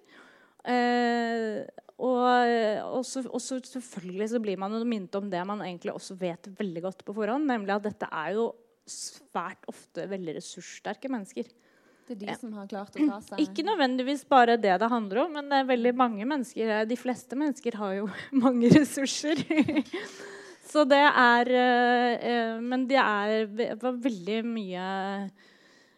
Eh, 0.68 1.64
og, 1.96 3.00
og, 3.00 3.04
så, 3.08 3.60
selvfølgelig 3.64 4.28
så 4.34 4.40
blir 4.44 4.60
man 4.60 4.74
jo 4.76 4.82
minnet 4.84 5.16
om 5.16 5.30
det 5.32 5.44
man 5.48 5.62
egentlig 5.64 5.94
også 5.96 6.18
vet 6.20 6.50
veldig 6.58 6.82
godt 6.84 7.06
på 7.08 7.16
forhånd, 7.16 7.48
nemlig 7.48 7.72
at 7.78 7.86
dette 7.88 8.10
er 8.12 8.34
jo 8.36 8.50
svært 8.86 9.64
ofte 9.72 10.04
veldig 10.12 10.36
ressurssterke 10.38 11.10
mennesker. 11.10 11.48
Det 12.06 12.14
er 12.14 12.20
de 12.20 12.28
Ja. 12.30 12.36
som 12.38 12.52
har 12.54 12.68
klart 12.70 12.94
å 13.00 13.08
ta 13.10 13.20
seg 13.24 13.40
Ikke 13.42 13.64
nødvendigvis 13.66 14.26
bare 14.30 14.60
det 14.62 14.76
det 14.82 14.92
handler 14.92 15.24
om, 15.24 15.32
men 15.40 15.50
det 15.50 15.62
er 15.62 15.72
veldig 15.72 15.94
mange 15.98 16.28
mennesker 16.30 16.86
De 16.86 16.98
fleste 17.00 17.40
mennesker 17.40 17.80
har 17.80 17.96
jo 18.02 18.10
mange 18.46 18.70
ressurser. 18.76 19.42
Så 20.70 20.84
det 20.90 21.00
er 21.02 21.50
eh, 21.56 22.14
eh, 22.30 22.54
Men 22.62 22.86
det 22.90 23.00
er 23.00 23.48
var 23.82 23.98
veldig 24.04 24.40
mye 24.46 24.86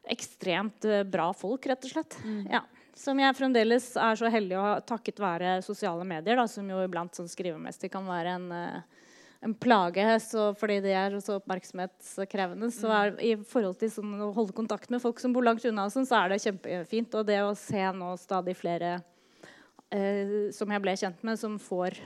ekstremt 0.07 0.85
eh, 0.87 1.03
bra 1.03 1.31
folk, 1.35 1.65
rett 1.67 1.83
og 1.87 1.91
slett. 1.91 2.17
Ja. 2.47 2.61
Som 2.97 3.19
jeg 3.21 3.35
fremdeles 3.37 3.91
er 4.01 4.17
så 4.17 4.29
heldig 4.33 4.57
å 4.57 4.63
ha 4.65 4.77
takket 4.81 5.19
være 5.21 5.59
sosiale 5.65 6.05
medier, 6.07 6.39
da, 6.39 6.47
som 6.49 6.65
jo 6.65 6.79
iblant 6.81 7.13
sånn 7.13 7.29
skrivemessig 7.29 7.91
kan 7.93 8.07
være 8.09 8.37
en 8.39 8.47
eh, 8.55 8.97
en 9.39 9.53
plage 9.53 10.05
så 10.25 10.49
fordi 10.57 10.79
de 10.85 10.93
er 10.97 11.17
så 11.21 11.37
oppmerksomhetskrevende. 11.37 12.69
Så 12.73 12.91
er, 12.93 13.13
i 13.21 13.35
forhold 13.37 13.77
til 13.81 13.91
sånn, 13.93 14.15
å 14.23 14.31
holde 14.35 14.55
kontakt 14.57 14.91
med 14.93 15.03
folk 15.03 15.21
som 15.21 15.35
bor 15.35 15.45
langt 15.45 15.65
unna, 15.67 15.87
sånn, 15.93 16.07
så 16.09 16.23
er 16.23 16.33
det 16.33 16.41
kjempefint. 16.43 17.17
Og 17.19 17.27
det 17.27 17.39
å 17.45 17.53
se 17.57 17.83
nå 17.93 18.13
stadig 18.21 18.57
flere 18.57 18.97
eh, 19.93 20.49
som 20.55 20.73
jeg 20.73 20.83
ble 20.83 20.97
kjent 20.99 21.21
med, 21.27 21.39
som 21.39 21.59
får, 21.61 21.99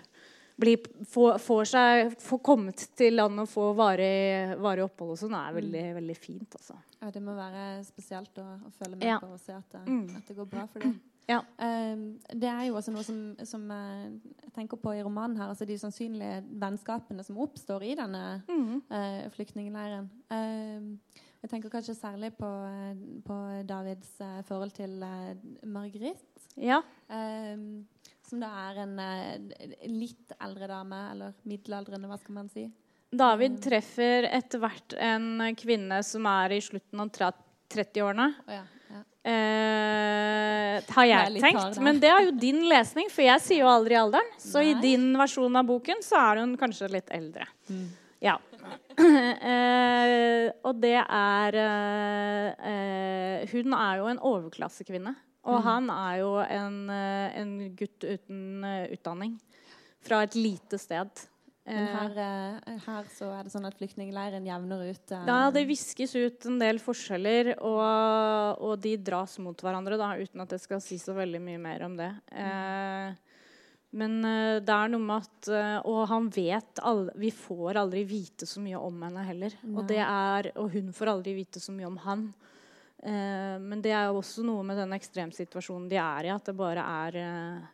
bli, 0.61 0.77
får, 1.09 1.37
får, 1.41 1.63
seg, 1.73 2.15
får 2.21 2.41
kommet 2.45 2.85
til 2.97 3.17
landet 3.19 3.43
og 3.47 3.51
få 3.51 3.67
varig, 3.77 4.57
varig 4.61 4.85
opphold 4.85 5.15
og 5.15 5.21
sånn, 5.21 5.35
er 5.37 5.55
veldig, 5.57 5.85
veldig 5.99 6.17
fint. 6.17 6.57
Altså. 6.59 6.77
Ja, 7.01 7.09
det 7.13 7.21
må 7.25 7.33
være 7.37 7.69
spesielt 7.87 8.37
å, 8.41 8.47
å 8.69 8.73
føle 8.77 8.95
med 8.97 9.07
Ja. 9.09 9.19
på 9.21 9.31
og 9.33 9.39
se 9.41 9.55
at 9.57 9.73
det, 9.73 9.85
Mm. 9.89 10.05
at 10.17 10.27
det 10.29 10.37
går 10.37 10.51
bra 10.53 10.67
for 10.71 10.79
dem. 10.85 10.99
Ja. 11.29 11.37
Um, 11.61 12.17
det 12.33 12.49
er 12.49 12.63
jo 12.65 12.75
også 12.75 12.91
noe 12.91 13.03
som, 13.05 13.19
som 13.47 13.61
eh, 13.71 14.07
jeg 14.41 14.51
tenker 14.55 14.79
på 14.81 14.91
i 14.97 15.03
romanen 15.05 15.37
her, 15.39 15.51
altså 15.53 15.67
de 15.69 15.77
sannsynlige 15.79 16.41
vennskapene 16.59 17.23
som 17.23 17.37
oppstår 17.39 17.85
i 17.87 17.93
denne 17.95 18.23
mm. 18.49 18.81
uh, 18.89 19.29
flyktningleiren. 19.37 20.09
Um, 20.33 20.97
jeg 21.41 21.53
tenker 21.53 21.71
kanskje 21.73 21.95
særlig 21.95 22.33
på, 22.37 22.49
eh, 22.49 22.99
på 23.25 23.37
Davids 23.69 24.11
uh, 24.19 24.41
forhold 24.49 24.73
til 24.75 24.97
uh, 25.05 25.31
Margrit. 25.63 26.25
ja. 26.57 26.81
Um, 27.07 27.85
som 28.31 28.41
da 28.41 28.51
er 28.69 28.83
en 28.85 28.95
eh, 29.03 29.77
litt 29.91 30.31
eldre 30.39 30.69
dame, 30.71 31.01
eller 31.11 31.35
middelaldrende, 31.47 32.07
hva 32.07 32.19
skal 32.21 32.37
man 32.39 32.51
si. 32.51 32.69
David 33.11 33.57
treffer 33.59 34.29
etter 34.31 34.61
hvert 34.61 34.95
en 34.95 35.41
kvinne 35.59 35.97
som 36.07 36.27
er 36.31 36.55
i 36.55 36.61
slutten 36.63 37.01
av 37.03 37.09
30-årene. 37.11 38.27
Å 38.47 38.53
ja, 38.55 38.61
ja. 38.91 39.01
Eh, 39.21 40.77
har 40.95 41.07
Jeg 41.09 41.17
hard 41.19 41.41
tenkt. 41.43 41.81
Men 41.83 41.99
det 42.01 42.09
er 42.09 42.29
jo 42.29 42.31
din 42.39 42.63
lesning, 42.71 43.11
for 43.11 43.25
jeg 43.25 43.43
sier 43.43 43.65
jo 43.65 43.71
aldri 43.71 43.99
alderen. 43.99 44.31
Så 44.39 44.63
i 44.63 44.71
din 44.79 45.11
versjon 45.19 45.59
av 45.59 45.67
boken 45.67 45.99
så 46.05 46.21
er 46.21 46.41
hun 46.45 46.55
kanskje 46.59 46.89
litt 46.95 47.11
eldre. 47.13 47.49
Mm. 47.67 47.89
Ja. 48.23 48.39
Eh, 49.51 50.47
og 50.67 50.77
det 50.83 50.99
er 51.01 51.55
eh, 51.57 52.67
eh, 52.69 53.49
Hun 53.49 53.73
er 53.73 54.01
jo 54.01 54.09
en 54.11 54.19
overklassekvinne. 54.31 55.13
Og 55.43 55.57
Mm. 55.57 55.63
han 55.65 55.89
er 55.89 56.19
jo 56.19 56.31
en, 56.43 56.89
eh, 56.89 57.39
en 57.41 57.75
gutt 57.75 58.03
uten 58.03 58.63
eh, 58.63 58.87
utdanning. 58.93 59.39
Fra 60.01 60.23
et 60.23 60.35
lite 60.35 60.77
sted. 60.77 61.09
Men 61.65 61.87
Eh, 61.87 61.93
her, 61.93 62.79
her 62.87 63.03
så 63.13 63.27
er 63.37 63.43
det 63.45 63.51
sånn 63.53 63.67
at 63.67 63.75
flyktningleiren 63.77 64.45
jevner 64.45 64.81
ut 64.89 65.11
eh, 65.13 65.25
Ja, 65.29 65.51
det 65.53 65.67
viskes 65.69 66.15
ut 66.17 66.45
en 66.49 66.57
del 66.59 66.79
forskjeller, 66.81 67.51
og, 67.61 68.61
og 68.65 68.79
de 68.81 68.95
dras 68.97 69.37
mot 69.39 69.55
hverandre, 69.61 69.95
da, 69.97 70.15
uten 70.17 70.41
at 70.41 70.49
jeg 70.49 70.63
skal 70.63 70.81
si 70.81 70.97
så 70.97 71.13
veldig 71.13 71.39
mye 71.41 71.59
mer 71.61 71.85
om 71.85 71.95
det. 71.97 72.09
Eh, 72.33 73.13
men 73.93 74.21
det 74.65 74.71
er 74.73 74.87
noe 74.87 75.03
med 75.03 75.17
at 75.21 75.83
Og 75.85 76.07
han 76.07 76.29
vet 76.31 76.79
aldri, 76.79 77.11
Vi 77.19 77.31
får 77.35 77.75
aldri 77.75 78.05
vite 78.07 78.47
så 78.47 78.61
mye 78.63 78.79
om 78.79 79.01
henne 79.03 79.25
heller. 79.27 79.51
Og, 79.67 79.85
det 79.85 79.99
er, 79.99 80.51
og 80.55 80.71
hun 80.71 80.93
får 80.95 81.11
aldri 81.11 81.33
vite 81.35 81.59
så 81.59 81.73
mye 81.75 81.87
om 81.89 81.97
han. 81.97 82.33
Eh, 83.01 83.57
men 83.57 83.81
det 83.81 83.93
er 83.97 84.09
jo 84.09 84.19
også 84.19 84.43
noe 84.45 84.61
med 84.65 84.77
den 84.77 84.93
ekstremsituasjonen 84.93 85.89
de 85.89 85.97
er 85.97 86.27
i, 86.27 86.33
at 86.33 86.45
det 86.45 86.53
bare 86.57 86.85
er 86.85 87.17
eh, 87.17 87.69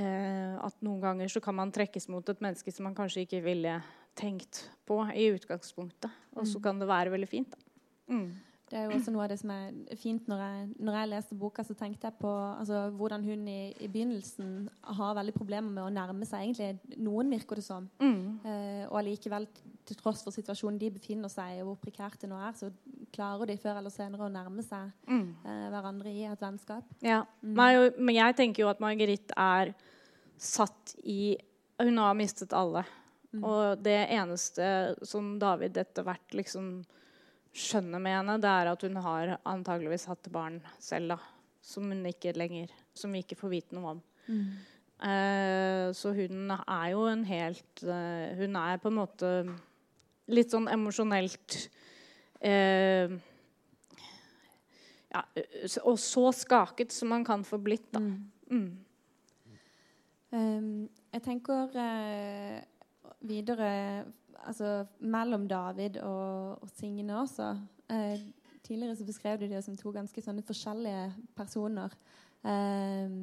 eh, 0.00 0.54
At 0.58 0.80
noen 0.82 0.98
ganger 1.04 1.30
så 1.30 1.42
kan 1.44 1.54
man 1.54 1.70
trekkes 1.74 2.08
mot 2.10 2.26
et 2.28 2.42
menneske 2.42 2.74
som 2.74 2.88
man 2.88 2.96
kanskje 2.98 3.26
ikke 3.26 3.44
ville 3.46 3.78
tenkt 4.18 4.64
på 4.88 4.98
i 5.14 5.30
utgangspunktet. 5.30 6.10
Og 6.34 6.48
så 6.48 6.60
kan 6.62 6.80
det 6.80 6.90
være 6.90 7.12
veldig 7.14 7.28
fint. 7.30 7.54
Da. 7.54 7.68
Mm. 8.10 8.30
Det 8.70 8.78
er 8.78 8.84
jo 8.86 8.92
også 9.00 9.10
noe 9.10 9.24
av 9.24 9.30
det 9.32 9.38
som 9.40 9.50
er 9.50 9.96
fint. 9.98 10.28
Når 10.30 10.38
jeg, 10.44 10.66
når 10.78 10.94
jeg 11.00 11.08
leste 11.10 11.34
boka, 11.40 11.62
så 11.66 11.74
tenkte 11.74 12.06
jeg 12.06 12.14
på 12.20 12.30
altså, 12.30 12.84
hvordan 12.94 13.24
hun 13.26 13.48
i, 13.50 13.72
i 13.82 13.88
begynnelsen 13.90 14.68
har 14.96 15.16
veldig 15.18 15.34
problemer 15.34 15.72
med 15.74 15.82
å 15.82 15.90
nærme 15.90 16.28
seg 16.28 16.44
egentlig 16.44 16.98
noen, 17.02 17.32
virker 17.34 17.58
det 17.58 17.64
som. 17.66 17.88
Mm. 17.98 18.38
Eh, 18.46 18.84
og 18.86 19.00
allikevel, 19.00 19.48
til 19.90 19.96
tross 19.98 20.22
for 20.22 20.30
situasjonen 20.30 20.78
de 20.78 20.90
befinner 20.94 21.28
seg 21.32 21.56
i, 21.56 21.60
og 21.64 21.72
hvor 21.72 21.80
prekært 21.82 22.20
det 22.22 22.30
nå 22.30 22.38
er, 22.38 22.54
så 22.54 22.70
klarer 23.12 23.50
de 23.50 23.56
før 23.58 23.80
eller 23.80 23.90
senere 23.90 24.28
å 24.28 24.30
nærme 24.30 24.62
seg 24.62 24.92
Mm. 25.10 25.26
eh, 25.44 25.66
hverandre 25.74 26.12
i 26.14 26.24
et 26.30 26.40
vennskap. 26.40 26.84
Ja. 27.02 27.24
Og- 27.42 27.98
Men 27.98 28.14
jeg 28.14 28.36
tenker 28.36 28.62
jo 28.62 28.68
at 28.70 28.78
Margerit 28.80 29.32
er 29.36 29.74
satt 30.38 30.94
i 31.04 31.36
Hun 31.80 31.96
har 31.98 32.14
mistet 32.14 32.52
alle. 32.52 32.84
Og 33.42 33.82
det 33.82 34.08
eneste 34.10 34.94
som 35.06 35.38
David 35.38 35.76
etter 35.76 36.02
hvert 36.04 36.34
liksom 36.34 36.84
skjønner 37.56 38.02
med 38.02 38.16
henne, 38.18 38.38
det 38.42 38.50
er 38.50 38.70
at 38.70 38.84
hun 38.86 38.98
har 39.02 39.36
antageligvis 39.48 40.06
hatt 40.10 40.30
barn 40.32 40.60
selv, 40.78 41.16
da. 41.16 41.18
Som 41.60 41.90
hun 41.92 42.06
ikke 42.08 42.32
lenger 42.32 42.70
Som 42.96 43.12
vi 43.12 43.20
ikke 43.20 43.36
får 43.36 43.50
vite 43.52 43.76
noe 43.76 43.90
om. 43.92 43.98
Eh, 45.00 45.90
så 45.96 46.12
hun 46.16 46.52
er 46.56 46.86
jo 46.92 47.02
en 47.08 47.24
helt 47.24 47.82
eh, 47.84 48.36
Hun 48.36 48.56
er 48.56 48.80
på 48.80 48.88
en 48.90 48.96
måte 48.96 49.30
litt 50.28 50.52
sånn 50.52 50.68
emosjonelt 50.72 51.56
eh, 52.44 53.12
ja, 55.10 55.22
Og 55.88 55.96
så 56.00 56.26
skaket 56.36 56.92
som 56.92 57.12
man 57.12 57.24
kan 57.26 57.44
få 57.48 57.58
blitt, 57.60 57.88
da. 57.92 58.02
Mm. 58.50 58.70
Um, 60.30 60.84
jeg 61.10 61.22
tenker 61.24 61.72
eh, 61.82 62.60
videre 63.26 63.70
altså, 64.46 64.84
mellom 65.00 65.48
David 65.48 66.00
og, 66.04 66.62
og 66.62 66.70
Signe 66.74 67.18
også. 67.20 67.50
Eh, 67.90 68.20
tidligere 68.66 68.96
så 68.96 69.04
beskrev 69.04 69.40
du 69.40 69.46
dem 69.46 69.62
som 69.62 69.76
to 69.76 69.92
ganske 69.94 70.22
sånne 70.22 70.44
forskjellige 70.46 71.10
personer. 71.36 71.94
Eh, 72.44 73.20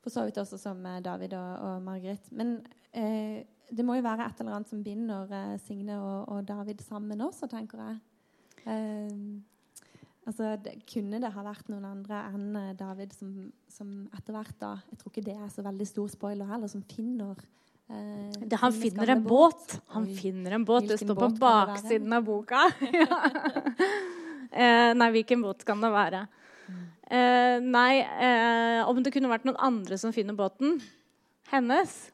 for 0.00 0.12
så 0.12 0.24
vidt 0.26 0.40
også 0.40 0.58
som 0.60 0.84
eh, 0.86 1.02
David 1.04 1.34
og, 1.38 1.56
og 1.68 1.82
Margaret. 1.82 2.32
Men 2.32 2.58
eh, 2.92 3.42
det 3.70 3.84
må 3.86 3.96
jo 3.98 4.06
være 4.06 4.26
et 4.26 4.40
eller 4.40 4.56
annet 4.58 4.70
som 4.72 4.82
binder 4.84 5.30
eh, 5.36 5.56
Signe 5.62 5.98
og, 6.00 6.28
og 6.28 6.48
David 6.48 6.82
sammen 6.84 7.20
også, 7.26 7.48
tenker 7.50 7.82
jeg. 7.84 8.00
Um, 8.66 9.44
altså, 10.26 10.56
det, 10.60 10.74
kunne 10.90 11.20
det 11.22 11.30
ha 11.32 11.44
vært 11.44 11.70
noen 11.72 11.86
andre 11.88 12.24
enn 12.32 12.50
eh, 12.58 12.74
David 12.78 13.14
som, 13.16 13.32
som 13.72 13.92
etter 14.16 14.36
hvert 14.36 14.58
da 14.60 14.74
Jeg 14.90 15.00
tror 15.00 15.12
ikke 15.14 15.24
det 15.30 15.36
er 15.38 15.48
så 15.52 15.64
veldig 15.64 15.86
stor 15.88 16.10
spoiler 16.12 16.50
heller, 16.50 16.70
som 16.72 16.84
finner 16.90 17.38
eh, 17.38 17.46
Det, 17.90 18.58
han 18.58 18.74
finner 18.74 19.14
en 19.16 19.24
båt. 19.24 19.80
Han 19.94 20.06
finner 20.16 20.56
en 20.58 20.64
båt. 20.64 20.88
Det 20.88 20.98
står 21.00 21.18
på 21.18 21.28
baksiden 21.40 22.12
av 22.14 22.24
boka. 22.26 22.68
eh, 24.52 24.92
nei, 24.94 25.10
hvilken 25.16 25.42
båt 25.42 25.66
kan 25.66 25.82
det 25.82 25.90
være? 25.94 26.24
Eh, 27.10 27.58
nei, 27.62 28.00
eh, 28.00 28.86
om 28.86 29.02
det 29.02 29.12
kunne 29.14 29.32
vært 29.32 29.48
noen 29.48 29.58
andre 29.70 29.98
som 29.98 30.14
finner 30.14 30.38
båten? 30.38 30.78
hennes. 31.50 32.10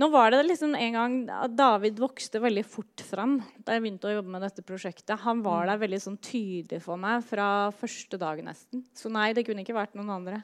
Nå 0.00 0.08
var 0.08 0.30
det 0.32 0.42
liksom 0.46 0.74
en 0.74 0.96
gang 0.96 1.16
David 1.56 1.98
vokste 2.00 2.40
veldig 2.40 2.64
fort 2.64 3.02
fram 3.04 3.38
da 3.58 3.76
jeg 3.76 3.84
begynte 3.84 4.08
å 4.08 4.14
jobbe 4.14 4.32
med 4.32 4.44
dette 4.44 4.64
prosjektet. 4.66 5.18
Han 5.24 5.42
var 5.44 5.68
der 5.68 5.82
veldig 5.82 6.00
sånn 6.00 6.16
tydelig 6.24 6.82
for 6.84 7.00
meg 7.00 7.24
fra 7.26 7.70
første 7.76 8.20
dag 8.20 8.40
nesten. 8.44 8.84
Så 8.96 9.12
nei, 9.12 9.30
det 9.36 9.44
kunne 9.46 9.64
ikke 9.64 9.76
vært 9.76 9.96
noen 9.98 10.14
andre. 10.14 10.42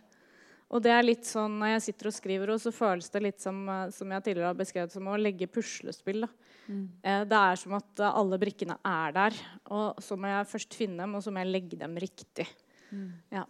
Og 0.75 0.83
det 0.83 0.91
er 0.91 1.05
litt 1.07 1.27
sånn, 1.29 1.61
Når 1.61 1.77
jeg 1.77 1.83
sitter 1.85 2.09
og 2.11 2.15
skriver, 2.17 2.53
så 2.59 2.73
føles 2.75 3.09
det 3.13 3.23
litt 3.23 3.41
som, 3.41 3.69
eh, 3.69 3.91
som 3.95 4.11
jeg 4.11 4.25
tidligere 4.25 4.51
har 4.51 4.59
beskrevet 4.59 4.93
som 4.93 5.07
å 5.07 5.19
legge 5.21 5.47
puslespill. 5.47 6.27
Mm. 6.67 6.87
Det 7.31 7.39
er 7.39 7.59
som 7.61 7.77
at 7.79 8.01
alle 8.03 8.41
brikkene 8.43 8.75
er 8.83 9.13
der, 9.15 9.37
og 9.71 10.01
så 10.03 10.17
må 10.19 10.27
jeg 10.27 10.49
først 10.51 10.75
finne 10.75 11.05
dem, 11.05 11.15
og 11.15 11.23
så 11.23 11.31
må 11.31 11.45
jeg 11.45 11.53
legge 11.53 11.79
dem 11.79 11.95
riktig. 11.95 12.49
Mm. 12.91 13.13
Ja. 13.31 13.45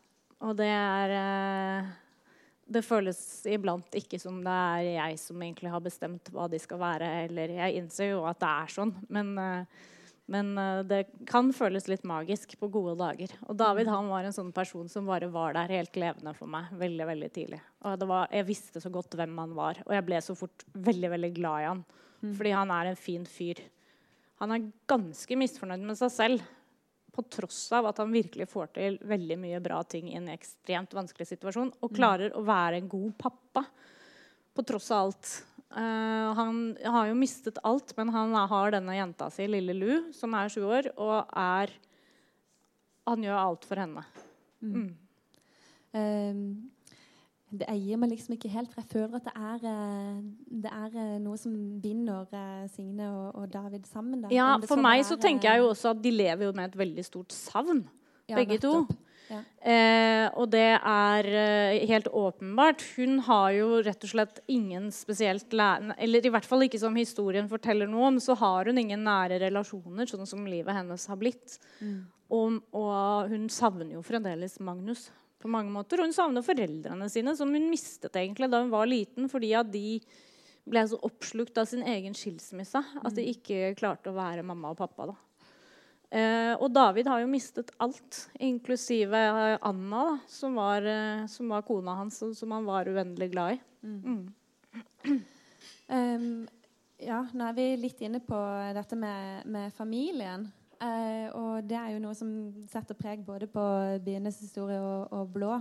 Og 0.45 0.57
det 0.59 0.69
er 0.69 1.15
eh, 1.17 1.95
Det 2.67 2.83
føles 2.83 3.19
iblant 3.47 3.95
ikke 3.95 4.19
som 4.19 4.41
det 4.43 4.51
er 4.53 4.87
jeg 4.97 5.19
som 5.23 5.43
egentlig 5.43 5.71
har 5.71 5.83
bestemt 5.85 6.33
hva 6.35 6.49
de 6.51 6.59
skal 6.59 6.81
være. 6.83 7.11
Eller 7.29 7.53
jeg 7.55 7.79
innser 7.79 8.11
jo 8.11 8.25
at 8.27 8.41
det 8.43 8.49
er 8.51 8.73
sånn, 8.75 8.91
men, 9.09 9.37
eh, 9.39 9.85
men 10.33 10.57
eh, 10.59 10.81
det 10.87 11.01
kan 11.29 11.53
føles 11.55 11.87
litt 11.91 12.07
magisk 12.07 12.57
på 12.59 12.69
gode 12.73 12.97
dager. 12.99 13.33
Og 13.47 13.59
David 13.59 13.91
han 13.91 14.11
var 14.11 14.27
en 14.27 14.35
sånn 14.35 14.51
person 14.55 14.89
som 14.91 15.07
bare 15.07 15.31
var 15.31 15.55
der 15.55 15.71
helt 15.79 15.99
levende 15.99 16.35
for 16.35 16.51
meg 16.51 16.73
veldig 16.81 17.07
veldig 17.13 17.31
tidlig. 17.35 17.61
Og 17.87 18.03
var, 18.11 18.27
jeg 18.35 18.49
visste 18.49 18.83
så 18.83 18.91
godt 18.93 19.15
hvem 19.19 19.39
han 19.39 19.55
var, 19.57 19.81
og 19.87 19.95
jeg 19.95 20.07
ble 20.09 20.21
så 20.25 20.37
fort 20.39 20.67
veldig 20.75 21.13
veldig 21.15 21.33
glad 21.39 21.63
i 21.63 21.71
han. 21.71 21.87
Mm. 22.25 22.35
Fordi 22.41 22.55
han 22.59 22.75
er 22.75 22.91
en 22.91 22.99
fin 22.99 23.27
fyr. 23.31 23.63
Han 24.43 24.53
er 24.53 24.69
ganske 24.91 25.39
misfornøyd 25.39 25.87
med 25.87 25.99
seg 25.99 26.13
selv 26.13 26.53
på 27.17 27.25
tross 27.33 27.61
av 27.73 27.87
at 27.89 28.03
han 28.03 28.13
virkelig 28.13 28.49
får 28.51 28.73
til 28.77 28.99
veldig 29.09 29.39
mye 29.41 29.61
bra 29.65 29.79
ting 29.89 30.11
i 30.11 30.19
en 30.19 30.29
ekstremt 30.35 30.93
vanskelig 30.97 31.31
situasjon, 31.31 31.71
og 31.81 31.93
mm. 31.93 31.97
klarer 31.97 32.35
å 32.37 32.43
være 32.45 32.83
en 32.83 32.91
god 32.93 33.15
pappa 33.23 33.63
på 34.57 34.65
tross 34.67 34.91
av 34.91 35.07
alt. 35.07 35.31
Uh, 35.75 36.31
han 36.39 36.61
har 36.85 37.09
jo 37.11 37.17
mistet 37.19 37.59
alt, 37.67 37.91
men 37.99 38.13
han 38.15 38.37
har 38.51 38.77
denne 38.77 38.95
jenta 38.95 39.27
si, 39.35 39.49
lille 39.51 39.75
Lu, 39.75 39.91
som 40.15 40.37
er 40.39 40.53
sju 40.53 40.63
år, 40.63 40.93
og 40.95 41.27
er 41.33 41.75
Han 43.07 43.23
gjør 43.23 43.39
alt 43.39 43.65
for 43.65 43.79
henne. 43.79 44.03
Mm. 44.59 44.89
Um, 45.95 46.41
det 47.55 47.69
eier 47.71 47.99
meg 48.01 48.11
liksom 48.11 48.35
ikke 48.35 48.51
helt. 48.51 48.73
For 48.73 48.83
jeg 48.83 48.91
føler 48.91 49.21
at 49.21 49.29
det 49.29 49.35
er, 49.37 49.67
eh, 49.71 50.17
det 50.65 50.73
er 50.73 50.97
eh, 50.99 51.13
noe 51.23 51.39
som 51.39 51.53
binder 51.83 52.27
Signe 52.73 53.07
og, 53.07 53.29
og 53.39 53.53
David 53.53 53.87
sammen. 53.87 54.25
Da. 54.25 54.33
Ja, 54.35 54.49
for 54.67 54.83
meg 54.83 55.05
så 55.07 55.19
tenker 55.21 55.53
jeg 55.53 55.63
jo 55.63 55.71
også 55.71 55.93
at 55.95 56.03
de 56.03 56.11
lever 56.11 56.49
jo 56.49 56.57
med 56.57 56.73
et 56.73 56.79
veldig 56.83 57.05
stort 57.07 57.37
savn, 57.37 57.85
ja, 58.27 58.35
begge 58.35 58.59
nettopp. 58.59 58.91
to. 58.91 58.99
Ja. 59.27 59.41
Eh, 59.59 60.27
og 60.39 60.51
det 60.53 60.77
er 60.77 61.29
eh, 61.31 61.87
helt 61.91 62.07
åpenbart. 62.07 62.85
Hun 62.97 63.19
har 63.27 63.51
jo 63.57 63.81
rett 63.87 64.05
og 64.07 64.13
slett 64.13 64.41
ingen 64.47 64.91
spesielt 64.95 65.53
Eller 65.53 66.27
i 66.27 66.31
hvert 66.31 66.47
fall 66.47 66.67
ikke 66.67 66.81
som 66.81 66.97
historien 66.97 67.49
forteller 67.51 67.91
noe 67.91 68.13
om, 68.13 68.21
så 68.23 68.37
har 68.39 68.71
hun 68.71 68.79
ingen 68.79 69.05
nære 69.07 69.41
relasjoner, 69.43 70.07
sånn 70.07 70.27
som 70.27 70.47
livet 70.47 70.75
hennes 70.77 71.07
har 71.11 71.19
blitt. 71.19 71.59
Mm. 71.81 72.07
Og, 72.29 72.61
og, 72.75 73.31
hun 73.31 73.49
savner 73.53 73.95
jo 73.95 74.05
fremdeles 74.07 74.59
Magnus 74.61 75.09
på 75.43 75.51
mange 75.51 75.75
måter. 75.75 76.01
Og 76.01 76.09
hun 76.09 76.17
savner 76.17 76.47
foreldrene 76.47 77.11
sine, 77.11 77.35
som 77.39 77.53
hun 77.55 77.69
mistet 77.71 78.17
egentlig 78.17 78.51
da 78.53 78.63
hun 78.63 78.73
var 78.75 78.89
liten, 78.91 79.31
fordi 79.33 79.53
at 79.59 79.71
de 79.75 80.01
ble 80.67 80.83
så 80.91 80.99
oppslukt 81.07 81.59
av 81.59 81.69
sin 81.71 81.85
egen 81.87 82.15
skilsmisse 82.17 82.81
at 82.83 83.15
de 83.15 83.23
mm. 83.23 83.33
ikke 83.37 83.75
klarte 83.79 84.11
å 84.11 84.17
være 84.17 84.43
mamma 84.47 84.73
og 84.75 84.81
pappa. 84.81 85.13
da. 85.13 85.17
Eh, 86.07 86.53
og 86.63 86.71
David 86.71 87.09
har 87.11 87.23
jo 87.23 87.31
mistet 87.31 87.73
alt, 87.83 88.27
inklusive 88.39 89.19
Anna, 89.59 90.03
da, 90.13 90.19
som, 90.31 90.55
var, 90.59 90.87
eh, 90.87 91.25
som 91.31 91.51
var 91.51 91.65
kona 91.67 91.97
hans, 91.99 92.21
som 92.39 92.55
han 92.55 92.69
var 92.69 92.91
uendelig 92.91 93.33
glad 93.33 93.57
i. 93.57 93.63
Mm. 93.87 94.21
Um, 95.87 96.47
ja, 96.99 97.21
nå 97.31 97.49
er 97.49 97.57
vi 97.57 97.67
litt 97.79 98.01
inne 98.03 98.19
på 98.25 98.39
dette 98.75 98.99
med, 98.99 99.47
med 99.51 99.75
familien. 99.77 100.49
Uh, 100.77 101.27
og 101.33 101.67
det 101.69 101.77
er 101.79 101.95
jo 101.95 102.03
noe 102.03 102.17
som 102.17 102.31
setter 102.69 102.99
preg 102.99 103.23
både 103.25 103.49
på 103.49 103.65
byenes 104.05 104.41
historie 104.43 104.81
og, 104.83 105.13
og 105.15 105.31
blå. 105.33 105.59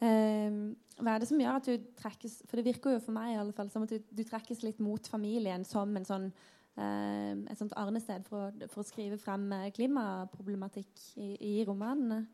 Uh, 0.00 0.76
hva 0.96 1.14
er 1.14 1.22
det 1.22 1.28
som 1.28 1.40
gjør 1.40 1.58
at 1.58 1.68
du 1.68 1.84
trekkes 1.96 2.34
For 2.44 2.58
det 2.58 2.66
virker 2.66 2.94
jo 2.94 3.00
for 3.00 3.16
meg 3.16 3.30
i 3.32 3.38
alle 3.40 3.54
fall 3.56 3.70
som 3.72 3.86
at 3.86 3.92
du, 3.92 4.00
du 4.12 4.22
trekkes 4.28 4.60
litt 4.64 4.80
mot 4.80 5.08
familien 5.08 5.64
som 5.64 5.92
en 5.96 6.04
sånn, 6.08 6.30
et 6.76 7.56
sånt 7.56 7.72
arnested 7.80 8.26
for, 8.28 8.52
for, 8.68 8.82
å 8.82 8.86
skrive 8.86 9.16
frem 9.16 9.46
klimaproblematikk 9.72 10.90
i, 11.16 11.30
i 11.40 11.54
romanene. 11.64 12.26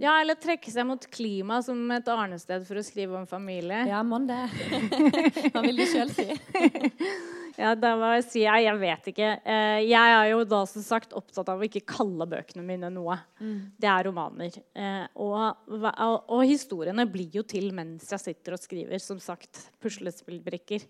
ja, 0.00 0.18
eller 0.20 0.36
trekke 0.40 0.72
seg 0.72 0.84
mot 0.88 1.06
klima 1.12 1.62
som 1.64 1.80
et 1.92 2.10
arnested 2.12 2.66
for 2.68 2.80
å 2.80 2.84
skrive 2.84 3.16
om 3.16 3.24
familie. 3.28 3.86
Ja, 3.88 4.02
mon 4.04 4.28
det. 4.28 4.42
Hva 5.54 5.64
vil 5.64 5.80
du 5.80 5.86
sjøl 5.88 6.12
si? 6.12 6.28
Ja, 7.54 7.74
da 7.78 7.92
må 7.98 8.08
jeg 8.16 8.24
si 8.26 8.40
jeg, 8.42 8.64
jeg 8.66 8.78
vet 8.80 9.10
ikke. 9.12 9.28
Eh, 9.46 9.80
jeg 9.86 10.14
er 10.16 10.28
jo 10.32 10.40
da 10.48 10.64
som 10.66 10.82
sagt 10.82 11.14
opptatt 11.14 11.50
av 11.52 11.60
å 11.60 11.66
ikke 11.66 11.84
kalle 11.86 12.26
bøkene 12.30 12.64
mine 12.66 12.90
noe. 12.90 13.16
Mm. 13.38 13.58
Det 13.78 13.90
er 13.90 14.08
romaner. 14.08 14.56
Eh, 14.74 15.04
og, 15.22 15.68
og, 15.70 15.86
og, 15.94 16.40
historiene 16.48 17.06
blir 17.10 17.38
jo 17.38 17.44
til 17.46 17.70
mens 17.76 18.10
jeg 18.10 18.22
sitter 18.24 18.56
og 18.56 18.62
skriver. 18.62 18.98
Som 19.02 19.22
sagt, 19.22 19.68
puslespillbrikker. 19.82 20.82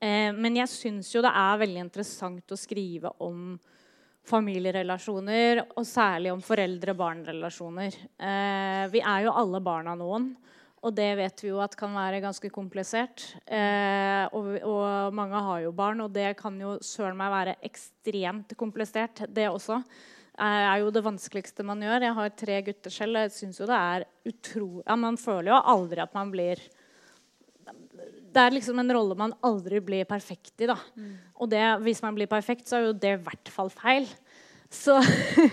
Eh, 0.00 0.30
men 0.34 0.60
jeg 0.60 0.70
syns 0.70 1.10
jo 1.14 1.22
det 1.24 1.32
er 1.34 1.62
veldig 1.62 1.82
interessant 1.86 2.54
å 2.54 2.58
skrive 2.58 3.12
om 3.24 3.56
familierelasjoner, 4.28 5.62
og 5.78 5.86
særlig 5.88 6.32
om 6.34 6.42
foreldre-barn-relasjoner. 6.44 7.96
Eh, 8.20 8.84
vi 8.92 9.00
er 9.00 9.24
jo 9.26 9.34
alle 9.34 9.62
barn 9.64 9.88
av 9.90 9.98
noen. 10.00 10.30
Og 10.86 10.94
det 10.94 11.08
vet 11.18 11.42
vi 11.42 11.50
jo 11.50 11.58
at 11.62 11.74
kan 11.78 11.90
være 11.96 12.20
ganske 12.22 12.50
komplisert. 12.54 13.24
Eh, 13.50 14.30
og, 14.30 15.14
mange 15.14 15.40
har 15.48 15.64
jo 15.64 15.74
barn, 15.74 16.04
og 16.04 16.12
det 16.14 16.36
kan 16.38 16.54
jo 16.60 16.76
søren 16.84 17.18
meg 17.18 17.32
være 17.34 17.56
ekstremt 17.66 18.54
komplisert, 18.58 19.24
det 19.26 19.48
også. 19.50 19.80
Eh, 20.38 20.64
er 20.70 20.84
jo 20.84 20.92
det 20.94 21.02
vanskeligste 21.02 21.66
man 21.66 21.82
gjør. 21.82 22.06
Jeg 22.06 22.18
har 22.20 22.36
tre 22.44 22.60
gutter 22.68 22.94
selv, 22.94 23.18
og 23.18 23.26
jeg 23.26 23.34
syns 23.40 23.58
jo 23.58 23.66
det 23.66 23.78
er 23.78 24.06
utrolig 24.30 24.84
ja, 24.86 24.96
Man 24.96 25.18
føler 25.18 25.50
jo 25.50 25.62
aldri 25.74 26.04
at 26.04 26.14
man 26.14 26.30
blir 26.30 26.62
Det 28.38 28.44
er 28.46 28.54
liksom 28.54 28.78
en 28.78 28.92
rolle 28.94 29.16
man 29.18 29.32
aldri 29.42 29.80
blir 29.82 30.06
perfekt 30.06 30.62
i, 30.62 30.68
da. 30.70 30.76
Mm. 30.94 31.14
Og 31.42 31.50
det, 31.50 31.62
hvis 31.82 32.02
man 32.04 32.14
blir 32.14 32.30
perfekt, 32.30 32.68
så 32.68 32.78
er 32.78 32.84
jo 32.86 32.92
det 32.94 33.16
i 33.16 33.22
hvert 33.24 33.50
fall 33.50 33.72
feil. 33.72 34.06
Så 34.70 34.94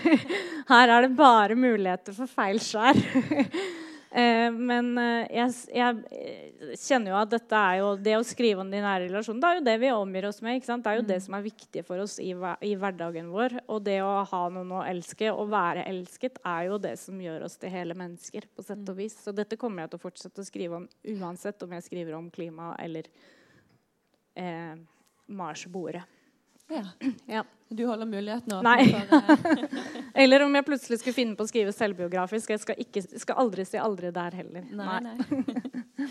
her 0.70 0.92
er 0.94 1.02
det 1.02 1.16
bare 1.18 1.56
muligheter 1.58 2.14
for 2.14 2.30
feil 2.30 2.62
skjær. 2.62 2.94
Eh, 2.94 3.58
men 4.54 4.92
eh, 5.00 5.26
jeg, 5.34 5.52
jeg, 5.74 5.96
eh, 6.14 6.74
kjenner 6.78 7.10
jo 7.10 7.16
at 7.18 7.32
dette 7.32 7.58
er 7.58 7.80
jo 7.80 7.88
det 7.98 8.14
å 8.16 8.24
skrive 8.26 8.62
om 8.62 8.70
de 8.70 8.78
nære 8.80 9.08
relasjonene 9.08 9.42
det 9.42 9.48
er 9.50 9.58
jo 9.58 9.64
det 9.66 9.74
vi 9.82 9.90
omgir 9.92 10.28
oss 10.28 10.38
med. 10.44 10.62
Det 10.62 10.92
er 10.92 11.00
jo 11.00 11.06
det 11.08 11.18
mm. 11.18 11.24
som 11.26 11.36
er 11.36 11.46
viktig 11.46 11.84
for 11.86 12.04
oss 12.04 12.16
i, 12.22 12.30
i, 12.32 12.72
hverdagen 12.78 13.32
vår. 13.34 13.58
Og 13.66 13.82
det 13.86 13.98
å 14.06 14.12
ha 14.30 14.42
noen 14.54 14.76
å 14.78 14.84
elske 14.86 15.32
og 15.32 15.50
være 15.52 15.84
elsket 15.90 16.38
er 16.46 16.68
jo 16.70 16.80
det 16.82 16.94
som 17.02 17.18
gjør 17.20 17.48
oss 17.48 17.58
til 17.60 17.74
hele 17.74 17.98
mennesker. 17.98 18.46
på 18.54 18.64
sett 18.64 18.84
og 18.84 18.94
mm. 18.94 19.02
vis. 19.02 19.18
Så 19.26 19.34
dette 19.36 19.58
kommer 19.60 19.84
jeg 19.84 19.94
til 19.94 20.00
å 20.00 20.06
fortsette 20.06 20.44
å 20.44 20.48
skrive 20.48 20.80
om 20.80 20.88
uansett 21.16 21.66
om 21.66 21.76
jeg 21.76 21.88
skriver 21.88 22.18
om 22.18 22.30
klima 22.30 22.74
eller 22.82 23.10
eh, 24.38 24.78
Mars-bordet. 25.26 26.06
Ja. 26.70 26.86
ja. 27.38 27.44
Du 27.68 27.82
holder 27.86 28.06
muligheten 28.06 28.52
åpen 28.52 28.64
Nei. 28.64 28.94
Uh... 29.10 29.64
Eller 30.22 30.44
om 30.44 30.54
jeg 30.54 30.66
plutselig 30.66 31.00
skulle 31.00 31.16
finne 31.16 31.36
på 31.38 31.42
å 31.46 31.50
skrive 31.50 31.74
selvbiografisk. 31.74 32.52
Jeg 32.54 32.62
skal, 32.62 32.78
ikke, 32.82 33.02
skal 33.18 33.40
aldri 33.42 33.66
si 33.66 33.80
aldri 33.80 34.12
der 34.14 34.36
heller. 34.38 34.68
Nei, 34.70 34.98
nei. 35.02 36.08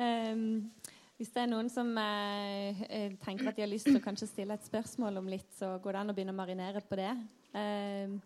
um, 0.00 0.46
hvis 1.20 1.32
det 1.34 1.42
er 1.44 1.50
noen 1.52 1.68
som 1.72 1.92
uh, 2.00 2.84
tenker 3.24 3.50
at 3.50 3.58
de 3.58 3.66
har 3.66 3.70
lyst 3.70 3.90
til 3.90 4.00
å 4.00 4.04
kanskje 4.04 4.30
stille 4.30 4.56
et 4.56 4.68
spørsmål 4.68 5.20
om 5.20 5.28
litt, 5.30 5.50
så 5.58 5.74
går 5.84 5.98
det 5.98 6.02
an 6.02 6.14
å 6.14 6.16
begynne 6.16 6.36
å 6.36 6.40
marinere 6.40 6.84
på 6.84 6.98
det. 7.00 7.12
Uh, 7.52 8.16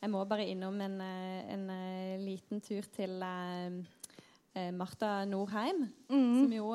jeg 0.00 0.12
må 0.12 0.24
bare 0.28 0.48
innom 0.48 0.80
en, 0.84 0.98
en 1.00 1.68
liten 2.20 2.60
tur 2.60 2.84
til 2.92 3.14
Marta 4.76 5.14
Norheim, 5.24 5.86
mm. 6.12 6.34
som 6.42 6.52
jo 6.52 6.74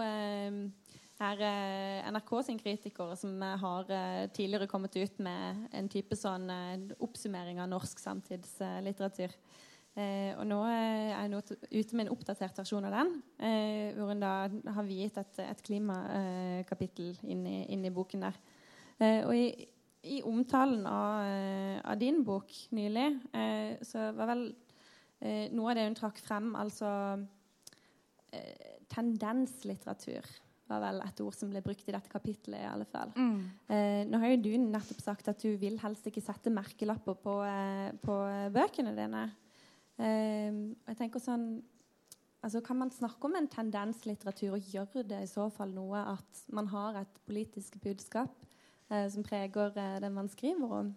er 1.20 1.42
eh, 1.44 2.10
NRK 2.14 2.32
sin 2.48 2.60
kritiker 2.60 3.12
som 3.20 3.42
har 3.42 3.90
eh, 3.92 4.28
tidligere 4.32 4.70
kommet 4.72 4.96
ut 4.96 5.18
med 5.24 5.66
en 5.76 5.90
type 5.92 6.16
sånn 6.16 6.48
eh, 6.54 6.94
oppsummering 7.04 7.60
av 7.60 7.72
norsk 7.72 8.00
samtidslitteratur. 8.00 9.36
og 10.00 10.46
nå 10.48 10.58
er 10.70 11.26
jeg 11.28 11.56
ute 11.82 11.98
med 11.98 12.06
en 12.06 12.12
oppdatert 12.14 12.60
versjon 12.62 12.86
av 12.88 12.94
den, 12.94 13.10
hvor 13.98 14.12
hun 14.14 14.22
da 14.22 14.48
har 14.48 14.86
viet 14.88 15.18
et, 15.18 15.40
et 15.44 15.64
klimakapittel 15.66 17.18
inn, 17.28 17.42
inn, 17.46 17.84
i 17.84 17.92
boken 17.92 18.24
der. 18.24 18.38
og 19.26 19.34
i, 19.36 19.66
i 20.16 20.22
omtalen 20.24 20.86
av, 20.88 21.26
av, 21.84 21.98
din 22.00 22.22
bok 22.24 22.54
nylig, 22.72 23.10
så 23.82 24.12
var 24.16 24.32
vel 24.32 24.46
noe 25.58 25.74
av 25.74 25.76
det 25.76 25.88
hun 25.90 26.00
trakk 26.00 26.22
frem, 26.24 26.54
altså 26.56 26.94
tendenslitteratur 28.94 30.32
var 30.70 30.84
vel 30.84 31.02
et 31.06 31.22
ord 31.26 31.36
som 31.36 31.50
ble 31.52 31.64
brukt 31.66 31.88
i 31.90 31.96
dette 31.96 32.12
kapittelet. 32.12 32.62
i 32.62 32.70
alle 32.70 32.88
fall. 32.90 33.12
Mm. 33.18 33.42
Eh, 33.68 34.04
nå 34.10 34.22
har 34.22 34.34
jo 34.34 34.44
du 34.46 34.52
nettopp 34.62 35.02
sagt 35.04 35.32
at 35.32 35.42
du 35.42 35.58
vil 35.60 35.80
helst 35.82 36.08
ikke 36.08 36.24
sette 36.24 36.54
merkelapper 36.54 37.18
på, 37.20 37.36
eh, 37.48 37.90
på 38.04 38.20
bøkene 38.56 38.96
dine. 38.98 39.26
Eh, 40.00 40.64
jeg 40.88 41.00
tenker 41.02 41.24
sånn 41.24 41.52
altså, 42.44 42.62
kan 42.62 42.80
man 42.80 42.92
snakke 42.92 43.28
om 43.28 43.36
en 43.36 43.50
tendenslitteratur, 43.52 44.56
og 44.56 44.72
gjør 44.74 45.04
det 45.08 45.24
i 45.24 45.32
så 45.32 45.50
fall 45.54 45.74
noe 45.76 46.04
at 46.16 46.46
man 46.56 46.70
har 46.72 47.02
et 47.02 47.22
politisk 47.28 47.80
budskap 47.84 48.46
eh, 48.90 49.08
som 49.12 49.26
preger 49.26 49.76
eh, 49.76 49.98
det 50.04 50.12
man 50.14 50.30
skriver 50.32 50.78
om? 50.82 50.94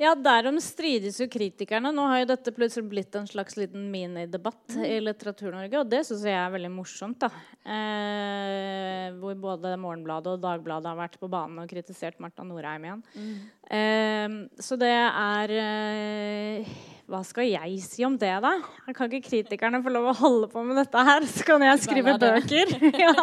Ja, 0.00 0.10
derom 0.18 0.56
strides 0.58 1.20
jo 1.22 1.28
kritikerne. 1.30 1.92
Nå 1.94 2.08
har 2.10 2.24
jo 2.24 2.30
dette 2.32 2.50
plutselig 2.54 2.88
blitt 2.90 3.14
en 3.14 3.28
slags 3.30 3.54
liten 3.54 3.84
minidebatt 3.92 4.74
mm. 4.74 4.86
i 4.88 4.96
Litteratur-Norge, 5.04 5.78
og 5.78 5.92
det 5.92 6.00
syns 6.08 6.24
jeg 6.26 6.34
er 6.34 6.50
veldig 6.50 6.70
morsomt. 6.74 7.22
da. 7.22 7.30
Eh, 7.62 9.12
hvor 9.20 9.38
både 9.38 9.76
Morgenbladet 9.78 10.34
og 10.34 10.42
Dagbladet 10.42 10.90
har 10.90 10.98
vært 10.98 11.14
på 11.20 11.30
banen 11.30 11.62
og 11.62 11.70
kritisert 11.70 12.18
Marta 12.22 12.42
Norheim 12.46 12.88
igjen. 12.88 13.04
Mm. 13.14 13.38
Eh, 13.78 14.36
så 14.66 14.78
det 14.80 14.90
er 14.90 15.54
eh, 15.62 16.74
Hva 17.06 17.22
skal 17.26 17.46
jeg 17.52 17.78
si 17.86 18.02
om 18.08 18.18
det, 18.18 18.34
da? 18.42 18.56
Kan 18.90 19.06
ikke 19.06 19.28
kritikerne 19.30 19.82
få 19.84 19.94
lov 19.94 20.10
å 20.10 20.18
holde 20.24 20.50
på 20.50 20.66
med 20.66 20.82
dette 20.82 21.06
her, 21.06 21.30
så 21.30 21.46
kan 21.52 21.62
jeg 21.70 21.84
skrive 21.86 22.18
bøker? 22.18 22.74
ja. 23.06 23.14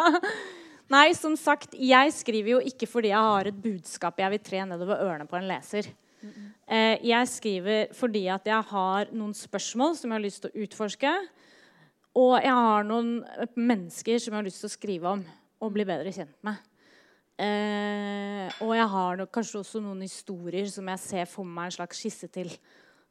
Nei, 0.92 1.10
som 1.16 1.36
sagt, 1.36 1.76
jeg 1.76 2.16
skriver 2.16 2.56
jo 2.56 2.64
ikke 2.64 2.88
fordi 2.88 3.12
jeg 3.12 3.28
har 3.28 3.48
et 3.48 3.60
budskap 3.60 4.24
jeg 4.24 4.32
vil 4.34 4.42
tre 4.44 4.64
nedover 4.72 5.04
ørene 5.04 5.28
på 5.28 5.36
en 5.36 5.52
leser. 5.52 5.92
Eh, 6.22 6.96
jeg 7.08 7.30
skriver 7.30 7.94
fordi 7.96 8.26
at 8.32 8.46
jeg 8.48 8.68
har 8.72 9.12
noen 9.12 9.34
spørsmål 9.36 9.96
som 9.98 10.10
jeg 10.10 10.18
har 10.18 10.26
lyst 10.26 10.44
til 10.44 10.52
å 10.52 10.66
utforske. 10.66 11.14
Og 12.22 12.34
jeg 12.44 12.52
har 12.52 12.84
noen 12.84 13.14
mennesker 13.56 14.20
som 14.20 14.34
jeg 14.34 14.38
har 14.38 14.48
lyst 14.48 14.62
til 14.64 14.70
å 14.70 14.76
skrive 14.76 15.16
om 15.16 15.24
og 15.62 15.74
bli 15.74 15.86
bedre 15.88 16.12
kjent 16.12 16.36
med. 16.44 16.60
Eh, 17.42 18.48
og 18.62 18.74
jeg 18.76 18.88
har 18.92 19.22
kanskje 19.32 19.62
også 19.62 19.80
noen 19.82 20.02
historier 20.04 20.68
som 20.70 20.88
jeg 20.92 21.02
ser 21.02 21.28
for 21.30 21.48
meg 21.48 21.70
en 21.70 21.76
slags 21.78 22.02
skisse 22.02 22.28
til. 22.32 22.50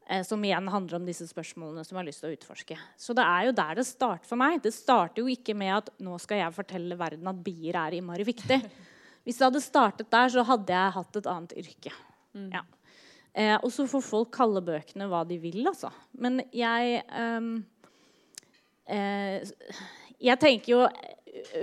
Eh, 0.08 0.22
som 0.26 0.42
igjen 0.44 0.68
handler 0.70 0.98
om 0.98 1.06
disse 1.06 1.26
spørsmålene 1.30 1.84
som 1.86 1.96
jeg 1.96 2.00
har 2.00 2.08
lyst 2.08 2.24
til 2.24 2.30
å 2.32 2.36
utforske. 2.36 2.78
Så 2.98 3.14
det 3.16 3.24
er 3.26 3.48
jo 3.48 3.56
der 3.58 3.78
det 3.78 3.86
starter 3.88 4.28
for 4.28 4.40
meg. 4.40 4.58
Det 4.64 4.74
starter 4.74 5.22
jo 5.22 5.30
ikke 5.30 5.54
med 5.58 5.74
at 5.76 5.92
nå 6.02 6.18
skal 6.22 6.42
jeg 6.42 6.56
fortelle 6.56 6.98
verden 6.98 7.30
at 7.30 7.42
bier 7.44 7.78
er 7.78 7.98
innmari 7.98 8.26
viktig. 8.26 8.58
Hvis 9.24 9.38
det 9.38 9.46
hadde 9.46 9.62
startet 9.62 10.10
der, 10.10 10.32
så 10.34 10.42
hadde 10.46 10.74
jeg 10.74 10.94
hatt 10.96 11.18
et 11.20 11.28
annet 11.30 11.54
yrke. 11.62 11.92
Mm. 12.34 12.48
Ja. 12.56 12.64
Eh, 13.32 13.54
og 13.56 13.70
så 13.72 13.86
får 13.88 14.04
folk 14.04 14.32
kalle 14.34 14.60
bøkene 14.64 15.08
hva 15.08 15.22
de 15.28 15.38
vil, 15.40 15.62
altså. 15.68 15.88
Men 16.20 16.42
jeg 16.52 17.00
um, 17.16 17.54
eh, 18.92 19.40
Jeg 20.20 20.38
tenker 20.42 20.74
jo 20.74 20.82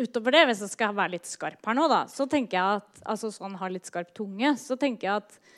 utover 0.01 0.34
det, 0.34 0.47
hvis 0.49 0.63
jeg 0.65 0.74
skal 0.74 0.95
være 0.97 1.13
litt 1.13 1.30
skarp 1.30 1.67
her 1.70 1.78
nå, 1.78 1.86
da, 1.91 2.01
så 2.09 2.26
tenker 2.30 2.57
jeg 2.57 2.80
at 2.82 3.03
altså 3.13 3.30
sånn 3.32 3.53
har 3.59 3.70
litt 3.72 3.86
skarp 3.86 4.09
tunge, 4.17 4.55
så 4.57 4.76
tenker 4.80 5.07
jeg 5.07 5.22
at, 5.22 5.53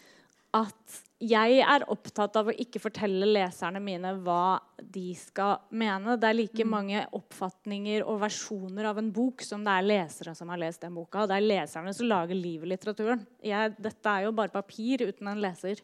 at 0.59 0.99
jeg 1.22 1.59
er 1.61 1.84
opptatt 1.93 2.36
av 2.39 2.49
å 2.49 2.55
ikke 2.63 2.82
fortelle 2.82 3.28
leserne 3.30 3.78
mine 3.84 4.13
hva 4.26 4.57
de 4.82 5.11
skal 5.17 5.59
mene. 5.69 6.15
Det 6.17 6.30
er 6.30 6.38
like 6.38 6.65
mm. 6.65 6.72
mange 6.72 7.03
oppfatninger 7.17 8.05
og 8.09 8.24
versjoner 8.24 8.89
av 8.89 8.97
en 9.01 9.11
bok 9.13 9.45
som 9.45 9.61
det 9.65 9.76
er 9.78 9.88
lesere 9.88 10.34
som 10.38 10.49
har 10.49 10.61
lest 10.63 10.82
den 10.82 10.97
boka. 10.97 11.28
Det 11.30 11.38
er 11.38 11.45
leserne 11.45 11.93
som 11.93 12.09
lager 12.09 12.38
liv 12.38 12.65
i 12.65 12.72
litteraturen. 12.74 13.22
Jeg, 13.45 13.76
dette 13.78 14.15
er 14.15 14.26
jo 14.26 14.36
bare 14.38 14.53
papir 14.53 15.05
uten 15.05 15.30
en 15.30 15.43
leser. 15.43 15.84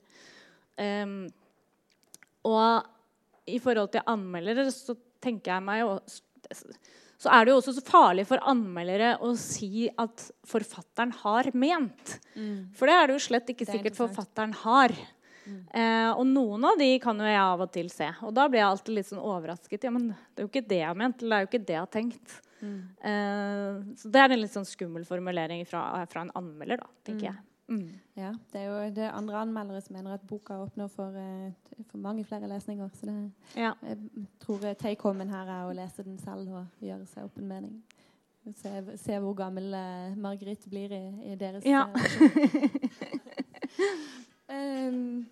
Um, 0.77 1.19
og 2.49 3.47
i 3.47 3.61
forhold 3.61 3.93
til 3.93 4.05
anmeldere 4.09 4.67
så 4.73 4.97
tenker 5.23 5.53
jeg 5.53 5.67
meg 5.69 5.83
jo 5.83 5.97
så 7.17 7.31
er 7.33 7.45
det 7.45 7.51
jo 7.51 7.57
også 7.59 7.73
så 7.73 7.81
farlig 7.85 8.27
for 8.29 8.41
anmeldere 8.45 9.15
å 9.25 9.31
si 9.39 9.87
at 9.89 10.27
forfatteren 10.45 11.13
har 11.23 11.49
ment. 11.57 12.17
Mm. 12.37 12.69
For 12.77 12.89
det 12.89 12.97
er 12.97 13.09
det 13.09 13.15
jo 13.17 13.23
slett 13.25 13.49
ikke 13.53 13.65
sikkert 13.65 13.97
forfatteren 13.97 14.53
har. 14.61 14.93
Mm. 15.47 15.61
Eh, 15.79 16.09
og 16.11 16.25
noen 16.27 16.67
av 16.67 16.79
de 16.79 16.89
kan 17.03 17.19
jo 17.19 17.27
jeg 17.27 17.39
av 17.41 17.63
og 17.63 17.71
til 17.73 17.89
se. 17.93 18.09
Og 18.27 18.35
da 18.35 18.47
blir 18.51 18.61
jeg 18.61 18.69
alltid 18.69 18.97
litt 18.97 19.09
sånn 19.09 19.23
overrasket. 19.23 19.87
Ja, 19.87 19.93
men 19.95 20.11
det 20.11 20.43
er 20.43 20.47
jo 20.47 20.51
ikke 20.51 20.67
det 20.67 20.81
jeg 20.81 20.91
har 20.91 20.99
ment. 20.99 21.23
Eller 21.23 21.33
det 21.33 21.39
er 21.39 21.47
jo 21.47 21.51
ikke 21.51 21.67
det 21.67 21.77
jeg 21.77 21.83
har 21.85 21.93
tenkt. 21.97 22.39
Mm. 22.61 22.79
Eh, 23.11 23.97
så 24.01 24.11
det 24.11 24.23
er 24.23 24.33
en 24.33 24.41
litt 24.41 24.55
sånn 24.55 24.67
skummel 24.67 25.05
formulering 25.07 25.63
fra, 25.69 25.83
fra 26.11 26.25
en 26.25 26.33
anmelder, 26.37 26.83
da, 26.83 26.89
tenker 27.07 27.27
mm. 27.27 27.29
jeg. 27.31 27.43
Mm. 27.67 27.99
Ja, 28.15 28.31
det 28.53 28.61
er 28.61 28.65
jo 28.65 28.91
det 28.95 29.09
andre 29.11 29.41
anmeldere 29.43 29.81
som 29.83 29.97
mener 29.97 30.13
at 30.15 30.27
boka 30.27 30.55
åpner 30.63 30.87
for, 30.87 31.11
uh, 31.11 31.51
for 31.91 31.97
mange 31.99 32.23
flere 32.23 32.47
lesninger. 32.47 32.89
Så 32.95 33.05
det, 33.05 33.31
ja. 33.55 33.73
jeg 33.83 33.97
tror 34.39 34.63
take-homen 34.79 35.29
her 35.29 35.51
er 35.51 35.67
å 35.67 35.75
lese 35.75 36.05
den 36.07 36.17
selv 36.21 36.47
og 36.47 36.83
gjøre 36.83 37.05
seg 37.11 37.27
opp 37.27 37.37
en 37.37 37.49
mening. 37.51 37.81
Se, 38.55 38.71
se 38.95 39.17
hvor 39.19 39.35
gammel 39.35 39.73
uh, 39.75 40.15
Margrit 40.15 40.63
blir 40.71 40.93
i, 40.95 41.33
i 41.33 41.35
deres 41.35 41.65
ja. 41.67 41.83
um, 44.47 45.25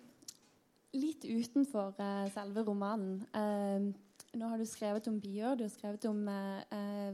Litt 0.96 1.26
utenfor 1.28 1.92
uh, 2.00 2.24
selve 2.32 2.64
romanen. 2.64 3.20
Uh, 3.36 3.92
nå 4.36 4.48
har 4.50 4.58
du 4.60 4.66
skrevet 4.68 5.08
om 5.08 5.20
byer, 5.20 5.56
du 5.56 5.62
har 5.64 5.70
skrevet 5.72 6.04
om 6.10 6.28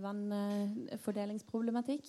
vannfordelingsproblematikk. 0.03 2.05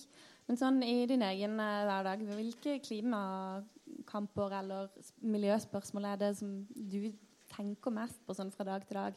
Men 0.48 0.58
sånn 0.60 0.82
i 0.84 1.06
din 1.08 1.22
egen 1.24 1.56
uh, 1.56 1.84
hverdag, 1.88 2.20
hvilke 2.28 2.76
klimakamper 2.84 4.52
eller 4.60 4.90
miljøspørsmål 5.24 6.04
er 6.10 6.18
det 6.20 6.32
som 6.40 6.50
du 6.68 7.12
tenker 7.54 7.90
mest 7.94 8.18
på 8.26 8.36
sånn 8.36 8.52
fra 8.52 8.66
dag 8.68 8.84
til 8.84 8.98
dag? 8.98 9.14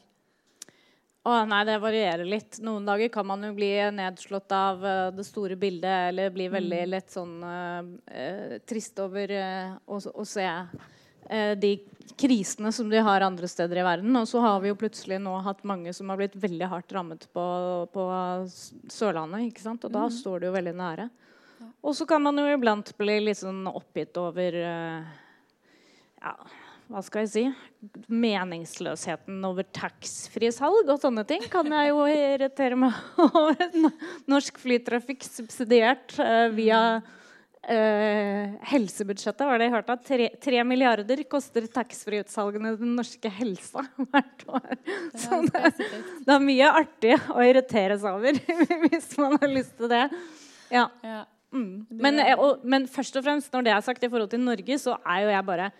Å, 1.28 1.44
nei, 1.50 1.60
Det 1.68 1.76
varierer 1.82 2.24
litt. 2.24 2.60
Noen 2.64 2.86
dager 2.88 3.10
kan 3.12 3.26
man 3.28 3.44
jo 3.44 3.52
bli 3.58 3.68
nedslått 3.92 4.52
av 4.56 4.80
uh, 4.86 5.10
det 5.12 5.26
store 5.28 5.58
bildet, 5.60 6.14
eller 6.14 6.32
bli 6.32 6.48
veldig 6.54 6.82
mm. 6.86 6.92
lett 6.94 7.10
sånn 7.12 7.36
uh, 7.44 8.56
trist 8.64 8.96
over 9.04 9.28
å, 9.84 9.98
å, 9.98 10.24
se 10.24 10.48
de 11.60 11.72
krisene 12.18 12.72
som 12.72 12.88
de 12.90 12.98
har 12.98 13.20
andre 13.20 13.48
steder 13.48 13.80
i 13.80 13.86
verden. 13.86 14.16
Og 14.16 14.28
så 14.28 14.42
har 14.42 14.60
vi 14.62 14.72
jo 14.72 14.78
plutselig 14.78 15.20
nå 15.22 15.36
hatt 15.44 15.64
mange 15.68 15.92
som 15.94 16.10
har 16.10 16.20
blitt 16.20 16.36
veldig 16.38 16.70
hardt 16.72 16.92
rammet 16.94 17.26
på, 17.34 17.46
på 17.94 18.06
Sørlandet. 18.92 19.48
ikke 19.50 19.64
sant? 19.64 19.86
Og 19.86 19.94
da 19.94 20.06
mm. 20.08 20.14
står 20.18 20.40
det 20.40 20.50
jo 20.50 20.56
veldig 20.56 20.76
nære. 20.78 21.08
Og 21.82 21.96
så 21.96 22.06
kan 22.08 22.22
man 22.22 22.38
jo 22.38 22.46
iblant 22.50 22.90
bli 22.98 23.18
litt 23.22 23.40
sånn 23.40 23.66
oppgitt 23.70 24.18
over 24.20 24.56
uh, 24.62 25.12
Ja, 26.22 26.34
hva 26.88 27.02
skal 27.04 27.26
jeg 27.26 27.30
si? 27.32 27.44
Meningsløsheten 28.08 29.42
over 29.44 29.66
taxfree-salg 29.76 30.88
og 30.88 31.02
sånne 31.02 31.26
ting 31.28 31.44
kan 31.52 31.68
jeg 31.74 31.92
jo 31.92 32.06
irritere 32.08 32.78
meg 32.78 32.96
over. 33.28 33.92
Norsk 34.30 34.58
flytrafikk 34.62 35.26
subsidiert 35.26 36.16
uh, 36.22 36.48
via 36.54 36.80
uh, 37.66 38.58
helsebudsjettet. 38.70 39.44
Var 39.46 39.60
det 39.60 39.68
jeg 39.68 39.74
hørte? 39.74 39.96
Tre, 40.06 40.28
tre 40.42 40.64
milliarder 40.66 41.22
koster 41.30 41.66
taxfree-utsalgene 41.72 42.74
den 42.80 42.94
norske 42.98 43.32
helsa 43.38 43.84
hvert 44.12 44.44
år. 44.46 44.76
Så 45.14 45.42
det, 45.48 45.72
det, 45.78 46.36
er 46.36 46.44
mye 46.44 46.70
artig 46.82 47.16
å 47.34 47.42
irritere 47.44 47.98
seg 48.00 48.20
over 48.20 48.38
hvis 48.86 49.10
man 49.20 49.38
har 49.40 49.52
lyst 49.52 49.76
til 49.80 49.90
det. 49.92 50.06
Ja. 50.72 50.88
ja. 51.02 51.22
Mm. 51.52 51.86
Men, 51.88 52.18
eh, 52.20 52.34
og, 52.36 52.64
men, 52.68 52.88
først 52.90 53.16
og 53.16 53.24
fremst, 53.24 53.52
når 53.54 53.64
det 53.66 53.76
er 53.76 53.84
sagt 53.84 54.02
i 54.04 54.10
forhold 54.10 54.32
til 54.32 54.42
Norge, 54.44 54.80
så 54.80 54.98
er 55.00 55.24
jo 55.24 55.30
jeg 55.32 55.46
bare 55.48 55.70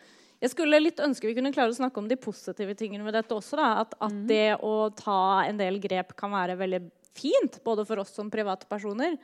Jeg 0.41 0.53
skulle 0.55 0.79
litt 0.81 1.01
ønske 1.03 1.26
vi 1.26 1.35
kunne 1.35 1.51
klare 1.53 1.74
å 1.74 1.76
snakke 1.76 1.99
om 1.99 2.07
de 2.09 2.16
positive 2.16 2.76
tingene 2.79 3.03
ved 3.05 3.16
dette 3.18 3.35
også. 3.35 3.59
Da. 3.59 3.72
At, 3.83 3.97
at 3.99 4.14
mm. 4.14 4.22
det 4.31 4.47
å 4.62 4.74
ta 4.95 5.43
en 5.49 5.59
del 5.59 5.81
grep 5.83 6.14
kan 6.16 6.31
være 6.31 6.57
veldig 6.61 6.85
fint, 7.18 7.59
både 7.64 7.85
for 7.89 7.99
oss 8.05 8.14
som 8.14 8.31
privatpersoner, 8.31 9.16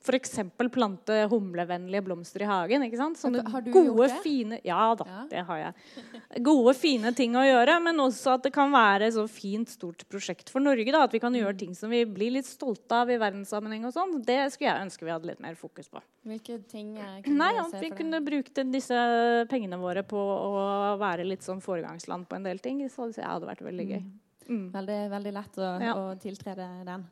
F.eks. 0.00 0.38
plante 0.72 1.16
humlevennlige 1.28 2.00
blomster 2.06 2.40
i 2.40 2.46
hagen. 2.48 2.84
ikke 2.86 2.96
sant? 2.96 3.18
Sånne 3.20 3.42
har 3.44 3.60
du 3.60 3.68
gode, 3.74 3.90
gjort 3.90 4.14
det? 4.14 4.20
Fine, 4.24 4.60
ja 4.64 4.94
da, 4.96 5.06
ja. 5.06 5.24
det 5.28 5.42
har 5.50 5.60
jeg. 5.60 6.06
Gode, 6.46 6.72
fine 6.78 7.12
ting 7.16 7.36
å 7.36 7.42
gjøre, 7.44 7.74
men 7.84 8.00
også 8.00 8.38
at 8.38 8.46
det 8.48 8.52
kan 8.54 8.72
være 8.72 9.10
et 9.10 9.16
så 9.18 9.26
fint, 9.28 9.68
stort 9.68 10.06
prosjekt 10.08 10.48
for 10.52 10.64
Norge. 10.64 10.88
da, 10.88 11.04
At 11.04 11.12
vi 11.12 11.20
kan 11.20 11.36
gjøre 11.36 11.52
mm. 11.52 11.60
ting 11.60 11.76
som 11.76 11.92
vi 11.92 12.00
blir 12.08 12.32
litt 12.38 12.48
stolte 12.48 13.02
av 13.02 13.12
i 13.12 13.20
verdenssammenheng. 13.20 13.84
og 13.90 13.94
sånn. 13.96 14.16
Det 14.24 14.40
skulle 14.54 14.72
jeg 14.72 14.88
ønske 14.88 15.04
vi 15.04 15.12
hadde 15.12 15.32
litt 15.34 15.44
mer 15.44 15.60
fokus 15.60 15.92
på. 15.92 16.00
Hvilke 16.24 16.58
ting 16.70 16.96
Nei, 17.42 17.52
At 17.60 17.76
vi 17.82 17.92
kunne 17.92 18.24
brukt 18.24 18.64
disse 18.72 19.04
pengene 19.52 19.76
våre 19.80 20.06
på 20.08 20.16
å 20.16 20.96
være 21.00 21.28
litt 21.28 21.44
sånn 21.44 21.60
foregangsland 21.60 22.28
på 22.30 22.40
en 22.40 22.48
del 22.48 22.64
ting. 22.64 22.80
Så 22.88 23.12
det 23.12 23.28
hadde 23.28 23.52
vært 23.52 23.64
veldig 23.68 23.90
gøy. 23.92 24.02
Mm. 24.02 24.18
mm. 24.48 24.66
Veldig, 24.80 25.00
veldig 25.12 25.38
lett 25.42 25.60
å, 25.60 25.72
ja. 25.84 25.96
å 26.00 26.12
tiltrede 26.20 26.72
den. 26.88 27.10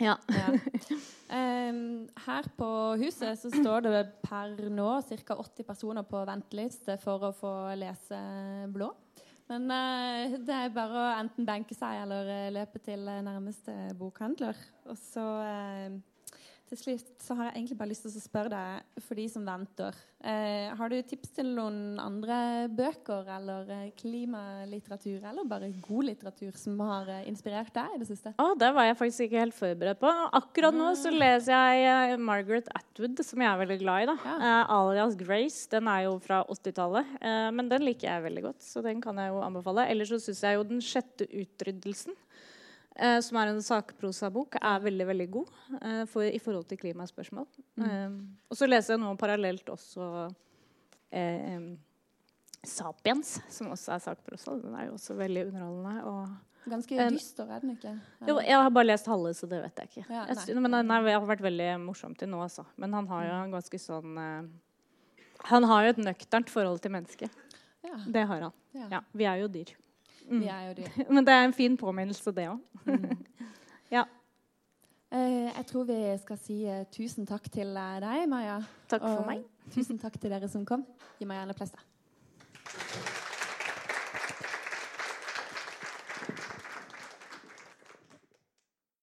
Ja. 0.00 0.16
ja. 0.32 0.52
Um, 1.30 2.08
her 2.24 2.46
på 2.58 2.68
huset 2.98 3.38
så 3.38 3.50
står 3.52 3.84
det 3.84 3.98
per 4.24 4.56
nå 4.72 4.88
ca. 5.06 5.36
80 5.36 5.66
personer 5.68 6.06
på 6.08 6.24
venteliste 6.26 6.96
for 7.02 7.28
å 7.28 7.34
få 7.36 7.52
lese 7.78 8.18
blå. 8.74 8.88
Men 9.50 9.68
uh, 9.70 10.38
det 10.42 10.56
er 10.56 10.74
bare 10.74 11.04
å 11.04 11.12
enten 11.20 11.46
benke 11.46 11.76
seg 11.76 12.02
eller 12.02 12.32
uh, 12.32 12.48
løpe 12.54 12.82
til 12.82 13.06
nærmeste 13.06 13.76
bokhandler. 13.98 14.58
Og 14.90 14.98
så 14.98 15.26
uh, 15.44 16.00
til 16.70 16.78
slutt 16.78 17.10
så 17.22 17.34
har 17.38 17.48
jeg 17.48 17.56
egentlig 17.58 17.78
bare 17.80 17.90
lyst 17.90 18.04
til 18.06 18.12
å 18.14 18.22
spørre 18.22 18.52
deg, 18.52 19.00
for 19.02 19.18
de 19.18 19.24
som 19.30 19.46
venter 19.46 19.96
eh, 20.22 20.70
Har 20.78 20.92
du 20.92 20.96
tips 21.02 21.32
til 21.36 21.50
noen 21.56 21.98
andre 22.02 22.68
bøker 22.70 23.28
eller 23.36 23.72
eh, 23.74 23.88
klimalitteratur 23.98 25.24
eller 25.32 25.48
bare 25.50 25.72
god 25.82 26.08
litteratur 26.10 26.54
som 26.58 26.78
har 26.86 27.10
eh, 27.10 27.26
inspirert 27.30 27.72
deg 27.74 27.96
i 27.96 28.00
det 28.02 28.08
siste? 28.08 28.34
Oh, 28.42 28.54
det 28.58 28.70
var 28.76 28.86
jeg 28.86 28.98
faktisk 29.00 29.26
ikke 29.26 29.42
helt 29.42 29.56
forberedt 29.56 30.00
på. 30.02 30.12
Akkurat 30.38 30.76
nå 30.76 30.92
så 30.98 31.12
leser 31.12 31.54
jeg 31.54 32.14
uh, 32.14 32.22
Margaret 32.22 32.70
Atwood, 32.76 33.20
som 33.26 33.42
jeg 33.42 33.50
er 33.50 33.60
veldig 33.64 33.78
glad 33.82 34.04
i. 34.04 34.08
da. 34.10 34.16
Ja. 34.24 34.36
Eh, 34.38 34.72
alias 34.76 35.18
Grace. 35.18 35.66
Den 35.72 35.90
er 35.90 36.06
jo 36.06 36.16
fra 36.22 36.42
80-tallet, 36.46 37.14
eh, 37.20 37.50
men 37.56 37.70
den 37.70 37.86
liker 37.86 38.08
jeg 38.08 38.26
veldig 38.28 38.46
godt. 38.50 38.62
Så 38.64 38.84
den 38.86 39.02
kan 39.04 39.18
jeg 39.20 39.34
jo 39.34 39.42
anbefale. 39.44 39.88
Ellers 39.90 40.12
så 40.12 40.20
syns 40.22 40.42
jeg 40.46 40.58
jo 40.58 40.66
Den 40.70 40.82
sjette 40.84 41.26
utryddelsen 41.26 42.14
eh, 42.96 43.18
som 43.24 43.38
er 43.40 43.52
en 43.52 43.62
sakprosabok, 43.64 44.58
er 44.60 44.82
veldig 44.86 45.06
veldig 45.12 45.28
god 45.36 45.54
eh, 45.80 46.02
for, 46.10 46.26
i 46.26 46.40
forhold 46.42 46.66
til 46.70 46.80
klimaspørsmål. 46.82 47.46
Mm. 47.76 47.86
Eh, 47.86 48.18
og 48.50 48.58
så 48.58 48.68
leser 48.68 48.96
jeg 48.96 49.02
nå 49.04 49.14
parallelt 49.20 49.72
også 49.72 50.10
eh, 51.12 51.70
Sapiens, 52.66 53.38
som 53.48 53.72
også 53.72 53.94
er 53.96 54.04
sakprosa. 54.04 54.54
Den 54.60 54.76
er 54.76 54.90
jo 54.90 54.96
også 54.98 55.16
veldig 55.16 55.46
underholdende. 55.48 56.04
Og 56.10 56.70
Ganske 56.70 57.06
dyster, 57.14 57.48
er 57.48 57.62
den 57.62 57.72
ikke? 57.72 57.94
jo, 58.28 58.34
jeg 58.44 58.56
har 58.56 58.68
bare 58.68 58.90
lest 58.90 59.06
halve, 59.08 59.32
så 59.34 59.48
det 59.48 59.62
vet 59.62 59.80
jeg 59.80 59.88
ikke. 59.90 60.02
Ja, 60.12 60.26
jeg, 60.28 60.56
men 60.60 60.76
den 60.76 60.92
har 60.92 61.06
vært 61.24 61.40
veldig 61.44 61.70
morsom 61.80 62.12
til 62.18 62.28
nå, 62.28 62.42
altså. 62.44 62.66
Men 62.76 62.92
han 62.98 63.08
har 63.08 63.24
jo 63.24 63.36
en 63.38 63.54
ganske 63.56 63.80
sånn 63.80 64.18
eh, 64.20 64.50
Han 65.48 65.64
har 65.70 65.86
jo 65.86 65.94
et 65.94 66.02
nøkternt 66.04 66.52
forhold 66.52 66.82
til 66.84 66.92
mennesket. 66.92 67.46
Ja. 67.80 67.96
Det 68.04 68.26
har 68.28 68.44
han. 68.44 68.58
ja. 68.76 68.90
Ja, 68.92 69.00
vi 69.16 69.24
er 69.24 69.40
jo 69.40 69.48
dyr. 69.48 69.72
Vi 70.30 70.46
er 70.46 70.68
jo 70.68 70.74
dyr. 70.78 71.02
Men 71.14 71.26
det 71.26 71.34
er 71.34 71.44
en 71.44 71.56
fin 71.56 71.76
påminnelse, 71.76 72.32
det 72.36 72.48
òg. 72.48 72.58
ja. 73.96 74.04
Eh, 75.10 75.50
jeg 75.50 75.66
tror 75.66 75.84
vi 75.90 76.00
skal 76.22 76.38
si 76.38 76.62
eh, 76.70 76.84
tusen 76.94 77.26
takk 77.26 77.50
til 77.50 77.74
eh, 77.76 78.00
deg, 78.04 78.26
Maja. 78.30 78.60
Takk 78.90 79.02
for 79.08 79.24
Og 79.24 79.30
meg. 79.32 79.46
Tusen 79.74 79.98
takk 79.98 80.20
til 80.20 80.30
dere 80.30 80.50
som 80.50 80.66
kom. 80.66 80.86
Gi 81.18 81.26
meg 81.26 81.42
gjerne 81.42 81.56
applaus, 81.56 81.74
da. 81.74 83.09